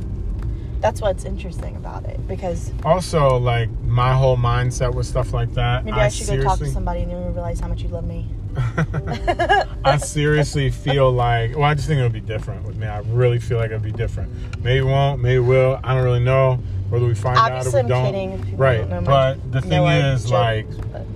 That's 0.80 1.02
what's 1.02 1.24
interesting 1.24 1.76
about 1.76 2.06
it 2.06 2.26
because 2.26 2.72
also 2.84 3.36
like 3.38 3.70
my 3.82 4.14
whole 4.14 4.36
mindset 4.38 4.94
with 4.94 5.06
stuff 5.06 5.34
like 5.34 5.52
that. 5.54 5.84
Maybe 5.84 5.98
I, 5.98 6.06
I 6.06 6.08
should 6.08 6.26
go 6.26 6.42
talk 6.42 6.58
to 6.58 6.70
somebody 6.70 7.00
and 7.00 7.10
then 7.10 7.34
realize 7.34 7.60
how 7.60 7.68
much 7.68 7.82
you 7.82 7.88
love 7.88 8.04
me. 8.06 8.26
I 9.84 9.96
seriously 9.96 10.70
feel 10.70 11.10
like 11.10 11.54
well, 11.54 11.64
I 11.64 11.74
just 11.74 11.86
think 11.86 11.98
it'll 11.98 12.10
be 12.10 12.20
different 12.20 12.64
with 12.66 12.76
me. 12.76 12.86
I 12.86 13.00
really 13.00 13.38
feel 13.38 13.58
like 13.58 13.66
it'll 13.66 13.80
be 13.80 13.92
different. 13.92 14.30
Maybe 14.62 14.82
won't, 14.82 15.20
maybe 15.20 15.38
will. 15.38 15.80
I 15.82 15.94
don't 15.94 16.04
really 16.04 16.20
know 16.20 16.56
whether 16.88 17.06
we 17.06 17.14
find 17.14 17.38
Obviously 17.38 17.80
out 17.80 17.84
or 17.84 17.88
we 17.88 17.94
I'm 17.94 18.12
don't. 18.12 18.12
Kidding 18.12 18.56
right, 18.56 19.04
but 19.04 19.52
the 19.52 19.60
thing 19.60 19.84
is, 19.84 20.24
joke, 20.24 20.32
like, 20.32 20.92
but. 20.92 21.06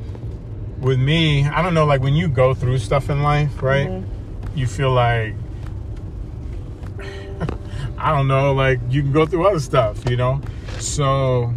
with 0.80 0.98
me, 0.98 1.44
I 1.46 1.62
don't 1.62 1.74
know. 1.74 1.84
Like 1.84 2.00
when 2.00 2.14
you 2.14 2.28
go 2.28 2.54
through 2.54 2.78
stuff 2.78 3.10
in 3.10 3.22
life, 3.22 3.62
right? 3.62 3.88
Mm-hmm. 3.88 4.58
You 4.58 4.66
feel 4.66 4.92
like 4.92 5.34
I 7.98 8.12
don't 8.12 8.28
know, 8.28 8.52
like 8.52 8.80
you 8.88 9.02
can 9.02 9.12
go 9.12 9.26
through 9.26 9.46
other 9.46 9.60
stuff, 9.60 10.08
you 10.08 10.16
know? 10.16 10.40
So 10.78 11.52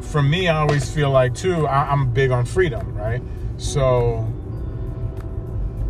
for 0.00 0.22
me, 0.22 0.48
I 0.48 0.58
always 0.60 0.90
feel 0.90 1.10
like, 1.10 1.34
too, 1.34 1.66
I, 1.66 1.92
am 1.92 2.12
big 2.12 2.30
on 2.30 2.44
freedom, 2.44 2.96
right? 2.96 3.22
So 3.56 4.26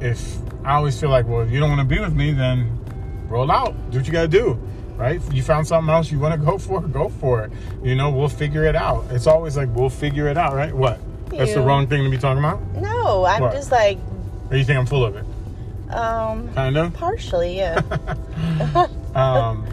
if 0.01 0.39
I 0.65 0.75
always 0.75 0.99
feel 0.99 1.11
like, 1.11 1.27
well, 1.27 1.41
if 1.41 1.51
you 1.51 1.61
don't 1.61 1.71
want 1.71 1.81
to 1.81 1.95
be 1.95 2.01
with 2.01 2.15
me, 2.15 2.33
then 2.33 2.79
roll 3.29 3.51
out, 3.51 3.75
do 3.91 3.99
what 3.99 4.07
you 4.07 4.13
got 4.13 4.23
to 4.23 4.29
do, 4.29 4.55
right? 4.97 5.17
If 5.17 5.33
you 5.33 5.43
found 5.43 5.67
something 5.67 5.93
else 5.93 6.11
you 6.11 6.19
want 6.19 6.39
to 6.39 6.45
go 6.45 6.59
for, 6.59 6.81
go 6.81 7.09
for 7.09 7.45
it. 7.45 7.53
You 7.83 7.95
know, 7.95 8.11
we'll 8.11 8.29
figure 8.29 8.65
it 8.65 8.77
out. 8.77 9.05
It's 9.11 9.27
always 9.27 9.57
like, 9.57 9.69
we'll 9.75 9.91
figure 9.91 10.29
it 10.29 10.37
out, 10.37 10.55
right? 10.55 10.73
What? 10.73 11.01
That's 11.31 11.55
the 11.55 11.61
wrong 11.61 11.87
thing 11.87 12.05
to 12.05 12.11
be 12.11 12.19
talking 12.19 12.39
about? 12.39 12.61
No, 12.77 13.25
I'm 13.25 13.43
what? 13.43 13.53
just 13.53 13.71
like. 13.71 13.99
Or 14.51 14.57
you 14.57 14.65
think 14.65 14.79
I'm 14.79 14.87
full 14.87 15.05
of 15.05 15.15
it? 15.15 15.25
Um, 15.93 16.53
kind 16.55 16.77
of. 16.77 16.93
Partially, 16.95 17.57
yeah. 17.57 17.77
um, 19.15 19.67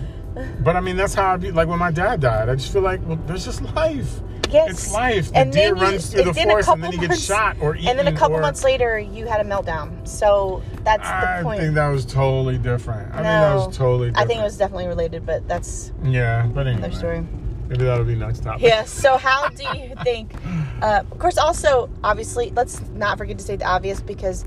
but 0.59 0.75
I 0.75 0.81
mean, 0.81 0.97
that's 0.97 1.13
how 1.13 1.33
I 1.33 1.37
be. 1.37 1.51
Like 1.51 1.67
when 1.67 1.79
my 1.79 1.91
dad 1.91 2.21
died, 2.21 2.49
I 2.49 2.55
just 2.55 2.71
feel 2.71 2.81
like, 2.81 3.01
well, 3.05 3.19
there's 3.25 3.45
just 3.45 3.61
life. 3.61 4.19
Yes. 4.51 4.69
It's 4.71 4.93
life. 4.93 5.29
The 5.29 5.37
and 5.37 5.51
deer 5.51 5.73
runs 5.73 6.11
through 6.11 6.25
the 6.25 6.33
forest, 6.33 6.69
and 6.69 6.83
then 6.83 6.91
he 6.91 6.97
gets 6.99 7.23
shot 7.23 7.57
or 7.61 7.75
eaten. 7.75 7.89
And 7.89 7.99
then 7.99 8.07
a 8.07 8.17
couple 8.17 8.37
or, 8.37 8.41
months 8.41 8.63
later, 8.63 8.99
you 8.99 9.25
had 9.25 9.41
a 9.41 9.43
meltdown. 9.43 10.07
So 10.07 10.61
that's 10.83 11.07
the 11.07 11.43
point. 11.43 11.59
I 11.59 11.63
think 11.63 11.75
that 11.75 11.87
was 11.89 12.05
totally 12.05 12.57
different. 12.57 13.13
I 13.13 13.17
no, 13.17 13.23
think 13.23 13.25
that 13.25 13.55
was 13.55 13.77
totally. 13.77 14.09
different. 14.09 14.17
I 14.17 14.27
think 14.27 14.39
it 14.39 14.43
was 14.43 14.57
definitely 14.57 14.87
related, 14.87 15.25
but 15.25 15.47
that's 15.47 15.91
yeah. 16.03 16.45
But 16.47 16.67
anyway, 16.67 16.87
another 16.87 16.95
story. 16.95 17.25
Maybe 17.67 17.83
that'll 17.83 18.05
be 18.05 18.15
next 18.15 18.43
topic. 18.43 18.61
Yeah. 18.61 18.83
So 18.83 19.17
how 19.17 19.49
do 19.55 19.63
you 19.77 19.95
think? 20.03 20.33
Uh, 20.81 21.03
of 21.09 21.19
course, 21.19 21.37
also 21.37 21.89
obviously, 22.03 22.51
let's 22.51 22.81
not 22.93 23.17
forget 23.17 23.37
to 23.39 23.43
say 23.43 23.55
the 23.55 23.65
obvious 23.65 24.01
because 24.01 24.45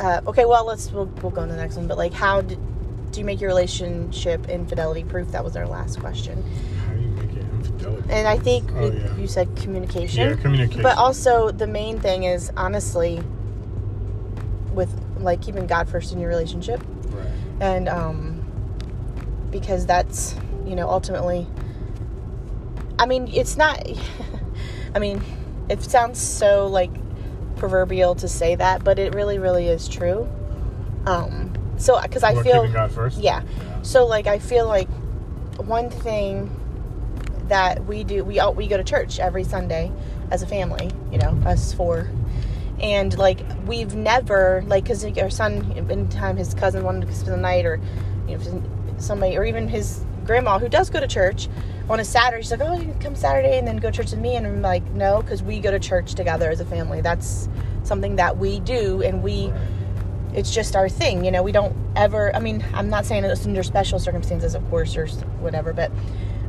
uh, 0.00 0.20
okay, 0.26 0.44
well, 0.44 0.64
let's 0.64 0.90
we'll, 0.92 1.06
we'll 1.06 1.30
go 1.30 1.42
on 1.42 1.48
to 1.48 1.54
the 1.54 1.60
next 1.60 1.76
one. 1.76 1.86
But 1.86 1.98
like, 1.98 2.12
how 2.12 2.40
did, 2.40 2.58
do 3.10 3.20
you 3.20 3.26
make 3.26 3.40
your 3.40 3.48
relationship 3.48 4.48
infidelity 4.48 5.04
proof? 5.04 5.28
That 5.32 5.44
was 5.44 5.56
our 5.56 5.66
last 5.66 6.00
question. 6.00 6.44
How 7.80 7.90
do 7.90 7.90
you 7.90 7.96
make 7.96 8.02
it 8.02 8.06
infidelity? 8.06 8.12
And 8.12 8.28
I 8.28 8.38
think 8.38 8.72
oh, 8.74 8.90
yeah. 8.90 9.16
you 9.16 9.26
said 9.26 9.56
communication. 9.56 10.30
Yeah, 10.30 10.36
communication. 10.36 10.82
But 10.82 10.96
also 10.96 11.50
the 11.50 11.66
main 11.66 11.98
thing 12.00 12.24
is 12.24 12.50
honestly, 12.56 13.20
with 14.72 14.92
like 15.18 15.42
keeping 15.42 15.66
God 15.66 15.88
first 15.88 16.12
in 16.12 16.20
your 16.20 16.28
relationship, 16.28 16.80
right? 17.10 17.26
And 17.60 17.88
um, 17.88 19.48
because 19.50 19.86
that's 19.86 20.36
you 20.66 20.76
know 20.76 20.88
ultimately. 20.88 21.46
I 22.98 23.06
mean, 23.06 23.28
it's 23.28 23.56
not. 23.56 23.86
I 24.94 24.98
mean, 24.98 25.22
it 25.68 25.82
sounds 25.82 26.20
so 26.20 26.66
like 26.66 26.90
proverbial 27.56 28.14
to 28.16 28.28
say 28.28 28.54
that, 28.54 28.84
but 28.84 28.98
it 28.98 29.14
really, 29.14 29.38
really 29.38 29.68
is 29.68 29.88
true. 29.88 30.28
Um, 31.06 31.52
so 31.76 32.00
because 32.00 32.22
I 32.22 32.42
feel 32.42 32.70
God 32.72 32.90
first. 32.90 33.18
Yeah. 33.18 33.42
yeah. 33.42 33.82
So 33.82 34.06
like 34.06 34.26
I 34.26 34.38
feel 34.38 34.66
like 34.66 34.88
one 35.58 35.90
thing 35.90 36.50
that 37.48 37.84
we 37.86 38.04
do 38.04 38.24
we 38.24 38.40
all 38.40 38.54
we 38.54 38.66
go 38.66 38.76
to 38.76 38.84
church 38.84 39.18
every 39.18 39.44
Sunday 39.44 39.92
as 40.30 40.42
a 40.42 40.46
family. 40.46 40.90
You 41.10 41.18
know, 41.18 41.38
us 41.46 41.72
four. 41.72 42.08
And 42.80 43.16
like 43.18 43.40
we've 43.66 43.94
never 43.94 44.62
like 44.66 44.84
because 44.84 45.04
our 45.04 45.30
son, 45.30 45.72
in 45.90 46.08
time 46.08 46.36
his 46.36 46.54
cousin 46.54 46.84
wanted 46.84 47.06
to 47.06 47.14
spend 47.14 47.32
the 47.32 47.40
night, 47.40 47.66
or 47.66 47.80
you 48.28 48.38
know 48.38 48.62
somebody, 48.98 49.36
or 49.36 49.44
even 49.44 49.68
his 49.68 50.04
grandma 50.24 50.58
who 50.58 50.68
does 50.68 50.90
go 50.90 51.00
to 51.00 51.08
church 51.08 51.48
on 51.90 51.98
a 51.98 52.04
Saturday. 52.04 52.42
She's 52.42 52.52
like, 52.52 52.60
"Oh, 52.60 52.78
you 52.78 52.84
can 52.84 52.98
come 53.00 53.16
Saturday 53.16 53.58
and 53.58 53.66
then 53.66 53.78
go 53.78 53.90
to 53.90 53.96
church 53.96 54.10
with 54.12 54.20
me." 54.20 54.36
And 54.36 54.46
I'm 54.46 54.62
like, 54.62 54.84
"No, 54.92 55.22
because 55.22 55.42
we 55.42 55.58
go 55.58 55.70
to 55.70 55.80
church 55.80 56.14
together 56.14 56.50
as 56.50 56.60
a 56.60 56.64
family. 56.64 57.00
That's 57.00 57.48
something 57.82 58.16
that 58.16 58.38
we 58.38 58.60
do, 58.60 59.02
and 59.02 59.22
we." 59.22 59.52
It's 60.34 60.54
just 60.54 60.76
our 60.76 60.90
thing, 60.90 61.24
you 61.24 61.30
know. 61.30 61.42
We 61.42 61.52
don't 61.52 61.74
ever. 61.96 62.36
I 62.36 62.38
mean, 62.38 62.62
I'm 62.74 62.90
not 62.90 63.06
saying 63.06 63.24
it's 63.24 63.46
under 63.46 63.62
special 63.62 63.98
circumstances, 63.98 64.54
of 64.54 64.68
course, 64.68 64.94
or 64.94 65.06
whatever, 65.40 65.72
but 65.72 65.90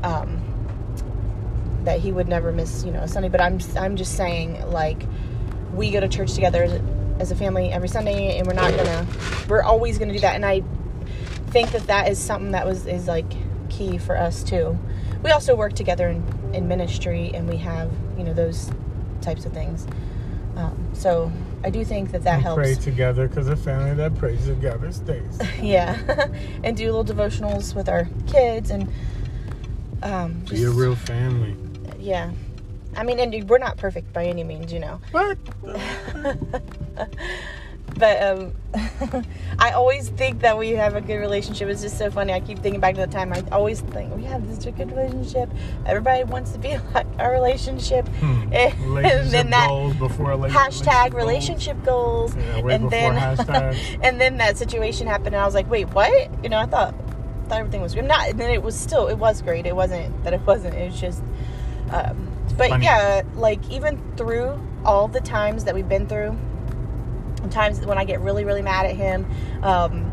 um, 0.03 0.41
that 1.89 1.99
he 1.99 2.11
would 2.11 2.27
never 2.27 2.51
miss, 2.51 2.83
you 2.83 2.91
know, 2.91 2.99
a 2.99 3.07
Sunday. 3.07 3.29
But 3.29 3.41
I'm, 3.41 3.59
I'm 3.75 3.95
just 3.95 4.15
saying, 4.15 4.63
like, 4.69 5.01
we 5.73 5.89
go 5.89 5.99
to 5.99 6.07
church 6.07 6.33
together 6.35 6.63
as 6.63 6.73
a, 6.73 6.81
as 7.19 7.31
a 7.31 7.35
family 7.35 7.71
every 7.71 7.87
Sunday, 7.87 8.37
and 8.37 8.45
we're 8.45 8.53
not 8.53 8.75
gonna, 8.75 9.07
we're 9.49 9.63
always 9.63 9.97
gonna 9.97 10.13
do 10.13 10.19
that. 10.19 10.35
And 10.35 10.45
I 10.45 10.63
think 11.47 11.71
that 11.71 11.87
that 11.87 12.07
is 12.07 12.19
something 12.19 12.51
that 12.51 12.67
was 12.67 12.85
is 12.85 13.07
like 13.07 13.25
key 13.69 13.97
for 13.97 14.15
us 14.15 14.43
too 14.43 14.77
we 15.23 15.31
also 15.31 15.55
work 15.55 15.73
together 15.73 16.07
in, 16.07 16.23
in 16.53 16.67
ministry 16.67 17.31
and 17.33 17.47
we 17.49 17.57
have 17.57 17.91
you 18.17 18.23
know 18.23 18.33
those 18.33 18.71
types 19.21 19.45
of 19.45 19.53
things 19.53 19.87
um, 20.55 20.75
so 20.93 21.31
i 21.63 21.69
do 21.69 21.83
think 21.83 22.11
that 22.11 22.23
that 22.23 22.35
and 22.35 22.43
helps 22.43 22.57
pray 22.57 22.75
together 22.75 23.27
because 23.27 23.47
a 23.47 23.55
family 23.55 23.93
that 23.95 24.13
prays 24.15 24.45
together 24.45 24.91
stays 24.91 25.39
yeah 25.61 25.97
and 26.63 26.77
do 26.77 26.91
little 26.91 27.05
devotionals 27.05 27.75
with 27.75 27.89
our 27.89 28.07
kids 28.27 28.69
and 28.69 28.91
Um, 30.01 30.33
Be 30.49 30.63
a 30.63 30.69
real 30.69 30.95
family. 30.95 31.55
Yeah. 31.99 32.31
I 32.95 33.03
mean, 33.03 33.19
and 33.19 33.47
we're 33.49 33.59
not 33.59 33.77
perfect 33.77 34.11
by 34.13 34.25
any 34.25 34.43
means, 34.43 34.73
you 34.73 34.79
know. 34.79 34.99
What? 35.11 35.37
But 37.97 38.21
um, 38.23 38.53
I 39.59 39.71
always 39.71 40.09
think 40.09 40.39
that 40.41 40.57
we 40.57 40.69
have 40.69 40.95
a 40.95 41.01
good 41.01 41.17
relationship. 41.17 41.67
It's 41.67 41.81
just 41.81 41.97
so 41.97 42.09
funny. 42.09 42.31
I 42.31 42.39
keep 42.39 42.59
thinking 42.59 42.79
back 42.79 42.95
to 42.95 43.01
the 43.01 43.07
time. 43.07 43.33
I 43.33 43.43
always 43.51 43.81
think 43.81 44.15
we 44.15 44.23
have 44.23 44.47
this 44.47 44.63
good 44.73 44.89
relationship. 44.91 45.49
Everybody 45.85 46.23
wants 46.23 46.51
to 46.51 46.59
be 46.59 46.77
like 46.93 47.07
our 47.17 47.31
relationship, 47.33 48.07
Hmm. 48.07 48.53
and, 48.53 48.79
Relationship 48.85 49.31
then 49.31 49.49
that 49.49 49.67
goals 49.67 49.95
before 49.95 50.27
hashtag 50.27 51.11
goals. 51.11 51.13
relationship 51.13 51.83
goals, 51.83 52.35
Yeah, 52.35 52.61
way 52.61 52.75
and 52.75 52.89
then 52.89 53.17
and 54.01 54.21
then 54.21 54.37
that 54.37 54.57
situation 54.57 55.05
happened, 55.07 55.35
and 55.35 55.37
I 55.37 55.45
was 55.45 55.55
like, 55.55 55.69
wait, 55.69 55.89
what? 55.89 56.31
You 56.43 56.49
know, 56.49 56.59
I 56.59 56.67
thought 56.67 56.95
thought 57.49 57.59
everything 57.59 57.81
was 57.81 57.95
good. 57.95 58.05
Not, 58.05 58.29
and 58.29 58.39
then 58.39 58.51
it 58.51 58.61
was 58.63 58.79
still 58.79 59.07
it 59.07 59.17
was 59.17 59.41
great. 59.41 59.65
It 59.65 59.75
wasn't 59.75 60.23
that 60.23 60.33
it 60.33 60.41
wasn't. 60.41 60.75
It 60.75 60.91
was 60.91 61.01
just. 61.01 61.21
Um, 61.91 62.27
but 62.57 62.69
Funny. 62.69 62.85
yeah, 62.85 63.23
like 63.35 63.67
even 63.69 64.01
through 64.15 64.59
all 64.85 65.07
the 65.07 65.21
times 65.21 65.63
that 65.65 65.75
we've 65.75 65.87
been 65.87 66.07
through, 66.07 66.37
times 67.49 67.85
when 67.85 67.97
I 67.97 68.05
get 68.05 68.19
really, 68.21 68.45
really 68.45 68.61
mad 68.61 68.85
at 68.85 68.95
him, 68.95 69.25
um, 69.63 70.03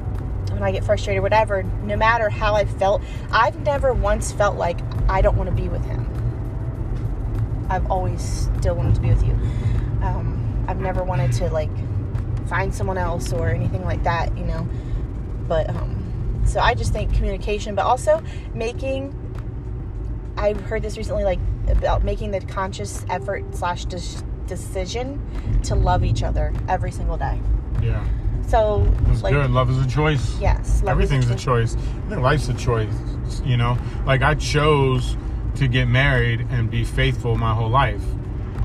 when 0.52 0.62
I 0.62 0.72
get 0.72 0.84
frustrated, 0.84 1.22
whatever, 1.22 1.62
no 1.62 1.96
matter 1.96 2.28
how 2.28 2.54
I 2.54 2.64
felt, 2.64 3.02
I've 3.30 3.58
never 3.60 3.92
once 3.92 4.32
felt 4.32 4.56
like 4.56 4.78
I 5.08 5.20
don't 5.20 5.36
want 5.36 5.50
to 5.50 5.56
be 5.56 5.68
with 5.68 5.84
him. 5.84 6.06
I've 7.68 7.90
always 7.90 8.48
still 8.58 8.74
wanted 8.74 8.94
to 8.94 9.00
be 9.00 9.08
with 9.08 9.24
you. 9.24 9.32
Um, 10.02 10.64
I've 10.68 10.80
never 10.80 11.02
wanted 11.02 11.32
to 11.32 11.48
like 11.50 11.70
find 12.48 12.74
someone 12.74 12.96
else 12.96 13.32
or 13.32 13.48
anything 13.48 13.84
like 13.84 14.02
that, 14.04 14.36
you 14.38 14.44
know. 14.44 14.66
But 15.48 15.68
um, 15.70 16.42
so 16.46 16.60
I 16.60 16.74
just 16.74 16.92
think 16.92 17.12
communication, 17.14 17.74
but 17.74 17.84
also 17.84 18.22
making. 18.54 19.14
I've 20.38 20.60
heard 20.60 20.82
this 20.82 20.98
recently, 20.98 21.24
like 21.24 21.38
about 21.68 22.04
making 22.04 22.30
the 22.30 22.40
conscious 22.40 23.04
effort 23.10 23.44
slash 23.54 23.84
des- 23.86 24.22
decision 24.46 25.20
to 25.64 25.74
love 25.74 26.04
each 26.04 26.22
other 26.22 26.52
every 26.68 26.90
single 26.92 27.16
day. 27.16 27.40
Yeah, 27.82 28.04
So, 28.46 28.86
it's 29.10 29.22
like, 29.22 29.32
good. 29.34 29.50
Love 29.50 29.70
is 29.70 29.78
a 29.84 29.88
choice. 29.88 30.38
yes, 30.40 30.82
Everything's 30.86 31.28
a 31.30 31.34
choice. 31.36 31.76
I 31.76 32.08
think 32.08 32.22
life's 32.22 32.48
a 32.48 32.54
choice. 32.54 32.92
You 33.44 33.56
know, 33.56 33.76
like 34.06 34.22
I 34.22 34.34
chose 34.34 35.16
to 35.56 35.66
get 35.68 35.86
married 35.88 36.46
and 36.50 36.70
be 36.70 36.84
faithful 36.84 37.36
my 37.36 37.52
whole 37.54 37.68
life. 37.70 38.02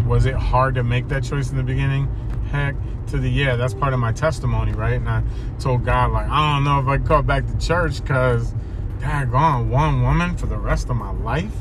Was 0.06 0.26
it 0.26 0.36
hard 0.36 0.76
to 0.76 0.84
make 0.84 1.08
that 1.10 1.24
choice 1.24 1.50
in 1.52 1.58
the 1.58 1.64
beginning? 1.64 2.08
Heck, 2.52 2.76
to 3.08 3.18
the 3.18 3.30
yeah, 3.30 3.56
that's 3.56 3.74
part 3.74 3.94
of 3.94 4.00
my 4.00 4.12
testimony, 4.12 4.72
right? 4.74 4.94
And 4.94 5.10
I 5.10 5.24
told 5.60 5.84
God, 5.86 6.12
like, 6.12 6.28
I 6.30 6.54
don't 6.54 6.64
know 6.64 6.80
if 6.80 6.88
I 6.88 6.98
can 6.98 7.08
call 7.08 7.22
back 7.24 7.48
to 7.48 7.58
church 7.58 8.02
because, 8.02 8.54
daggone, 9.00 9.70
one 9.70 10.02
woman 10.04 10.36
for 10.38 10.46
the 10.48 10.58
rest 10.58 10.90
of 10.90 10.96
my 10.96 11.12
life. 11.12 11.54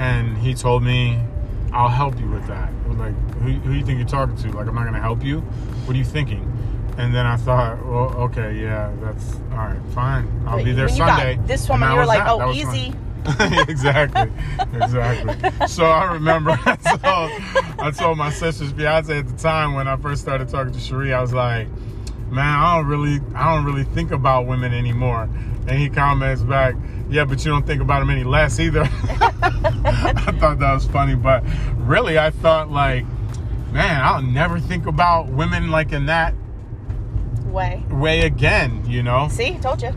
And 0.00 0.36
He 0.38 0.54
told 0.54 0.82
me, 0.82 1.20
I'll 1.72 1.88
help 1.88 2.18
you 2.18 2.28
with 2.28 2.46
that. 2.48 2.72
Like, 2.88 3.14
who, 3.34 3.52
who 3.52 3.72
do 3.72 3.78
you 3.78 3.84
think 3.84 3.98
you're 3.98 4.08
talking 4.08 4.34
to? 4.36 4.50
Like, 4.50 4.66
I'm 4.66 4.74
not 4.74 4.84
gonna 4.84 5.00
help 5.00 5.22
you. 5.22 5.40
What 5.40 5.94
are 5.94 5.98
you 5.98 6.04
thinking? 6.04 6.46
And 6.98 7.14
then 7.14 7.26
I 7.26 7.36
thought, 7.36 7.84
well, 7.86 8.14
okay, 8.24 8.60
yeah, 8.60 8.92
that's 9.00 9.34
all 9.52 9.58
right, 9.58 9.80
fine. 9.94 10.28
I'll 10.46 10.62
be 10.62 10.72
there 10.72 10.86
when 10.86 10.96
Sunday. 10.96 11.38
this 11.46 11.68
woman, 11.68 11.90
you 11.90 11.96
were 11.96 12.04
like, 12.06 12.24
that. 12.24 12.30
oh, 12.30 12.52
That 12.52 12.56
easy. 12.56 12.94
exactly, 13.70 14.32
exactly. 14.74 15.66
So 15.68 15.84
I 15.84 16.12
remember 16.12 16.50
I 16.64 16.76
told, 16.76 17.80
I 17.80 17.90
told 17.90 18.18
my 18.18 18.30
sister's 18.30 18.72
fiance 18.72 19.16
at 19.16 19.28
the 19.28 19.36
time 19.36 19.74
when 19.74 19.86
I 19.86 19.96
first 19.96 20.22
started 20.22 20.48
talking 20.48 20.72
to 20.72 20.80
Cherie, 20.80 21.12
I 21.12 21.20
was 21.20 21.32
like, 21.32 21.68
man, 22.30 22.46
I 22.46 22.76
don't 22.76 22.86
really, 22.86 23.20
I 23.34 23.54
don't 23.54 23.64
really 23.64 23.84
think 23.84 24.10
about 24.10 24.46
women 24.46 24.72
anymore. 24.72 25.28
And 25.66 25.78
he 25.78 25.88
comments 25.88 26.42
back, 26.42 26.74
yeah, 27.10 27.24
but 27.24 27.44
you 27.44 27.50
don't 27.50 27.66
think 27.66 27.82
about 27.82 28.00
them 28.00 28.10
any 28.10 28.24
less 28.24 28.58
either. 28.60 28.82
I 28.82 30.34
thought 30.38 30.58
that 30.58 30.74
was 30.74 30.86
funny, 30.86 31.14
but 31.14 31.42
really, 31.76 32.18
I 32.18 32.30
thought 32.30 32.70
like, 32.70 33.04
man, 33.72 34.00
I'll 34.02 34.22
never 34.22 34.58
think 34.60 34.86
about 34.86 35.28
women 35.28 35.70
like 35.70 35.92
in 35.92 36.06
that 36.06 36.34
Way. 37.44 37.84
way 37.90 38.20
again, 38.22 38.84
you 38.86 39.02
know. 39.02 39.28
See, 39.28 39.58
told 39.58 39.82
you. 39.82 39.88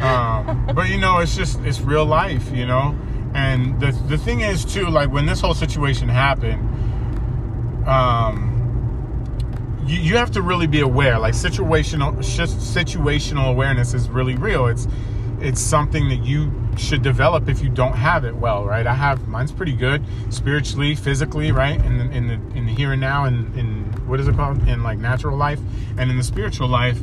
um, 0.00 0.70
but 0.72 0.88
you 0.88 0.98
know, 0.98 1.18
it's 1.18 1.36
just 1.36 1.60
it's 1.60 1.80
real 1.80 2.04
life, 2.04 2.50
you 2.52 2.64
know. 2.66 2.96
And 3.34 3.80
the 3.80 3.90
the 4.08 4.16
thing 4.16 4.40
is 4.40 4.64
too, 4.64 4.86
like 4.88 5.10
when 5.10 5.26
this 5.26 5.40
whole 5.40 5.54
situation 5.54 6.08
happened, 6.08 6.62
um, 7.88 8.53
you 9.86 9.98
you 9.98 10.16
have 10.16 10.30
to 10.32 10.42
really 10.42 10.66
be 10.66 10.80
aware. 10.80 11.18
Like 11.18 11.34
situational 11.34 12.14
situational 12.18 13.50
awareness 13.50 13.94
is 13.94 14.08
really 14.08 14.34
real. 14.36 14.66
It's 14.66 14.86
it's 15.40 15.60
something 15.60 16.08
that 16.08 16.24
you 16.24 16.52
should 16.76 17.02
develop 17.02 17.48
if 17.48 17.62
you 17.62 17.68
don't 17.68 17.94
have 17.94 18.24
it 18.24 18.34
well, 18.34 18.64
right? 18.64 18.86
I 18.86 18.94
have 18.94 19.28
mine's 19.28 19.52
pretty 19.52 19.74
good 19.74 20.02
spiritually, 20.30 20.94
physically, 20.94 21.52
right? 21.52 21.82
In 21.84 21.98
the 21.98 22.10
in 22.10 22.28
the 22.28 22.34
in 22.56 22.66
the 22.66 22.72
here 22.72 22.92
and 22.92 23.00
now, 23.00 23.24
and 23.24 23.56
in 23.56 23.84
what 24.06 24.20
is 24.20 24.28
it 24.28 24.34
called? 24.36 24.66
In 24.68 24.82
like 24.82 24.98
natural 24.98 25.36
life, 25.36 25.60
and 25.98 26.10
in 26.10 26.16
the 26.16 26.24
spiritual 26.24 26.68
life 26.68 27.00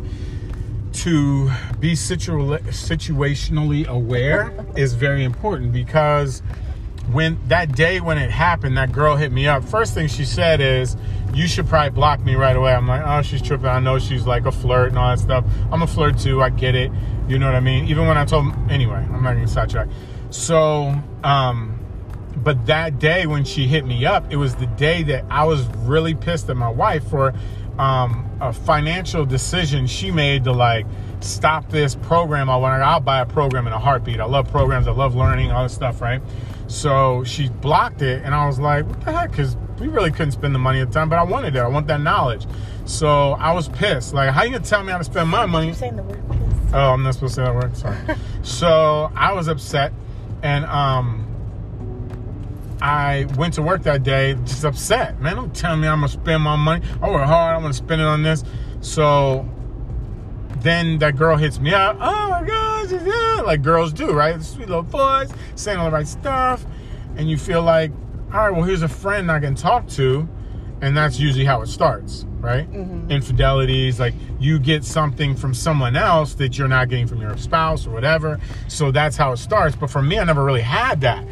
to 0.93 1.49
be 1.79 1.93
situa- 1.93 2.61
situationally 2.63 3.87
aware 3.87 4.53
is 4.75 4.93
very 4.93 5.23
important 5.23 5.71
because 5.71 6.41
when 7.11 7.39
that 7.47 7.75
day 7.75 7.99
when 7.99 8.17
it 8.17 8.29
happened, 8.29 8.77
that 8.77 8.91
girl 8.91 9.15
hit 9.15 9.31
me 9.31 9.47
up. 9.47 9.63
First 9.63 9.93
thing 9.93 10.07
she 10.07 10.25
said 10.25 10.61
is, 10.61 10.95
"You 11.33 11.47
should 11.47 11.67
probably 11.67 11.91
block 11.91 12.19
me 12.21 12.35
right 12.35 12.55
away." 12.55 12.73
I'm 12.73 12.87
like, 12.87 13.03
"Oh, 13.05 13.21
she's 13.21 13.41
tripping. 13.41 13.67
I 13.67 13.79
know 13.79 13.99
she's 13.99 14.25
like 14.25 14.45
a 14.45 14.51
flirt 14.51 14.89
and 14.89 14.97
all 14.97 15.09
that 15.09 15.19
stuff. 15.19 15.45
I'm 15.71 15.81
a 15.81 15.87
flirt 15.87 16.17
too. 16.17 16.41
I 16.41 16.49
get 16.49 16.75
it. 16.75 16.91
You 17.27 17.39
know 17.39 17.45
what 17.45 17.55
I 17.55 17.59
mean?" 17.59 17.87
Even 17.87 18.07
when 18.07 18.17
I 18.17 18.25
told, 18.25 18.53
anyway, 18.69 19.05
I'm 19.11 19.23
not 19.23 19.33
gonna 19.33 19.47
sidetrack. 19.47 19.87
So, 20.29 20.95
um, 21.23 21.79
but 22.37 22.65
that 22.65 22.99
day 22.99 23.27
when 23.27 23.43
she 23.43 23.67
hit 23.67 23.85
me 23.85 24.05
up, 24.05 24.31
it 24.31 24.37
was 24.37 24.55
the 24.55 24.67
day 24.67 25.03
that 25.03 25.25
I 25.29 25.43
was 25.43 25.65
really 25.77 26.15
pissed 26.15 26.49
at 26.49 26.57
my 26.57 26.69
wife 26.69 27.07
for 27.09 27.33
um, 27.77 28.29
a 28.39 28.53
financial 28.53 29.25
decision 29.25 29.87
she 29.87 30.11
made 30.11 30.43
to 30.45 30.51
like 30.51 30.85
stop 31.19 31.69
this 31.69 31.95
program. 31.95 32.49
I 32.49 32.55
want 32.55 32.81
I'll 32.81 32.99
buy 32.99 33.21
a 33.21 33.25
program 33.25 33.67
in 33.67 33.73
a 33.73 33.79
heartbeat. 33.79 34.19
I 34.19 34.25
love 34.25 34.49
programs. 34.49 34.87
I 34.87 34.91
love 34.91 35.15
learning 35.15 35.51
all 35.51 35.63
this 35.63 35.73
stuff, 35.73 36.01
right? 36.01 36.21
So 36.71 37.25
she 37.25 37.49
blocked 37.49 38.01
it, 38.01 38.23
and 38.23 38.33
I 38.33 38.47
was 38.47 38.57
like, 38.57 38.87
what 38.87 39.01
the 39.01 39.11
heck? 39.11 39.31
Because 39.31 39.57
we 39.77 39.89
really 39.89 40.09
couldn't 40.09 40.31
spend 40.31 40.55
the 40.55 40.59
money 40.59 40.79
at 40.79 40.87
the 40.87 40.93
time, 40.93 41.09
but 41.09 41.19
I 41.19 41.23
wanted 41.23 41.57
it. 41.57 41.59
I 41.59 41.67
want 41.67 41.85
that 41.87 41.99
knowledge. 41.99 42.47
So 42.85 43.33
I 43.33 43.51
was 43.51 43.67
pissed. 43.67 44.13
Like, 44.13 44.29
how 44.29 44.43
you 44.43 44.51
gonna 44.51 44.63
tell 44.63 44.81
me 44.81 44.93
how 44.93 44.97
to 44.97 45.03
spend 45.03 45.29
my 45.29 45.45
money? 45.45 45.67
You're 45.67 45.75
saying 45.75 45.97
the 45.97 46.03
word. 46.03 46.23
Oh, 46.73 46.93
I'm 46.93 47.03
not 47.03 47.15
supposed 47.15 47.35
to 47.35 47.41
say 47.41 47.43
that 47.43 47.53
word. 47.53 47.75
Sorry. 47.75 47.97
so 48.41 49.11
I 49.15 49.33
was 49.33 49.49
upset, 49.49 49.91
and 50.43 50.63
um, 50.65 51.27
I 52.81 53.27
went 53.37 53.55
to 53.55 53.61
work 53.61 53.83
that 53.83 54.03
day 54.03 54.35
just 54.45 54.63
upset. 54.63 55.19
Man, 55.19 55.35
don't 55.35 55.53
tell 55.53 55.75
me 55.75 55.89
I'm 55.89 55.97
gonna 55.97 56.07
spend 56.07 56.41
my 56.41 56.55
money. 56.55 56.85
I 57.01 57.09
work 57.09 57.25
hard. 57.25 57.53
I'm 57.53 57.61
gonna 57.63 57.73
spend 57.73 57.99
it 57.99 58.07
on 58.07 58.23
this. 58.23 58.45
So 58.79 59.45
then 60.59 60.99
that 60.99 61.17
girl 61.17 61.35
hits 61.35 61.59
me 61.59 61.73
up. 61.73 61.97
Oh 61.99 62.29
my 62.29 62.45
like 63.45 63.61
girls 63.61 63.93
do, 63.93 64.11
right? 64.11 64.41
Sweet 64.41 64.67
little 64.67 64.83
voice, 64.83 65.31
saying 65.55 65.77
all 65.77 65.85
the 65.85 65.91
right 65.91 66.07
stuff, 66.07 66.65
and 67.15 67.29
you 67.29 67.37
feel 67.37 67.61
like, 67.61 67.91
all 68.33 68.39
right, 68.39 68.51
well, 68.51 68.63
here's 68.63 68.81
a 68.81 68.87
friend 68.87 69.31
I 69.31 69.39
can 69.39 69.55
talk 69.55 69.87
to, 69.89 70.27
and 70.81 70.97
that's 70.97 71.19
usually 71.19 71.45
how 71.45 71.61
it 71.61 71.67
starts, 71.67 72.25
right? 72.39 72.71
Mm-hmm. 72.71 73.11
Infidelities, 73.11 73.99
like 73.99 74.13
you 74.39 74.57
get 74.57 74.83
something 74.83 75.35
from 75.35 75.53
someone 75.53 75.95
else 75.95 76.33
that 76.35 76.57
you're 76.57 76.67
not 76.67 76.89
getting 76.89 77.07
from 77.07 77.21
your 77.21 77.37
spouse 77.37 77.85
or 77.85 77.91
whatever. 77.91 78.39
So 78.67 78.89
that's 78.91 79.15
how 79.15 79.31
it 79.33 79.37
starts. 79.37 79.75
But 79.75 79.91
for 79.91 80.01
me, 80.01 80.17
I 80.17 80.23
never 80.23 80.43
really 80.43 80.61
had 80.61 81.01
that. 81.01 81.25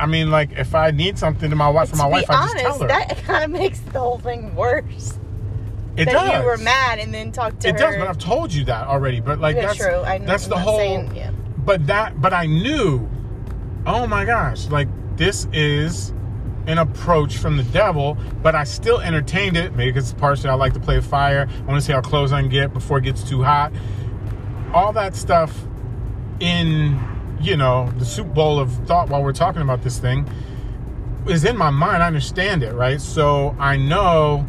I 0.00 0.06
mean, 0.06 0.30
like 0.30 0.50
if 0.52 0.74
I 0.74 0.90
need 0.90 1.18
something 1.18 1.50
to 1.50 1.56
my 1.56 1.68
wife, 1.68 1.90
for 1.90 1.96
my 1.96 2.06
wife, 2.06 2.26
be 2.26 2.34
I 2.34 2.42
just 2.42 2.56
tell 2.58 2.78
her. 2.80 2.88
that 2.88 3.16
kind 3.24 3.44
of 3.44 3.50
makes 3.50 3.78
the 3.80 4.00
whole 4.00 4.18
thing 4.18 4.54
worse. 4.56 5.18
It 5.98 6.04
that 6.06 6.12
does. 6.12 6.40
you 6.42 6.46
were 6.46 6.56
mad 6.58 6.98
and 6.98 7.12
then 7.12 7.32
talked 7.32 7.60
to 7.60 7.68
It 7.68 7.72
her. 7.72 7.76
It 7.76 7.90
does, 7.92 7.96
but 7.98 8.08
I've 8.08 8.18
told 8.18 8.52
you 8.52 8.64
that 8.66 8.86
already. 8.86 9.20
But 9.20 9.40
like 9.40 9.56
Yeah, 9.56 9.66
that's 9.66 9.78
true. 9.78 10.00
I 10.02 10.18
know. 10.18 10.26
that's 10.26 10.44
I'm 10.44 10.50
the 10.50 10.58
whole. 10.58 10.78
saying- 10.78 11.14
yeah. 11.14 11.30
But 11.58 11.86
that, 11.88 12.20
but 12.20 12.32
I 12.32 12.46
knew. 12.46 13.08
Oh 13.86 14.06
my 14.06 14.24
gosh! 14.24 14.66
Like 14.68 14.88
this 15.16 15.46
is 15.52 16.10
an 16.66 16.78
approach 16.78 17.38
from 17.38 17.56
the 17.56 17.62
devil, 17.64 18.16
but 18.42 18.54
I 18.54 18.64
still 18.64 19.00
entertained 19.00 19.56
it. 19.56 19.74
Maybe 19.74 19.90
because 19.92 20.10
it's 20.10 20.18
partially 20.20 20.50
I 20.50 20.54
like 20.54 20.74
to 20.74 20.80
play 20.80 20.96
with 20.96 21.06
fire. 21.06 21.48
I 21.48 21.62
want 21.64 21.80
to 21.80 21.86
see 21.86 21.92
how 21.92 22.00
close 22.00 22.32
I 22.32 22.40
can 22.40 22.50
get 22.50 22.72
before 22.72 22.98
it 22.98 23.04
gets 23.04 23.22
too 23.22 23.42
hot. 23.42 23.72
All 24.74 24.92
that 24.92 25.16
stuff 25.16 25.54
in 26.40 26.98
you 27.40 27.56
know 27.56 27.90
the 27.98 28.04
soup 28.04 28.32
bowl 28.34 28.58
of 28.60 28.72
thought 28.86 29.08
while 29.08 29.22
we're 29.22 29.32
talking 29.32 29.62
about 29.62 29.82
this 29.82 29.98
thing 29.98 30.28
is 31.26 31.44
in 31.44 31.56
my 31.56 31.70
mind. 31.70 32.02
I 32.02 32.06
understand 32.06 32.62
it, 32.62 32.74
right? 32.74 33.00
So 33.00 33.54
I 33.58 33.76
know 33.76 34.46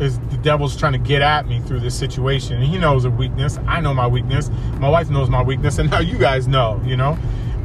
is 0.00 0.18
the 0.18 0.36
devil's 0.38 0.76
trying 0.76 0.92
to 0.92 0.98
get 0.98 1.22
at 1.22 1.46
me 1.46 1.60
through 1.60 1.80
this 1.80 1.96
situation. 1.96 2.56
And 2.56 2.64
he 2.64 2.78
knows 2.78 3.04
a 3.04 3.10
weakness. 3.10 3.58
I 3.66 3.80
know 3.80 3.94
my 3.94 4.06
weakness. 4.06 4.50
My 4.78 4.88
wife 4.88 5.10
knows 5.10 5.30
my 5.30 5.42
weakness, 5.42 5.78
and 5.80 5.90
now 5.90 6.00
you 6.00 6.18
guys 6.18 6.48
know. 6.48 6.80
You 6.84 6.96
know, 6.96 7.18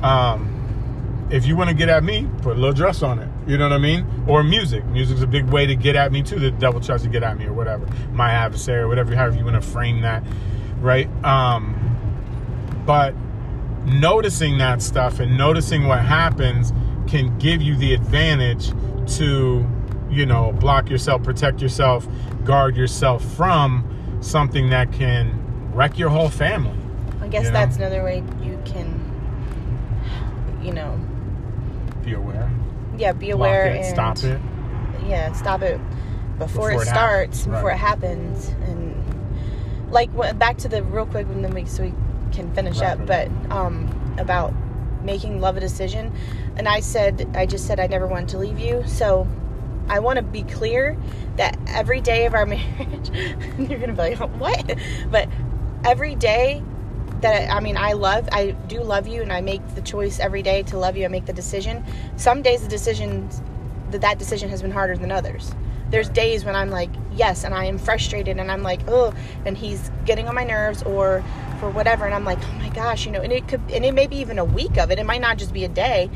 um, 0.03 1.27
if 1.31 1.45
you 1.45 1.55
want 1.55 1.69
to 1.69 1.75
get 1.75 1.89
at 1.89 2.03
me, 2.03 2.27
put 2.41 2.55
a 2.55 2.59
little 2.59 2.73
dress 2.73 3.03
on 3.03 3.19
it. 3.19 3.29
You 3.47 3.57
know 3.57 3.65
what 3.65 3.73
I 3.73 3.79
mean? 3.79 4.05
Or 4.27 4.43
music. 4.43 4.85
Music's 4.85 5.21
a 5.21 5.27
big 5.27 5.45
way 5.45 5.65
to 5.65 5.75
get 5.75 5.95
at 5.95 6.11
me 6.11 6.23
too. 6.23 6.39
The 6.39 6.51
devil 6.51 6.79
tries 6.79 7.03
to 7.03 7.09
get 7.09 7.23
at 7.23 7.37
me, 7.37 7.45
or 7.45 7.53
whatever. 7.53 7.87
My 8.11 8.31
adversary, 8.31 8.81
or 8.81 8.87
whatever, 8.87 9.15
however 9.15 9.37
you 9.37 9.45
want 9.45 9.61
to 9.61 9.67
frame 9.67 10.01
that, 10.01 10.23
right? 10.79 11.07
Um, 11.23 11.75
but 12.85 13.13
noticing 13.85 14.57
that 14.59 14.81
stuff 14.81 15.19
and 15.19 15.37
noticing 15.37 15.87
what 15.87 15.99
happens 15.99 16.73
can 17.07 17.37
give 17.39 17.61
you 17.61 17.75
the 17.75 17.93
advantage 17.93 18.69
to, 19.17 19.65
you 20.09 20.25
know, 20.25 20.51
block 20.53 20.89
yourself, 20.89 21.23
protect 21.23 21.61
yourself, 21.61 22.07
guard 22.43 22.75
yourself 22.75 23.23
from 23.35 23.85
something 24.21 24.69
that 24.71 24.91
can 24.91 25.71
wreck 25.73 25.97
your 25.97 26.09
whole 26.09 26.29
family. 26.29 26.75
I 27.21 27.27
guess 27.27 27.45
You 27.45 27.51
know? 27.51 27.59
that's 27.59 27.77
another 27.77 28.03
way 28.03 28.23
you 28.41 28.59
can, 28.65 28.99
you 30.61 30.73
know, 30.73 30.99
Be 32.03 32.13
aware. 32.13 32.51
yeah, 32.97 33.11
be 33.13 33.29
aware 33.31 33.65
it, 33.67 33.77
and 33.77 33.85
stop 33.85 34.17
it. 34.23 34.39
yeah, 35.07 35.31
stop 35.33 35.61
it 35.61 35.79
before, 36.37 36.69
Before 36.69 36.71
it 36.71 36.75
it 36.75 36.87
starts, 36.87 37.39
happens, 37.39 37.45
before 37.45 37.69
right. 37.69 37.75
it 37.75 37.79
happens, 37.79 38.47
and 38.67 39.91
like 39.91 40.09
back 40.39 40.57
to 40.59 40.67
the 40.69 40.81
real 40.83 41.05
quick, 41.05 41.27
and 41.27 41.43
then 41.43 41.53
we 41.53 41.65
so 41.65 41.83
we 41.83 41.93
can 42.31 42.53
finish 42.53 42.79
Wrap 42.79 42.99
up. 43.01 43.07
But 43.07 43.27
um, 43.51 44.15
about 44.17 44.53
making 45.03 45.41
love 45.41 45.57
a 45.57 45.59
decision, 45.59 46.13
and 46.55 46.67
I 46.67 46.79
said 46.79 47.29
I 47.35 47.45
just 47.45 47.67
said 47.67 47.79
I 47.79 47.87
never 47.87 48.07
wanted 48.07 48.29
to 48.29 48.37
leave 48.37 48.57
you, 48.59 48.83
so 48.87 49.27
I 49.89 49.99
want 49.99 50.17
to 50.17 50.23
be 50.23 50.43
clear 50.43 50.97
that 51.37 51.57
every 51.67 52.01
day 52.01 52.25
of 52.25 52.33
our 52.33 52.45
marriage, 52.45 53.09
you're 53.57 53.79
gonna 53.79 53.93
be 53.93 54.15
like, 54.15 54.19
what? 54.39 54.77
But 55.09 55.29
every 55.83 56.15
day 56.15 56.63
that 57.21 57.51
I 57.51 57.59
mean, 57.59 57.77
I 57.77 57.93
love, 57.93 58.29
I 58.31 58.51
do 58.67 58.81
love 58.81 59.07
you, 59.07 59.21
and 59.21 59.31
I 59.31 59.41
make 59.41 59.75
the 59.75 59.81
choice 59.81 60.19
every 60.19 60.41
day 60.41 60.63
to 60.63 60.77
love 60.77 60.95
you. 60.95 61.05
I 61.05 61.09
make 61.09 61.25
the 61.25 61.33
decision. 61.33 61.83
Some 62.15 62.41
days 62.41 62.61
the 62.61 62.69
decisions, 62.69 63.41
that 63.91 64.01
that 64.01 64.19
decision 64.19 64.49
has 64.49 64.61
been 64.61 64.71
harder 64.71 64.95
than 64.95 65.11
others. 65.11 65.53
There's 65.89 66.07
days 66.07 66.45
when 66.45 66.55
I'm 66.55 66.69
like, 66.69 66.91
yes, 67.13 67.43
and 67.43 67.53
I 67.53 67.65
am 67.65 67.77
frustrated, 67.77 68.37
and 68.37 68.51
I'm 68.51 68.63
like, 68.63 68.81
oh, 68.87 69.13
and 69.45 69.57
he's 69.57 69.91
getting 70.05 70.27
on 70.27 70.35
my 70.35 70.43
nerves, 70.43 70.83
or 70.83 71.23
for 71.59 71.69
whatever, 71.69 72.05
and 72.05 72.13
I'm 72.13 72.23
like, 72.25 72.39
oh 72.41 72.53
my 72.53 72.69
gosh, 72.69 73.05
you 73.05 73.11
know, 73.11 73.21
and 73.21 73.33
it 73.33 73.47
could, 73.47 73.61
and 73.71 73.83
it 73.83 73.93
may 73.93 74.07
be 74.07 74.17
even 74.17 74.39
a 74.39 74.45
week 74.45 74.77
of 74.77 74.91
it. 74.91 74.99
It 74.99 75.05
might 75.05 75.21
not 75.21 75.37
just 75.37 75.53
be 75.53 75.65
a 75.65 75.69
day, 75.69 76.09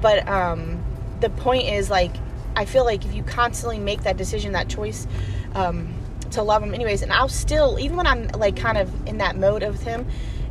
but 0.00 0.26
um, 0.28 0.84
the 1.20 1.30
point 1.30 1.64
is 1.64 1.90
like, 1.90 2.14
I 2.56 2.64
feel 2.64 2.84
like 2.84 3.04
if 3.04 3.14
you 3.14 3.22
constantly 3.22 3.78
make 3.78 4.02
that 4.02 4.16
decision, 4.16 4.52
that 4.52 4.68
choice, 4.68 5.06
um, 5.54 5.94
to 6.32 6.42
love 6.42 6.62
him 6.62 6.74
anyways 6.74 7.02
and 7.02 7.12
i'll 7.12 7.28
still 7.28 7.78
even 7.78 7.96
when 7.96 8.06
i'm 8.06 8.28
like 8.28 8.56
kind 8.56 8.78
of 8.78 9.08
in 9.08 9.18
that 9.18 9.36
mode 9.36 9.62
with 9.62 9.82
him 9.82 10.06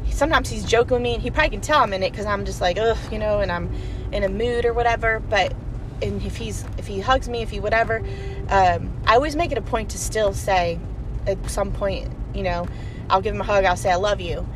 sometimes 0.09 0.49
he's 0.49 0.63
joking 0.65 0.93
with 0.93 1.01
me 1.01 1.13
and 1.13 1.23
he 1.23 1.29
probably 1.29 1.49
can 1.49 1.61
tell 1.61 1.79
i'm 1.79 1.93
in 1.93 2.03
it 2.03 2.11
because 2.11 2.25
i'm 2.25 2.45
just 2.45 2.61
like 2.61 2.77
ugh 2.77 2.97
you 3.11 3.19
know 3.19 3.39
and 3.39 3.51
i'm 3.51 3.71
in 4.11 4.23
a 4.23 4.29
mood 4.29 4.65
or 4.65 4.73
whatever 4.73 5.21
but 5.29 5.53
and 6.01 6.21
if 6.23 6.35
he's 6.37 6.65
if 6.77 6.87
he 6.87 6.99
hugs 6.99 7.27
me 7.27 7.41
if 7.41 7.49
he 7.49 7.59
whatever 7.59 7.99
um, 8.49 8.91
i 9.05 9.15
always 9.15 9.35
make 9.35 9.51
it 9.51 9.57
a 9.57 9.61
point 9.61 9.89
to 9.89 9.97
still 9.97 10.33
say 10.33 10.79
at 11.27 11.49
some 11.49 11.71
point 11.71 12.09
you 12.33 12.43
know 12.43 12.67
i'll 13.09 13.21
give 13.21 13.33
him 13.33 13.41
a 13.41 13.45
hug 13.45 13.65
i'll 13.65 13.77
say 13.77 13.91
i 13.91 13.95
love 13.95 14.21
you 14.21 14.47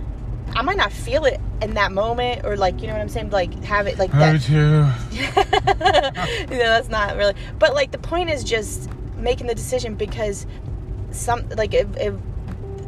i 0.55 0.61
might 0.61 0.77
not 0.77 0.91
feel 0.91 1.25
it 1.25 1.39
in 1.61 1.73
that 1.73 1.91
moment 1.91 2.45
or 2.45 2.55
like 2.55 2.81
you 2.81 2.87
know 2.87 2.93
what 2.93 3.01
i'm 3.01 3.09
saying 3.09 3.29
like 3.29 3.53
have 3.63 3.87
it 3.87 3.97
like 3.97 4.11
that 4.11 4.33
Me 4.33 4.39
too. 4.39 4.87
yeah, 5.11 6.47
that's 6.47 6.89
not 6.89 7.15
really. 7.15 7.33
But 7.57 7.73
like 7.73 7.91
the 7.91 7.97
point 7.97 8.29
is 8.29 8.43
just 8.43 8.89
making 9.17 9.47
the 9.47 9.55
decision 9.55 9.95
because 9.95 10.45
some 11.11 11.47
like 11.49 11.73
if, 11.73 11.87
if 11.97 12.13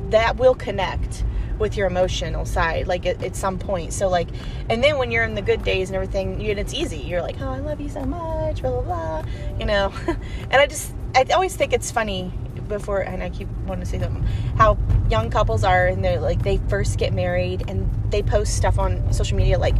that 0.09 0.38
will 0.38 0.55
connect 0.55 1.24
with 1.59 1.78
your 1.78 1.88
emotional 1.88 2.45
side 2.45 2.88
like 2.88 3.05
at, 3.05 3.22
at 3.24 3.36
some 3.36 3.59
point 3.59 3.93
so 3.93 4.09
like 4.09 4.28
and 4.70 4.84
then 4.84 4.97
when 4.97 5.12
you're 5.12 5.24
in 5.24 5.36
the 5.36 5.41
good 5.41 5.64
days 5.64 5.89
and 5.89 5.95
everything 5.95 6.41
you, 6.41 6.49
and 6.49 6.59
it's 6.59 6.74
easy 6.74 6.97
you're 6.97 7.22
like 7.22 7.39
oh 7.39 7.49
i 7.49 7.59
love 7.59 7.80
you 7.80 7.88
so 7.89 8.03
much 8.03 8.62
blah 8.62 8.72
blah 8.72 8.82
blah 8.82 9.24
you 9.59 9.66
know 9.66 9.93
and 10.07 10.55
i 10.55 10.66
just 10.66 10.91
i 11.14 11.24
always 11.34 11.55
think 11.55 11.72
it's 11.72 11.91
funny 11.91 12.32
before 12.68 12.99
and 12.99 13.22
i 13.22 13.30
keep 13.30 13.47
wanting 13.66 13.84
to 13.84 13.89
say 13.89 13.99
something 13.99 14.24
how 14.57 14.78
young 15.09 15.30
couples 15.30 15.64
are 15.64 15.88
and 15.88 16.03
they're 16.03 16.20
like 16.20 16.41
they 16.43 16.57
first 16.70 16.97
get 16.97 17.14
married 17.14 17.64
and 17.68 17.89
they 18.12 18.22
post 18.22 18.55
stuff 18.55 18.80
on 18.80 19.12
social 19.14 19.38
media 19.38 19.57
like 19.57 19.76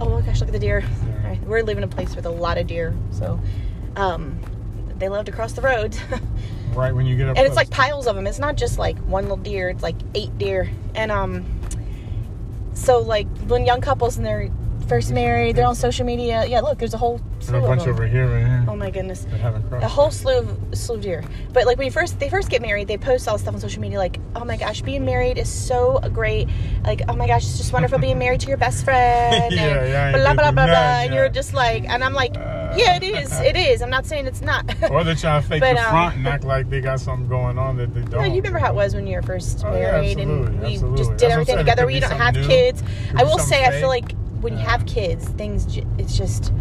oh 0.00 0.08
my 0.08 0.20
gosh 0.20 0.40
look 0.40 0.48
at 0.48 0.52
the 0.52 0.58
deer. 0.58 0.84
Right, 1.22 1.40
we're 1.42 1.62
living 1.62 1.82
in 1.82 1.88
a 1.88 1.92
place 1.92 2.14
with 2.16 2.26
a 2.26 2.30
lot 2.30 2.58
of 2.58 2.66
deer 2.66 2.94
so 3.10 3.40
um 3.96 4.40
they 4.98 5.08
love 5.08 5.24
to 5.26 5.32
cross 5.32 5.52
the 5.52 5.62
road. 5.62 5.96
Right 6.74 6.92
when 6.92 7.06
you 7.06 7.16
get 7.16 7.28
up. 7.28 7.36
and 7.36 7.46
it's 7.46 7.54
like 7.54 7.70
piles 7.70 8.08
of 8.08 8.16
them 8.16 8.26
it's 8.26 8.40
not 8.40 8.56
just 8.56 8.80
like 8.80 8.98
one 8.98 9.24
little 9.24 9.36
deer 9.36 9.68
it's 9.70 9.82
like 9.82 9.94
eight 10.14 10.36
deer. 10.38 10.68
And 10.96 11.12
um 11.12 11.44
so 12.72 12.98
like 12.98 13.28
when 13.46 13.64
young 13.64 13.80
couples 13.80 14.16
and 14.16 14.26
they're 14.26 14.50
first 14.84 15.12
married 15.12 15.56
they're 15.56 15.66
on 15.66 15.74
social 15.74 16.04
media 16.06 16.44
yeah 16.46 16.60
look 16.60 16.78
there's 16.78 16.94
a 16.94 16.98
whole 16.98 17.16
And 17.16 17.42
slew 17.42 17.58
a 17.58 17.62
of 17.62 17.66
bunch 17.68 17.80
them. 17.82 17.90
over 17.94 18.06
here, 18.06 18.26
right 18.26 18.46
here. 18.46 18.64
oh 18.68 18.76
my 18.76 18.90
goodness 18.90 19.24
that 19.24 19.40
haven't 19.40 19.68
crossed. 19.68 19.84
a 19.84 19.88
whole 19.88 20.10
slew 20.10 20.38
of 20.38 20.78
slew 20.78 20.96
of 20.96 21.02
deer. 21.02 21.24
But 21.52 21.66
like 21.66 21.76
when 21.78 21.86
you 21.86 21.90
first 21.92 22.18
they 22.20 22.28
first 22.28 22.48
get 22.50 22.62
married, 22.62 22.88
they 22.88 22.96
post 22.98 23.28
all 23.28 23.34
this 23.34 23.42
stuff 23.42 23.54
on 23.54 23.60
social 23.60 23.80
media 23.82 23.98
like, 23.98 24.18
oh 24.36 24.44
my 24.44 24.56
gosh, 24.56 24.82
being 24.82 25.04
married 25.04 25.38
is 25.38 25.48
so 25.48 26.00
great. 26.12 26.48
Like, 26.84 27.02
oh 27.08 27.14
my 27.16 27.26
gosh, 27.26 27.44
it's 27.44 27.58
just 27.58 27.72
wonderful 27.72 27.98
being 27.98 28.18
married 28.18 28.40
to 28.40 28.48
your 28.48 28.56
best 28.56 28.84
friend. 28.88 29.52
Yeah, 29.54 29.62
and 29.82 29.88
yeah, 29.88 30.12
blah 30.12 30.34
blah 30.34 30.34
blah 30.34 30.50
through 30.50 30.52
blah. 30.52 30.64
nothing 30.66 31.04
And 31.06 31.14
you're 31.14 31.28
just 31.28 31.54
like, 31.54 31.84
and 31.88 32.02
I'm 32.04 32.12
like, 32.14 32.36
Uh. 32.36 32.74
yeah, 32.76 32.96
it 32.96 33.02
is, 33.02 33.32
it 33.40 33.56
is. 33.56 33.82
I'm 33.82 33.90
not 33.90 34.06
saying 34.06 34.26
it's 34.26 34.40
not. 34.42 34.64
or 34.90 35.04
they're 35.04 35.14
trying 35.14 35.42
to 35.42 35.48
fake 35.48 35.60
But, 35.60 35.74
the 35.74 35.82
um, 35.84 35.90
front 35.90 36.16
and 36.16 36.26
act 36.28 36.44
like 36.44 36.70
they 36.70 36.80
got 36.80 36.98
something 37.00 37.28
going 37.28 37.58
on 37.58 37.76
that 37.76 37.94
they 37.94 38.00
don't. 38.02 38.12
No, 38.12 38.22
you 38.24 38.36
remember 38.42 38.58
how 38.58 38.70
it 38.72 38.74
was 38.74 38.94
when 38.94 39.06
you 39.06 39.16
were 39.16 39.22
first 39.22 39.62
Oh, 39.64 39.72
yeah, 39.74 39.92
married 39.92 40.18
and 40.18 40.30
absolutely, 40.30 40.58
we 40.68 40.72
absolutely. 40.74 40.98
just 40.98 41.10
That's 41.10 41.20
did 41.22 41.26
what 41.26 41.32
I'm 41.32 41.32
everything 41.40 41.46
saying. 41.46 41.58
It 41.58 41.62
together. 41.62 41.82
could 41.82 41.86
We 41.86 41.94
be 41.94 42.00
don't 42.00 42.08
something 42.10 42.26
have 42.26 42.34
new. 42.36 42.46
kids. 42.46 42.82
Could 42.82 42.90
I 42.90 43.18
be 43.18 43.24
will 43.24 43.38
something 43.38 43.46
say, 43.46 43.64
I 43.64 43.80
feel 43.80 43.88
like 43.88 44.14
when 44.44 44.52
you 44.52 44.60
have 44.64 44.84
kids, 44.86 45.26
things 45.30 45.64
ju- 45.66 45.86
it's 45.98 46.16
just 46.16 46.52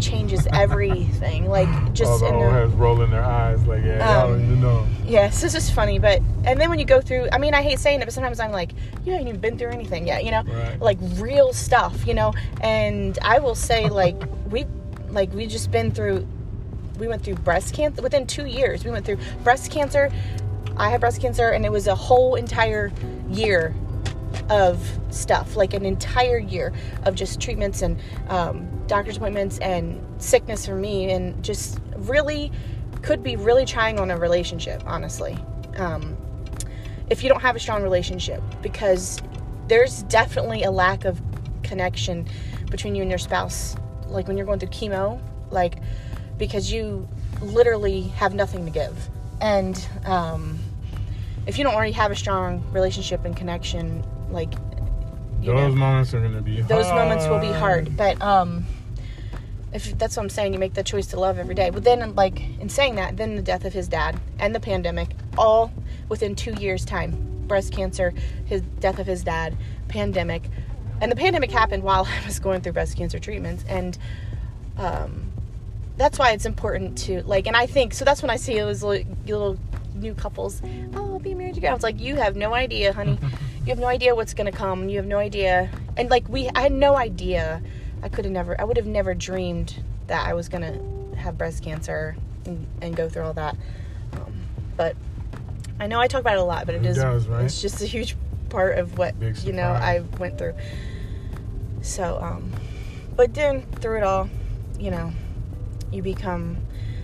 changes 0.00 0.46
everything. 0.52 1.48
like 1.48 1.68
All 1.68 1.88
just 1.92 2.20
the 2.20 2.28
in 2.28 2.34
old 2.34 2.44
the, 2.44 2.50
heads 2.50 2.72
rolling 2.74 3.10
their 3.10 3.24
eyes 3.24 3.60
like, 3.66 3.84
yeah, 3.84 3.98
y'all 4.22 4.24
Um, 4.26 4.38
don't 4.38 4.44
even 4.46 4.60
know. 4.60 4.86
Yes, 5.06 5.40
this 5.42 5.54
is 5.54 5.68
funny, 5.70 5.98
but 5.98 6.20
and 6.44 6.60
then 6.60 6.70
when 6.70 6.78
you 6.78 6.84
go 6.84 7.00
through, 7.00 7.28
I 7.32 7.38
mean, 7.38 7.52
I 7.54 7.62
hate 7.62 7.78
saying 7.80 8.00
it, 8.00 8.04
but 8.04 8.14
sometimes 8.14 8.38
I'm 8.40 8.52
like, 8.52 8.70
you 9.04 9.12
haven't 9.12 9.28
even 9.28 9.40
been 9.40 9.58
through 9.58 9.70
anything 9.70 10.06
yet, 10.06 10.24
you 10.24 10.30
know, 10.30 10.42
Right. 10.44 10.80
like 10.80 10.98
real 11.16 11.52
stuff, 11.52 12.06
you 12.06 12.14
know. 12.14 12.32
And 12.60 13.18
I 13.22 13.38
will 13.40 13.54
say, 13.56 13.88
like 13.88 14.16
we, 14.50 14.64
like 15.10 15.32
we 15.32 15.46
just 15.46 15.70
been 15.70 15.90
through, 15.90 16.26
we 16.98 17.08
went 17.08 17.22
through 17.22 17.34
breast 17.36 17.74
cancer 17.74 18.00
within 18.02 18.26
two 18.26 18.46
years. 18.46 18.84
We 18.84 18.90
went 18.92 19.04
through 19.04 19.18
breast 19.42 19.70
cancer. 19.72 20.10
I 20.76 20.90
had 20.90 21.00
breast 21.00 21.20
cancer, 21.20 21.50
and 21.50 21.64
it 21.64 21.70
was 21.72 21.86
a 21.86 21.94
whole 21.94 22.34
entire 22.36 22.92
year 23.30 23.74
of 24.50 24.86
stuff, 25.10 25.56
like 25.56 25.74
an 25.74 25.84
entire 25.84 26.38
year 26.38 26.72
of 27.04 27.14
just 27.14 27.40
treatments 27.40 27.82
and 27.82 27.98
um, 28.28 28.68
doctor's 28.86 29.16
appointments 29.16 29.58
and 29.58 30.04
sickness 30.22 30.66
for 30.66 30.74
me, 30.74 31.10
and 31.10 31.42
just 31.42 31.80
really 31.96 32.52
could 33.02 33.22
be 33.22 33.36
really 33.36 33.64
trying 33.64 33.98
on 33.98 34.10
a 34.10 34.16
relationship, 34.16 34.82
honestly. 34.86 35.36
Um, 35.76 36.16
if 37.10 37.22
you 37.22 37.28
don't 37.28 37.42
have 37.42 37.56
a 37.56 37.60
strong 37.60 37.82
relationship, 37.82 38.42
because 38.62 39.20
there's 39.68 40.02
definitely 40.04 40.62
a 40.62 40.70
lack 40.70 41.04
of 41.04 41.20
connection 41.62 42.26
between 42.70 42.94
you 42.94 43.02
and 43.02 43.10
your 43.10 43.18
spouse, 43.18 43.76
like 44.06 44.28
when 44.28 44.36
you're 44.36 44.46
going 44.46 44.58
through 44.58 44.68
chemo, 44.68 45.20
like 45.50 45.76
because 46.38 46.72
you 46.72 47.08
literally 47.40 48.02
have 48.02 48.34
nothing 48.34 48.64
to 48.64 48.70
give. 48.70 49.10
And 49.40 49.86
um, 50.04 50.58
if 51.46 51.58
you 51.58 51.64
don't 51.64 51.74
already 51.74 51.92
have 51.92 52.10
a 52.10 52.16
strong 52.16 52.64
relationship 52.72 53.24
and 53.24 53.36
connection, 53.36 54.04
like 54.30 54.52
you 55.42 55.52
know, 55.52 55.68
Those 55.68 55.74
moments 55.76 56.14
are 56.14 56.20
gonna 56.20 56.40
be. 56.40 56.60
those 56.62 56.86
moments 56.88 57.26
will 57.26 57.40
be 57.40 57.52
hard. 57.52 57.96
but 57.96 58.20
um 58.22 58.64
if 59.72 59.98
that's 59.98 60.16
what 60.16 60.22
i'm 60.22 60.28
saying 60.30 60.52
you 60.52 60.58
make 60.58 60.74
the 60.74 60.84
choice 60.84 61.08
to 61.08 61.18
love 61.18 61.36
every 61.38 61.54
day. 61.54 61.70
But 61.70 61.82
then 61.84 62.14
like 62.14 62.40
in 62.60 62.68
saying 62.68 62.94
that 62.94 63.16
then 63.16 63.34
the 63.36 63.42
death 63.42 63.64
of 63.64 63.72
his 63.72 63.88
dad 63.88 64.18
and 64.38 64.54
the 64.54 64.60
pandemic 64.60 65.10
all 65.36 65.72
within 66.08 66.34
two 66.34 66.54
years 66.54 66.84
time 66.84 67.16
breast 67.48 67.72
cancer 67.72 68.14
his 68.46 68.62
death 68.80 68.98
of 68.98 69.06
his 69.06 69.22
dad 69.24 69.56
pandemic 69.88 70.48
and 71.00 71.10
the 71.12 71.16
pandemic 71.16 71.50
happened 71.50 71.82
while 71.82 72.06
i 72.22 72.26
was 72.26 72.38
going 72.38 72.60
through 72.60 72.72
breast 72.72 72.96
cancer 72.96 73.18
treatments 73.18 73.64
and 73.68 73.98
um 74.78 75.30
that's 75.96 76.18
why 76.18 76.30
it's 76.32 76.46
important 76.46 76.96
to 76.96 77.22
like 77.24 77.46
and 77.46 77.56
i 77.56 77.66
think 77.66 77.92
so 77.92 78.04
that's 78.04 78.22
when 78.22 78.30
i 78.30 78.36
see 78.36 78.54
those 78.58 78.82
little, 78.82 79.06
little 79.26 79.58
new 79.94 80.14
couples 80.14 80.62
oh 80.94 81.12
I'll 81.12 81.18
be 81.18 81.34
married 81.34 81.54
together 81.54 81.72
i 81.72 81.74
was 81.74 81.82
like 81.82 82.00
you 82.00 82.16
have 82.16 82.34
no 82.36 82.54
idea 82.54 82.92
honey 82.92 83.18
you 83.64 83.70
have 83.70 83.78
no 83.78 83.86
idea 83.86 84.14
what's 84.14 84.34
gonna 84.34 84.52
come. 84.52 84.88
You 84.88 84.98
have 84.98 85.06
no 85.06 85.18
idea. 85.18 85.70
And 85.96 86.10
like 86.10 86.28
we 86.28 86.48
i 86.54 86.60
had 86.60 86.72
no 86.72 86.96
idea. 86.96 87.62
I 88.02 88.08
could 88.08 88.24
have 88.24 88.32
never 88.32 88.60
i 88.60 88.64
would 88.64 88.76
have 88.76 88.86
never 88.86 89.14
dreamed 89.14 89.82
that 90.06 90.26
i 90.26 90.34
was 90.34 90.48
gonna 90.50 90.78
have 91.16 91.38
breast 91.38 91.62
cancer 91.62 92.16
and, 92.44 92.66
and 92.82 92.94
go 92.94 93.08
through 93.08 93.22
all 93.24 93.32
that. 93.34 93.56
Um, 94.12 94.34
but 94.76 94.96
i 95.80 95.86
know 95.86 95.98
i 96.00 96.06
talk 96.06 96.20
about 96.20 96.34
it 96.34 96.40
a 96.40 96.44
lot 96.44 96.66
but 96.66 96.74
it 96.74 96.84
It 96.84 96.90
is 96.90 96.96
does, 96.98 97.26
right? 97.26 97.44
it's 97.44 97.60
just 97.62 97.80
a 97.82 97.86
huge 97.86 98.16
part 98.50 98.78
of 98.78 98.98
what 98.98 99.14
you 99.44 99.52
know 99.52 99.68
i 99.68 100.00
went 100.18 100.36
through. 100.38 100.54
So 101.80 102.18
um 102.20 102.52
but 103.16 103.32
then 103.34 103.62
through 103.80 103.98
it 103.98 104.02
all 104.04 104.28
you 104.78 104.90
know 104.90 105.12
you 105.92 106.02
become 106.02 106.56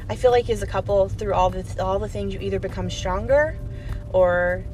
i 0.08 0.16
feel 0.16 0.30
like 0.30 0.50
as 0.50 0.62
a 0.62 0.66
couple 0.66 1.08
through 1.08 1.32
all 1.34 1.48
the 1.50 1.64
all 1.82 1.98
the 1.98 2.08
things 2.08 2.34
you 2.34 2.40
either 2.40 2.58
become 2.58 2.90
stronger 2.90 3.56
or 4.12 4.64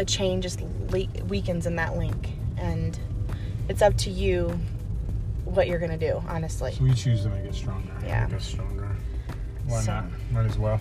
a 0.00 0.04
chain 0.04 0.40
just 0.40 0.60
le- 0.90 1.06
weakens 1.28 1.66
in 1.66 1.76
that 1.76 1.96
link 1.96 2.30
and 2.56 2.98
it's 3.68 3.82
up 3.82 3.94
to 3.98 4.10
you 4.10 4.58
what 5.44 5.68
you're 5.68 5.78
gonna 5.78 5.98
do 5.98 6.22
honestly 6.26 6.72
So 6.72 6.82
we 6.84 6.94
choose 6.94 7.22
to 7.24 7.28
make 7.28 7.44
it 7.44 7.54
stronger. 7.54 7.92
Yeah. 8.04 8.26
Make 8.26 8.36
us 8.36 8.46
stronger. 8.46 8.88
Why 9.66 9.80
So- 9.82 9.92
not? 9.92 10.04
Might 10.32 10.46
as 10.46 10.58
well. 10.58 10.80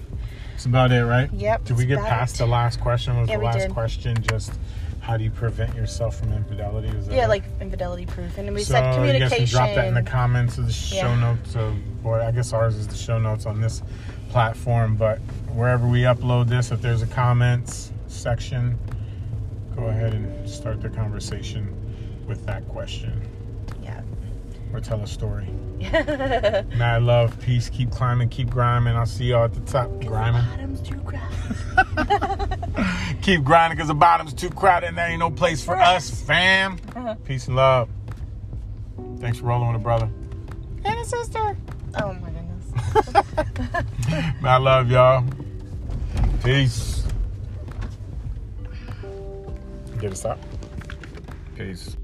That's 0.52 0.66
about 0.66 0.92
it, 0.92 1.04
right? 1.06 1.32
Yep, 1.34 1.66
Did 1.66 1.78
we 1.78 1.86
get 1.86 2.00
past 2.00 2.36
it. 2.36 2.38
the 2.40 2.46
last 2.48 2.80
question? 2.80 3.18
Was 3.20 3.30
Yeah, 3.30 3.38
the 3.38 3.44
last 3.44 3.58
did. 3.60 3.72
question 3.72 4.22
just 4.22 4.54
how 5.02 5.18
do 5.18 5.24
you 5.24 5.32
prevent 5.32 5.76
yourself 5.76 6.18
from 6.18 6.32
infidelity? 6.34 6.88
Is 6.90 7.08
that 7.08 7.16
Yeah, 7.16 7.26
it? 7.26 7.30
like 7.30 7.44
infidelity 7.60 8.06
proof. 8.06 8.38
And 8.38 8.54
we 8.54 8.64
so 8.64 8.74
said 8.74 8.80
you 8.80 8.86
guys 8.86 8.96
communication. 8.96 9.38
can 9.38 9.46
drop 9.48 9.76
that 9.76 9.88
in 9.88 9.94
the 9.96 10.04
comments 10.04 10.58
of 10.58 10.66
the 10.66 10.74
show 10.74 10.96
Yeah. 11.08 11.20
notes. 11.20 11.56
Of, 11.56 11.76
or 12.06 12.22
I 12.22 12.32
guess 12.32 12.54
ours 12.54 12.76
is 12.76 12.88
the 12.88 12.96
show 12.96 13.18
notes 13.20 13.46
on 13.46 13.60
this 13.62 13.82
platform. 14.30 14.96
But 14.96 15.20
wherever 15.54 15.88
we 15.88 16.02
upload 16.02 16.48
this, 16.48 16.72
if 16.72 16.82
there's 16.82 17.02
a 17.02 17.08
comments 17.08 17.92
section, 18.08 18.78
go 19.80 19.88
ahead 19.88 20.14
and 20.14 20.50
start 20.50 20.82
the 20.82 20.90
conversation 20.90 21.74
with 22.28 22.46
that 22.46 22.68
question 22.68 23.22
yeah. 23.82 24.02
or 24.74 24.82
tell 24.82 25.02
a 25.02 25.08
story. 25.08 25.48
Mad 25.80 27.04
love, 27.04 27.40
peace, 27.40 27.70
keep 27.70 27.90
climbing, 27.92 28.28
keep 28.30 28.50
grinding. 28.50 28.96
I'll 28.96 29.06
see 29.06 29.26
y'all 29.26 29.46
at 29.46 29.54
the 29.54 29.62
top. 29.62 29.90
Grinding. 30.02 30.44
Bottoms 30.44 30.82
too 30.82 31.00
crowded. 31.00 31.26
Keep 33.22 33.44
grinding 33.44 33.78
because 33.78 33.90
the 33.90 33.94
bottom's 33.94 34.34
too 34.34 34.50
crowded 34.50 34.88
and 34.88 34.98
there 34.98 35.08
ain't 35.08 35.20
no 35.20 35.30
place 35.30 35.64
for 35.64 35.78
us, 35.78 36.10
fam. 36.10 36.78
Uh-huh. 36.96 37.16
Peace 37.26 37.48
and 37.48 37.56
love. 37.56 37.90
Thanks 39.20 39.40
for 39.40 39.46
rolling 39.46 39.68
with 39.68 39.82
a 39.82 39.84
brother. 39.84 40.10
And 40.86 41.00
a 41.00 41.06
sister. 41.06 41.58
Oh 42.02 42.14
my 42.14 42.30
goodness. 42.30 42.66
I 44.44 44.58
love 44.58 44.90
y'all. 44.90 45.26
Peace. 46.44 46.99
Get 50.00 50.14
us 50.14 50.24
up. 50.24 50.40
Peace. 51.58 51.99